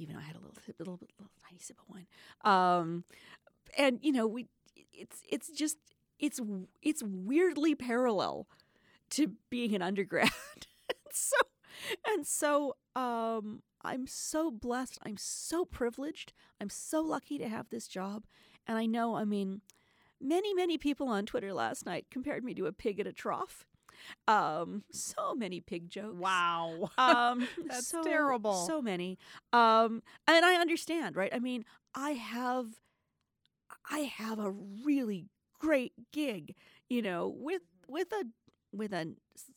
even 0.01 0.15
I 0.15 0.21
had 0.21 0.37
a 0.37 0.39
little, 0.39 0.55
little, 0.79 0.93
little, 0.93 1.09
little 1.19 1.33
tiny 1.49 1.59
sip 1.59 1.77
of 1.81 1.93
wine, 1.93 2.07
um, 2.45 3.03
and 3.77 3.99
you 4.01 4.13
know 4.13 4.29
we, 4.29 4.47
it's 4.93 5.23
it's 5.29 5.51
just 5.51 5.77
it's 6.19 6.41
it's 6.83 7.03
weirdly 7.03 7.75
parallel 7.75 8.47
to 9.11 9.33
being 9.51 9.75
an 9.75 9.83
undergrad. 9.83 10.31
so 11.13 11.37
and 12.07 12.27
so 12.27 12.77
um 12.97 13.63
I'm 13.83 14.07
so 14.07 14.51
blessed. 14.51 14.99
I'm 15.05 15.17
so 15.17 15.65
privileged. 15.65 16.33
I'm 16.61 16.69
so 16.71 17.01
lucky 17.01 17.39
to 17.39 17.49
have 17.49 17.71
this 17.71 17.87
job. 17.87 18.25
And 18.67 18.77
I 18.77 18.87
know, 18.87 19.15
I 19.15 19.25
mean, 19.25 19.61
many, 20.21 20.53
many 20.53 20.79
people 20.79 21.09
on 21.09 21.27
Twitter 21.27 21.53
last 21.53 21.87
night 21.87 22.07
compared 22.11 22.45
me 22.45 22.55
to 22.55 22.67
a 22.67 22.73
pig 22.73 22.99
at 22.99 23.07
a 23.07 23.13
trough. 23.13 23.67
Um, 24.27 24.83
so 24.93 25.35
many 25.35 25.61
pig 25.61 25.91
jokes. 25.91 26.17
Wow. 26.19 26.91
Um, 26.99 27.49
That's 27.67 27.87
so- 27.87 28.03
terrible. 28.03 28.67
So 28.67 28.83
many. 28.83 29.19
Um, 29.53 30.03
and 30.27 30.45
I 30.45 30.55
understand, 30.55 31.17
right? 31.17 31.33
I 31.33 31.39
mean, 31.39 31.65
I 31.95 32.11
have, 32.11 32.67
I 33.91 34.01
have 34.01 34.39
a 34.39 34.51
really 34.51 35.27
great 35.59 35.93
gig, 36.13 36.55
you 36.89 37.03
know, 37.03 37.33
with 37.35 37.63
with 37.89 38.13
a 38.13 38.25
with 38.73 38.93
a 38.93 39.15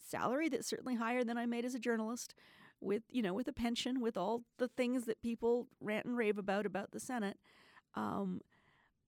salary 0.08 0.50
that's 0.50 0.68
certainly 0.68 0.96
higher 0.96 1.24
than 1.24 1.38
I 1.38 1.46
made 1.46 1.66
as 1.66 1.76
a 1.76 1.80
journalist, 1.80 2.34
with 2.80 3.04
you 3.10 3.22
know, 3.22 3.34
with 3.34 3.48
a 3.48 3.54
pension, 3.54 4.02
with 4.02 4.18
all 4.18 4.44
the 4.58 4.68
things 4.68 5.06
that 5.06 5.22
people 5.22 5.68
rant 5.80 6.06
and 6.06 6.18
rave 6.18 6.38
about 6.38 6.66
about 6.66 6.92
the 6.92 7.00
Senate. 7.00 7.38
Um, 7.96 8.42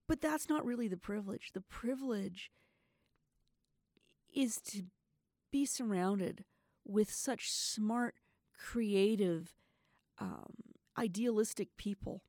but 0.08 0.22
that's 0.22 0.50
not 0.50 0.66
really 0.66 0.88
the 0.88 0.98
privilege. 0.98 1.52
The 1.54 1.62
privilege 1.62 2.52
is 4.34 4.60
to 4.62 4.84
be 5.52 5.66
surrounded 5.66 6.44
with 6.86 7.12
such 7.12 7.52
smart, 7.52 8.16
creative, 8.58 9.54
um, 10.20 10.54
idealistic 10.98 11.70
people, 11.78 12.24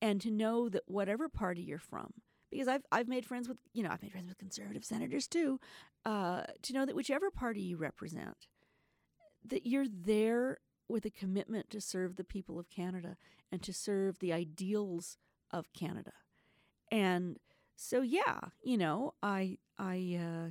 and 0.00 0.20
to 0.20 0.30
know 0.30 0.68
that 0.68 0.82
whatever 0.86 1.28
party 1.28 1.62
you're 1.62 1.78
from, 1.78 2.12
because 2.50 2.68
I've 2.68 2.84
I've 2.90 3.08
made 3.08 3.24
friends 3.24 3.48
with 3.48 3.58
you 3.72 3.82
know 3.82 3.90
I've 3.90 4.02
made 4.02 4.12
friends 4.12 4.28
with 4.28 4.38
conservative 4.38 4.84
senators 4.84 5.26
too, 5.26 5.60
uh, 6.04 6.42
to 6.62 6.72
know 6.72 6.86
that 6.86 6.96
whichever 6.96 7.30
party 7.30 7.60
you 7.60 7.76
represent, 7.76 8.46
that 9.44 9.66
you're 9.66 9.86
there 9.88 10.58
with 10.88 11.04
a 11.04 11.10
commitment 11.10 11.70
to 11.70 11.80
serve 11.80 12.16
the 12.16 12.24
people 12.24 12.58
of 12.58 12.70
Canada 12.70 13.16
and 13.52 13.62
to 13.62 13.72
serve 13.72 14.18
the 14.18 14.32
ideals 14.32 15.18
of 15.50 15.72
Canada, 15.72 16.12
and 16.90 17.38
so 17.76 18.00
yeah, 18.02 18.40
you 18.62 18.76
know 18.76 19.14
I 19.22 19.58
I. 19.78 20.18
Uh, 20.20 20.50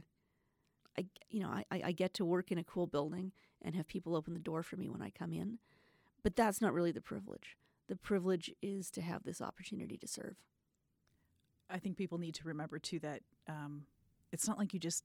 I, 0.99 1.05
you 1.29 1.39
know, 1.41 1.49
I, 1.49 1.63
I 1.69 1.81
I 1.85 1.91
get 1.91 2.15
to 2.15 2.25
work 2.25 2.51
in 2.51 2.57
a 2.57 2.63
cool 2.63 2.87
building 2.87 3.31
and 3.61 3.75
have 3.75 3.87
people 3.87 4.15
open 4.15 4.33
the 4.33 4.39
door 4.39 4.63
for 4.63 4.77
me 4.77 4.89
when 4.89 4.99
I 4.99 5.11
come 5.11 5.31
in. 5.31 5.59
But 6.23 6.35
that's 6.35 6.59
not 6.59 6.73
really 6.73 6.91
the 6.91 7.01
privilege. 7.01 7.55
The 7.87 7.95
privilege 7.95 8.51
is 8.61 8.89
to 8.91 9.01
have 9.01 9.23
this 9.23 9.41
opportunity 9.41 9.95
to 9.97 10.07
serve. 10.07 10.37
I 11.69 11.79
think 11.79 11.97
people 11.97 12.17
need 12.17 12.35
to 12.35 12.47
remember 12.47 12.79
too 12.79 12.99
that 12.99 13.21
um, 13.47 13.83
it's 14.31 14.47
not 14.47 14.57
like 14.57 14.73
you 14.73 14.79
just 14.79 15.03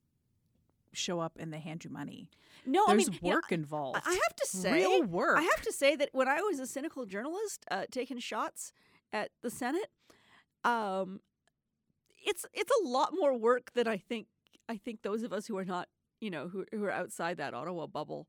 show 0.92 1.20
up 1.20 1.38
and 1.38 1.52
they 1.52 1.58
hand 1.58 1.84
you 1.84 1.90
money. 1.90 2.28
No, 2.66 2.84
There's 2.86 3.08
I 3.08 3.12
mean, 3.12 3.20
work 3.22 3.50
involved. 3.50 4.00
I 4.04 4.10
I 4.10 4.12
have 4.12 4.36
to 4.36 4.46
say, 4.46 4.72
real 4.72 5.02
work. 5.04 5.38
I 5.38 5.42
have 5.42 5.62
to 5.62 5.72
say 5.72 5.96
that 5.96 6.10
when 6.12 6.28
I 6.28 6.40
was 6.40 6.58
a 6.60 6.66
cynical 6.66 7.06
journalist 7.06 7.64
uh, 7.70 7.84
taking 7.90 8.18
shots 8.18 8.72
at 9.12 9.30
the 9.42 9.50
Senate, 9.50 9.90
um, 10.64 11.20
it's 12.24 12.46
it's 12.52 12.72
a 12.82 12.88
lot 12.88 13.12
more 13.18 13.36
work 13.36 13.72
than 13.74 13.88
I 13.88 13.96
think. 13.96 14.26
I 14.68 14.76
think 14.76 15.02
those 15.02 15.22
of 15.22 15.32
us 15.32 15.46
who 15.46 15.56
are 15.58 15.64
not, 15.64 15.88
you 16.20 16.30
know, 16.30 16.48
who 16.48 16.64
who 16.72 16.84
are 16.84 16.92
outside 16.92 17.38
that 17.38 17.54
Ottawa 17.54 17.86
bubble, 17.86 18.28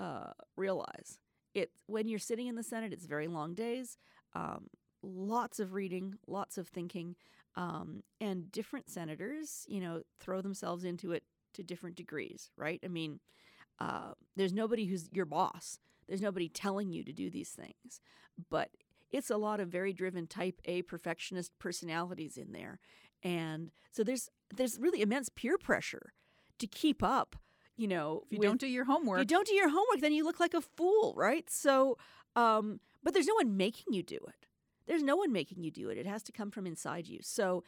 uh, 0.00 0.32
realize 0.56 1.18
it. 1.54 1.70
When 1.86 2.08
you're 2.08 2.18
sitting 2.18 2.46
in 2.46 2.56
the 2.56 2.62
Senate, 2.62 2.92
it's 2.92 3.06
very 3.06 3.28
long 3.28 3.54
days, 3.54 3.98
um, 4.34 4.68
lots 5.02 5.60
of 5.60 5.74
reading, 5.74 6.16
lots 6.26 6.58
of 6.58 6.68
thinking, 6.68 7.14
um, 7.56 8.02
and 8.20 8.50
different 8.50 8.90
senators, 8.90 9.64
you 9.68 9.80
know, 9.80 10.02
throw 10.20 10.40
themselves 10.40 10.84
into 10.84 11.12
it 11.12 11.22
to 11.54 11.62
different 11.62 11.96
degrees, 11.96 12.50
right? 12.56 12.80
I 12.84 12.88
mean, 12.88 13.20
uh, 13.78 14.12
there's 14.36 14.52
nobody 14.52 14.86
who's 14.86 15.08
your 15.12 15.24
boss. 15.26 15.78
There's 16.08 16.20
nobody 16.20 16.48
telling 16.48 16.90
you 16.90 17.04
to 17.04 17.12
do 17.12 17.30
these 17.30 17.50
things, 17.50 18.00
but 18.50 18.70
it's 19.10 19.30
a 19.30 19.36
lot 19.36 19.60
of 19.60 19.68
very 19.68 19.92
driven 19.92 20.26
type 20.26 20.60
A 20.64 20.82
perfectionist 20.82 21.52
personalities 21.58 22.36
in 22.36 22.52
there, 22.52 22.78
and 23.22 23.70
so 23.90 24.04
there's 24.04 24.28
there's 24.54 24.78
really 24.78 25.00
immense 25.00 25.28
peer 25.28 25.56
pressure 25.56 26.12
to 26.58 26.66
keep 26.66 27.02
up. 27.02 27.36
You 27.76 27.88
know, 27.88 28.22
if 28.26 28.32
you 28.32 28.38
with- 28.38 28.48
don't 28.48 28.60
do 28.60 28.66
your 28.66 28.84
homework, 28.84 29.20
you 29.20 29.24
don't 29.24 29.46
do 29.46 29.54
your 29.54 29.68
homework, 29.70 30.00
then 30.00 30.12
you 30.12 30.24
look 30.24 30.40
like 30.40 30.54
a 30.54 30.60
fool, 30.60 31.14
right? 31.16 31.48
So, 31.48 31.96
um, 32.36 32.80
but 33.02 33.14
there's 33.14 33.26
no 33.26 33.34
one 33.34 33.56
making 33.56 33.92
you 33.94 34.02
do 34.02 34.16
it. 34.16 34.43
There's 34.86 35.02
no 35.02 35.16
one 35.16 35.32
making 35.32 35.62
you 35.62 35.70
do 35.70 35.88
it. 35.88 35.98
It 35.98 36.06
has 36.06 36.22
to 36.24 36.32
come 36.32 36.50
from 36.50 36.66
inside 36.66 37.06
you. 37.08 37.20
So, 37.22 37.64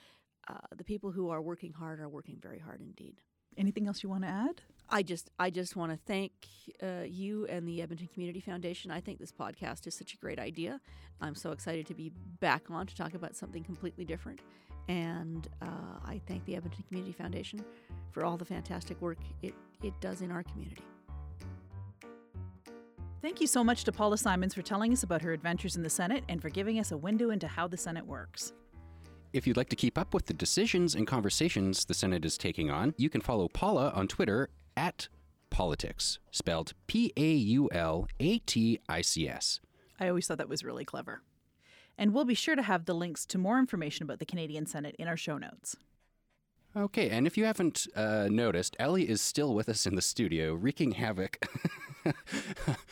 uh, 0.48 0.54
the 0.76 0.84
people 0.84 1.10
who 1.10 1.30
are 1.30 1.42
working 1.42 1.72
hard 1.72 1.98
are 2.00 2.08
working 2.08 2.38
very 2.40 2.58
hard 2.60 2.80
indeed. 2.80 3.20
anything 3.58 3.86
else 3.88 4.02
you 4.02 4.08
want 4.10 4.22
to 4.22 4.28
add? 4.28 4.60
I 4.88 5.02
just 5.02 5.30
I 5.38 5.50
just 5.50 5.74
want 5.76 5.90
to 5.92 5.98
thank 6.06 6.32
uh, 6.82 7.04
you 7.06 7.46
and 7.46 7.66
the 7.66 7.82
Edmonton 7.82 8.08
Community 8.12 8.40
Foundation. 8.40 8.90
I 8.90 9.00
think 9.00 9.18
this 9.18 9.32
podcast 9.32 9.86
is 9.86 9.94
such 9.94 10.14
a 10.14 10.16
great 10.18 10.38
idea. 10.38 10.80
I'm 11.20 11.34
so 11.34 11.50
excited 11.52 11.86
to 11.86 11.94
be 11.94 12.12
back 12.40 12.70
on 12.70 12.86
to 12.86 12.94
talk 12.94 13.14
about 13.14 13.34
something 13.34 13.64
completely 13.64 14.04
different. 14.04 14.40
And 14.88 15.48
uh, 15.62 15.98
I 16.04 16.20
thank 16.28 16.44
the 16.44 16.54
Edmonton 16.54 16.84
Community 16.86 17.12
Foundation 17.12 17.64
for 18.12 18.24
all 18.24 18.36
the 18.36 18.44
fantastic 18.44 19.00
work 19.00 19.18
it, 19.42 19.54
it 19.82 19.94
does 20.00 20.20
in 20.20 20.30
our 20.30 20.44
community. 20.44 20.84
Thank 23.26 23.40
you 23.40 23.48
so 23.48 23.64
much 23.64 23.82
to 23.82 23.90
Paula 23.90 24.16
Simons 24.16 24.54
for 24.54 24.62
telling 24.62 24.92
us 24.92 25.02
about 25.02 25.20
her 25.22 25.32
adventures 25.32 25.74
in 25.74 25.82
the 25.82 25.90
Senate 25.90 26.22
and 26.28 26.40
for 26.40 26.48
giving 26.48 26.78
us 26.78 26.92
a 26.92 26.96
window 26.96 27.30
into 27.30 27.48
how 27.48 27.66
the 27.66 27.76
Senate 27.76 28.06
works. 28.06 28.52
If 29.32 29.48
you'd 29.48 29.56
like 29.56 29.68
to 29.70 29.74
keep 29.74 29.98
up 29.98 30.14
with 30.14 30.26
the 30.26 30.32
decisions 30.32 30.94
and 30.94 31.08
conversations 31.08 31.84
the 31.84 31.92
Senate 31.92 32.24
is 32.24 32.38
taking 32.38 32.70
on, 32.70 32.94
you 32.96 33.10
can 33.10 33.20
follow 33.20 33.48
Paula 33.48 33.90
on 33.96 34.06
Twitter 34.06 34.48
at 34.76 35.08
paulatics, 35.50 36.18
spelled 36.30 36.74
P 36.86 37.12
A 37.16 37.32
U 37.32 37.68
L 37.72 38.06
A 38.20 38.38
T 38.38 38.78
I 38.88 39.00
C 39.00 39.28
S. 39.28 39.58
I 39.98 40.06
always 40.06 40.28
thought 40.28 40.38
that 40.38 40.48
was 40.48 40.62
really 40.62 40.84
clever. 40.84 41.22
And 41.98 42.14
we'll 42.14 42.26
be 42.26 42.34
sure 42.34 42.54
to 42.54 42.62
have 42.62 42.84
the 42.84 42.94
links 42.94 43.26
to 43.26 43.38
more 43.38 43.58
information 43.58 44.04
about 44.04 44.20
the 44.20 44.24
Canadian 44.24 44.66
Senate 44.66 44.94
in 45.00 45.08
our 45.08 45.16
show 45.16 45.36
notes. 45.36 45.74
Okay, 46.76 47.08
and 47.08 47.26
if 47.26 47.38
you 47.38 47.46
haven't 47.46 47.86
uh, 47.96 48.28
noticed, 48.30 48.76
Ellie 48.78 49.08
is 49.08 49.22
still 49.22 49.54
with 49.54 49.68
us 49.68 49.86
in 49.86 49.94
the 49.94 50.02
studio, 50.02 50.52
wreaking 50.54 50.92
havoc. 50.92 51.44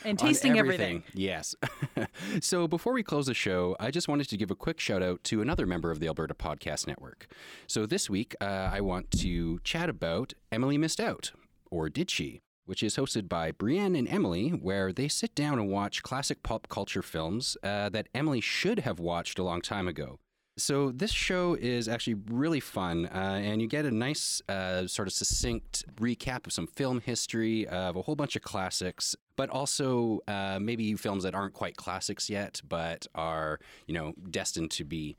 And 0.05 0.19
tasting 0.19 0.59
everything. 0.59 1.05
Yes. 1.15 1.55
so 2.41 2.67
before 2.67 2.93
we 2.93 3.05
close 3.05 3.27
the 3.27 3.35
show, 3.35 3.77
I 3.79 3.93
just 3.93 4.09
wanted 4.09 4.29
to 4.29 4.37
give 4.37 4.51
a 4.51 4.57
quick 4.57 4.81
shout 4.81 5.03
out 5.03 5.23
to 5.25 5.41
another 5.41 5.67
member 5.67 5.93
of 5.93 6.01
the 6.01 6.09
Alberta 6.09 6.35
Podcast 6.35 6.89
Network. 6.89 7.29
So 7.67 7.87
this 7.87 8.11
week, 8.11 8.35
uh, 8.41 8.71
I 8.73 8.81
want 8.81 9.11
to 9.21 9.61
chat 9.61 9.89
about 9.89 10.35
Emily 10.51 10.79
Missed 10.79 10.99
Out, 10.99 11.31
or 11.71 11.89
Did 11.89 12.11
She? 12.11 12.41
Which 12.67 12.83
is 12.83 12.97
hosted 12.97 13.29
by 13.29 13.53
Brienne 13.53 13.95
and 13.95 14.09
Emily, 14.09 14.49
where 14.49 14.93
they 14.93 15.07
sit 15.07 15.35
down 15.35 15.59
and 15.59 15.69
watch 15.69 16.03
classic 16.03 16.43
pop 16.43 16.69
culture 16.69 17.03
films 17.03 17.57
uh, 17.63 17.91
that 17.91 18.09
Emily 18.15 18.41
should 18.41 18.81
have 18.81 18.99
watched 18.99 19.39
a 19.39 19.45
long 19.45 19.61
time 19.61 19.87
ago. 19.87 20.19
So 20.57 20.93
this 20.93 21.11
show 21.11 21.55
is 21.55 21.89
actually 21.89 22.15
really 22.31 22.61
fun, 22.61 23.07
uh, 23.07 23.41
and 23.43 23.61
you 23.61 23.67
get 23.67 23.85
a 23.87 23.91
nice, 23.91 24.41
uh, 24.49 24.87
sort 24.87 25.09
of 25.09 25.15
succinct 25.15 25.85
recap 25.97 26.47
of 26.47 26.53
some 26.53 26.69
film 26.69 27.01
history 27.01 27.67
of 27.67 27.97
a 27.97 28.03
whole 28.03 28.15
bunch 28.15 28.37
of 28.37 28.43
classics, 28.43 29.17
but 29.35 29.51
also 29.51 30.21
uh, 30.29 30.61
maybe 30.61 30.95
films 30.95 31.25
that 31.25 31.35
aren't 31.35 31.55
quite 31.55 31.77
classics 31.77 32.31
yet, 32.31 32.61
but 32.69 33.09
are 33.17 33.59
you 33.89 33.95
know 33.95 34.13
destined 34.31 34.71
to 34.73 34.85
be. 34.85 35.17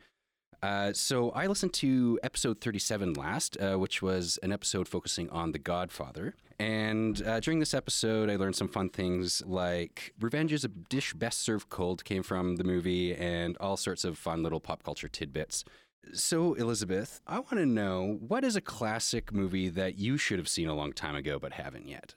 Uh, 0.66 0.91
so 0.93 1.30
I 1.30 1.45
listened 1.45 1.74
to 1.74 2.20
episode 2.24 2.59
37 2.59 3.13
last, 3.13 3.55
uh, 3.61 3.76
which 3.76 4.01
was 4.01 4.39
an 4.41 4.51
episode 4.51 4.88
focusing 4.88 5.30
on 5.30 5.51
The 5.51 5.59
Godfather. 5.59 6.34
And 6.57 7.22
uh, 7.22 7.39
during 7.39 7.59
this 7.59 7.76
episode, 7.76 8.32
I 8.32 8.36
learned 8.36 8.55
some 8.55 8.68
fun 8.68 8.89
things 8.89 9.43
like 9.45 10.16
revenge 10.20 10.51
is 10.51 10.63
a 10.63 10.70
dish 10.70 11.13
best 11.13 11.41
served 11.41 11.70
cold 11.70 12.03
came 12.03 12.24
from 12.24 12.55
the 12.55 12.63
movie, 12.63 13.13
and 13.13 13.55
all 13.57 13.78
sorts 13.78 14.03
of 14.03 14.18
fun 14.18 14.41
little 14.41 14.59
pop 14.59 14.82
culture 14.82 15.07
tidbits. 15.07 15.66
So, 16.13 16.55
Elizabeth, 16.55 17.22
I 17.28 17.36
want 17.36 17.57
to 17.57 17.68
know 17.68 18.18
what 18.28 18.43
is 18.43 18.55
a 18.55 18.61
classic 18.61 19.32
movie 19.32 19.70
that 19.70 19.99
you 19.99 20.18
should 20.18 20.39
have 20.39 20.49
seen 20.49 20.68
a 20.68 20.74
long 20.74 20.93
time 20.93 21.16
ago 21.16 21.38
but 21.38 21.53
haven't 21.53 21.88
yet? 21.88 22.16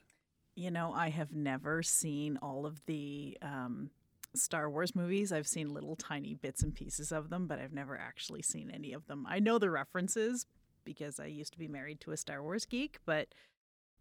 You 0.55 0.71
know, 0.71 0.95
I 0.95 1.11
have 1.11 1.35
never 1.35 1.83
seen 1.83 2.39
all 2.41 2.65
of 2.65 2.81
the 2.87 3.37
um, 3.43 3.91
Star 4.39 4.70
Wars 4.70 4.95
movies. 4.95 5.32
I've 5.32 5.47
seen 5.47 5.74
little 5.74 5.97
tiny 5.97 6.34
bits 6.34 6.62
and 6.62 6.74
pieces 6.74 7.12
of 7.12 7.30
them, 7.30 7.47
but 7.47 7.59
I've 7.59 7.72
never 7.72 7.99
actually 7.99 8.43
seen 8.43 8.70
any 8.70 8.93
of 8.93 9.07
them. 9.07 9.26
I 9.28 9.39
know 9.39 9.59
the 9.59 9.70
references 9.70 10.47
because 10.84 11.20
I 11.20 11.26
used 11.26 11.53
to 11.53 11.59
be 11.59 11.68
married 11.68 12.01
to 12.03 12.12
a 12.12 12.16
Star 12.16 12.43
Wars 12.43 12.64
geek, 12.64 12.99
but 13.05 13.28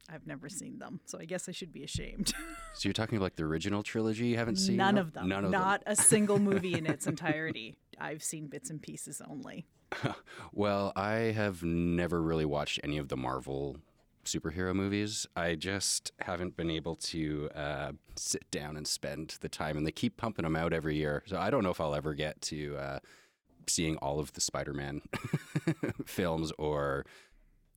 I've 0.09 0.25
never 0.25 0.47
seen 0.47 0.79
them. 0.79 1.01
So 1.05 1.19
I 1.19 1.25
guess 1.25 1.49
I 1.49 1.51
should 1.51 1.73
be 1.73 1.83
ashamed. 1.83 2.33
So, 2.73 2.87
you're 2.87 2.93
talking 2.93 3.19
like 3.19 3.35
the 3.35 3.43
original 3.43 3.81
trilogy 3.81 4.27
you 4.27 4.37
haven't 4.37 4.57
seen? 4.57 4.77
None 4.77 4.99
of 4.99 5.11
them. 5.11 5.27
None 5.27 5.45
of 5.45 5.49
Not 5.49 5.81
a 5.87 5.95
single 5.95 6.37
movie 6.37 6.75
in 6.75 6.85
its 6.85 7.07
entirety. 7.07 7.75
I've 7.99 8.21
seen 8.21 8.45
bits 8.45 8.69
and 8.69 8.79
pieces 8.79 9.19
only. 9.27 9.65
well, 10.53 10.93
I 10.95 11.31
have 11.31 11.63
never 11.63 12.21
really 12.21 12.45
watched 12.45 12.79
any 12.83 12.99
of 12.99 13.07
the 13.07 13.17
Marvel 13.17 13.77
superhero 14.27 14.73
movies. 14.75 15.25
I 15.35 15.55
just 15.55 16.11
haven't 16.19 16.55
been 16.55 16.69
able 16.69 16.95
to 16.95 17.49
uh, 17.55 17.91
sit 18.15 18.49
down 18.51 18.77
and 18.77 18.87
spend 18.87 19.37
the 19.41 19.49
time, 19.49 19.77
and 19.77 19.85
they 19.87 19.91
keep 19.91 20.17
pumping 20.17 20.43
them 20.43 20.55
out 20.55 20.73
every 20.73 20.95
year. 20.95 21.23
So 21.25 21.37
I 21.37 21.49
don't 21.49 21.63
know 21.63 21.71
if 21.71 21.81
I'll 21.81 21.95
ever 21.95 22.13
get 22.13 22.39
to 22.43 22.77
uh, 22.77 22.99
seeing 23.67 23.97
all 23.97 24.19
of 24.19 24.33
the 24.33 24.41
Spider-Man 24.41 25.01
films 26.05 26.51
or 26.57 27.05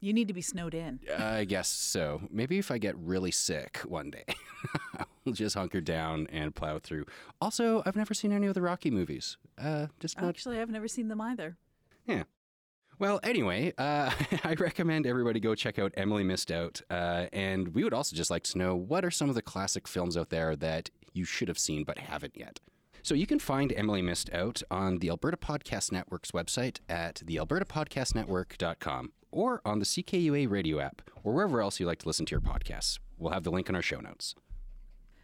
You 0.01 0.13
need 0.13 0.29
to 0.29 0.35
be 0.35 0.43
snowed 0.43 0.75
in. 0.75 1.01
I 1.19 1.45
guess 1.45 1.69
so. 1.69 2.23
Maybe 2.31 2.59
if 2.59 2.71
I 2.71 2.79
get 2.79 2.97
really 2.97 3.31
sick 3.31 3.79
one 3.87 4.11
day, 4.11 4.25
I'll 5.27 5.33
just 5.33 5.55
hunker 5.57 5.81
down 5.81 6.27
and 6.31 6.55
plow 6.55 6.79
through. 6.79 7.07
Also, 7.41 7.83
I've 7.87 7.97
never 7.97 8.15
seen 8.15 8.33
any 8.33 8.47
of 8.47 8.55
the 8.55 8.63
Rocky 8.63 8.91
movies. 8.91 9.37
Uh, 9.59 9.87
just 9.99 10.21
not. 10.21 10.29
Actually, 10.29 10.61
I've 10.61 10.71
never 10.71 10.89
seen 10.89 11.09
them 11.09 11.21
either. 11.21 11.57
Yeah. 12.07 12.23
Well, 13.01 13.19
anyway, 13.23 13.73
uh, 13.79 14.11
I 14.45 14.53
recommend 14.59 15.07
everybody 15.07 15.41
go 15.41 15.55
check 15.55 15.79
out 15.79 15.95
Emily 15.97 16.23
Missed 16.23 16.53
Out. 16.53 16.83
Uh, 16.91 17.27
and 17.33 17.69
we 17.69 17.83
would 17.83 17.95
also 17.95 18.15
just 18.15 18.31
like 18.31 18.43
to 18.45 18.59
know 18.59 18.77
what 18.77 19.07
are 19.07 19.11
some 19.11 19.31
of 19.31 19.35
the 19.35 19.41
classic 19.41 19.89
films 19.89 20.19
out 20.19 20.29
there 20.29 20.55
that 20.57 20.91
you 21.15 21.25
should 21.25 21.49
have 21.49 21.59
seen 21.59 21.83
but 21.83 21.97
haven't 21.97 22.37
yet. 22.37 22.61
So 23.03 23.15
you 23.15 23.27
can 23.27 23.39
find 23.39 23.73
Emily 23.73 24.03
Missed 24.03 24.31
Out 24.35 24.63
on 24.71 24.99
the 24.99 25.09
Alberta 25.09 25.39
Podcast 25.39 25.91
Network's 25.91 26.33
website 26.33 26.81
at 26.91 27.23
thealbertapodcastnetwork.com 27.25 29.13
or 29.31 29.63
on 29.65 29.79
the 29.79 29.87
CKUA 29.87 30.51
radio 30.51 30.79
app 30.79 31.01
or 31.25 31.33
wherever 31.33 31.63
else 31.63 31.81
you 31.81 31.87
like 31.87 32.01
to 32.01 32.07
listen 32.07 32.27
to 32.27 32.33
your 32.33 32.43
podcasts. 32.43 32.99
We'll 33.17 33.33
have 33.33 33.45
the 33.45 33.51
link 33.51 33.71
in 33.71 33.75
our 33.75 33.83
show 33.83 34.01
notes. 34.01 34.35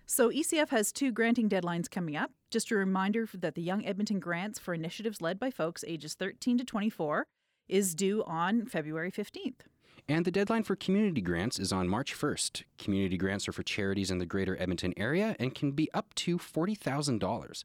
So, 0.06 0.30
ECF 0.30 0.68
has 0.68 0.92
two 0.92 1.10
granting 1.10 1.48
deadlines 1.48 1.90
coming 1.90 2.16
up. 2.16 2.30
Just 2.50 2.70
a 2.70 2.76
reminder 2.76 3.28
that 3.34 3.56
the 3.56 3.60
Young 3.60 3.84
Edmonton 3.84 4.20
grants 4.20 4.58
for 4.58 4.72
initiatives 4.72 5.20
led 5.20 5.38
by 5.38 5.50
folks 5.50 5.84
ages 5.86 6.14
13 6.14 6.58
to 6.58 6.64
24 6.64 7.26
is 7.68 7.94
due 7.94 8.24
on 8.24 8.66
February 8.66 9.10
15th. 9.10 9.60
And 10.08 10.24
the 10.24 10.30
deadline 10.30 10.62
for 10.62 10.76
community 10.76 11.20
grants 11.20 11.58
is 11.58 11.72
on 11.72 11.88
March 11.88 12.14
1st. 12.14 12.62
Community 12.78 13.16
grants 13.16 13.48
are 13.48 13.52
for 13.52 13.64
charities 13.64 14.10
in 14.10 14.18
the 14.18 14.26
greater 14.26 14.56
Edmonton 14.60 14.94
area 14.96 15.34
and 15.40 15.54
can 15.54 15.72
be 15.72 15.90
up 15.92 16.14
to 16.14 16.38
$40,000. 16.38 17.64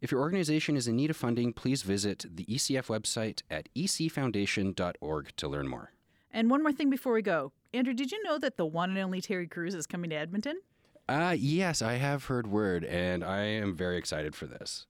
If 0.00 0.10
your 0.10 0.20
organization 0.20 0.76
is 0.76 0.86
in 0.86 0.96
need 0.96 1.10
of 1.10 1.16
funding, 1.16 1.52
please 1.52 1.82
visit 1.82 2.24
the 2.28 2.44
ECF 2.44 2.86
website 2.86 3.42
at 3.50 3.68
ecfoundation.org 3.74 5.32
to 5.36 5.48
learn 5.48 5.68
more. 5.68 5.92
And 6.32 6.50
one 6.50 6.62
more 6.62 6.72
thing 6.72 6.90
before 6.90 7.12
we 7.12 7.22
go. 7.22 7.52
Andrew, 7.74 7.94
did 7.94 8.12
you 8.12 8.22
know 8.22 8.38
that 8.38 8.56
the 8.56 8.66
one 8.66 8.90
and 8.90 8.98
only 8.98 9.20
Terry 9.20 9.46
Crews 9.46 9.74
is 9.74 9.86
coming 9.86 10.10
to 10.10 10.16
Edmonton? 10.16 10.60
Uh, 11.08 11.34
yes, 11.38 11.82
I 11.82 11.94
have 11.94 12.24
heard 12.26 12.46
word, 12.46 12.84
and 12.84 13.24
I 13.24 13.42
am 13.42 13.76
very 13.76 13.96
excited 13.96 14.34
for 14.34 14.46
this. 14.46 14.86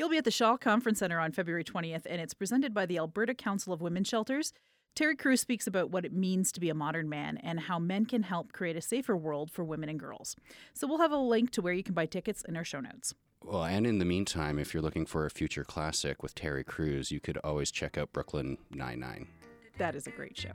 He'll 0.00 0.08
be 0.08 0.16
at 0.16 0.24
the 0.24 0.30
Shaw 0.30 0.56
Conference 0.56 1.00
Centre 1.00 1.20
on 1.20 1.30
February 1.30 1.62
20th, 1.62 2.06
and 2.08 2.22
it's 2.22 2.32
presented 2.32 2.72
by 2.72 2.86
the 2.86 2.96
Alberta 2.96 3.34
Council 3.34 3.70
of 3.70 3.82
Women's 3.82 4.08
Shelters. 4.08 4.54
Terry 4.94 5.14
Crews 5.14 5.42
speaks 5.42 5.66
about 5.66 5.90
what 5.90 6.06
it 6.06 6.12
means 6.14 6.52
to 6.52 6.60
be 6.60 6.70
a 6.70 6.74
modern 6.74 7.06
man 7.06 7.36
and 7.36 7.60
how 7.60 7.78
men 7.78 8.06
can 8.06 8.22
help 8.22 8.50
create 8.50 8.76
a 8.76 8.80
safer 8.80 9.14
world 9.14 9.50
for 9.50 9.62
women 9.62 9.90
and 9.90 10.00
girls. 10.00 10.36
So 10.72 10.86
we'll 10.86 11.00
have 11.00 11.12
a 11.12 11.18
link 11.18 11.50
to 11.50 11.60
where 11.60 11.74
you 11.74 11.82
can 11.82 11.92
buy 11.92 12.06
tickets 12.06 12.42
in 12.48 12.56
our 12.56 12.64
show 12.64 12.80
notes. 12.80 13.12
Well, 13.44 13.62
and 13.62 13.86
in 13.86 13.98
the 13.98 14.06
meantime, 14.06 14.58
if 14.58 14.72
you're 14.72 14.82
looking 14.82 15.04
for 15.04 15.26
a 15.26 15.30
future 15.30 15.64
classic 15.64 16.22
with 16.22 16.34
Terry 16.34 16.64
Crews, 16.64 17.10
you 17.10 17.20
could 17.20 17.36
always 17.44 17.70
check 17.70 17.98
out 17.98 18.10
Brooklyn 18.14 18.56
Nine-Nine. 18.70 19.28
That 19.76 19.94
is 19.94 20.06
a 20.06 20.10
great 20.12 20.34
show. 20.34 20.54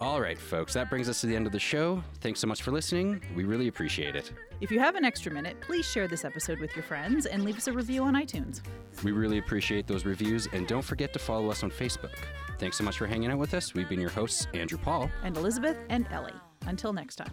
All 0.00 0.20
right, 0.20 0.38
folks, 0.38 0.74
that 0.74 0.88
brings 0.88 1.08
us 1.08 1.20
to 1.22 1.26
the 1.26 1.34
end 1.34 1.46
of 1.46 1.52
the 1.52 1.58
show. 1.58 2.04
Thanks 2.20 2.38
so 2.38 2.46
much 2.46 2.62
for 2.62 2.70
listening. 2.70 3.20
We 3.34 3.42
really 3.44 3.66
appreciate 3.66 4.14
it. 4.14 4.32
If 4.60 4.70
you 4.70 4.78
have 4.78 4.94
an 4.94 5.04
extra 5.04 5.32
minute, 5.32 5.60
please 5.60 5.84
share 5.86 6.06
this 6.06 6.24
episode 6.24 6.60
with 6.60 6.76
your 6.76 6.84
friends 6.84 7.26
and 7.26 7.44
leave 7.44 7.56
us 7.56 7.66
a 7.66 7.72
review 7.72 8.04
on 8.04 8.14
iTunes. 8.14 8.60
We 9.02 9.10
really 9.10 9.38
appreciate 9.38 9.88
those 9.88 10.04
reviews, 10.04 10.46
and 10.52 10.68
don't 10.68 10.82
forget 10.82 11.12
to 11.14 11.18
follow 11.18 11.50
us 11.50 11.64
on 11.64 11.72
Facebook. 11.72 12.14
Thanks 12.60 12.78
so 12.78 12.84
much 12.84 12.96
for 12.96 13.08
hanging 13.08 13.30
out 13.32 13.38
with 13.38 13.54
us. 13.54 13.74
We've 13.74 13.88
been 13.88 14.00
your 14.00 14.10
hosts, 14.10 14.46
Andrew 14.54 14.78
Paul. 14.78 15.10
And 15.24 15.36
Elizabeth 15.36 15.78
and 15.88 16.06
Ellie. 16.12 16.32
Until 16.66 16.92
next 16.92 17.16
time. 17.16 17.32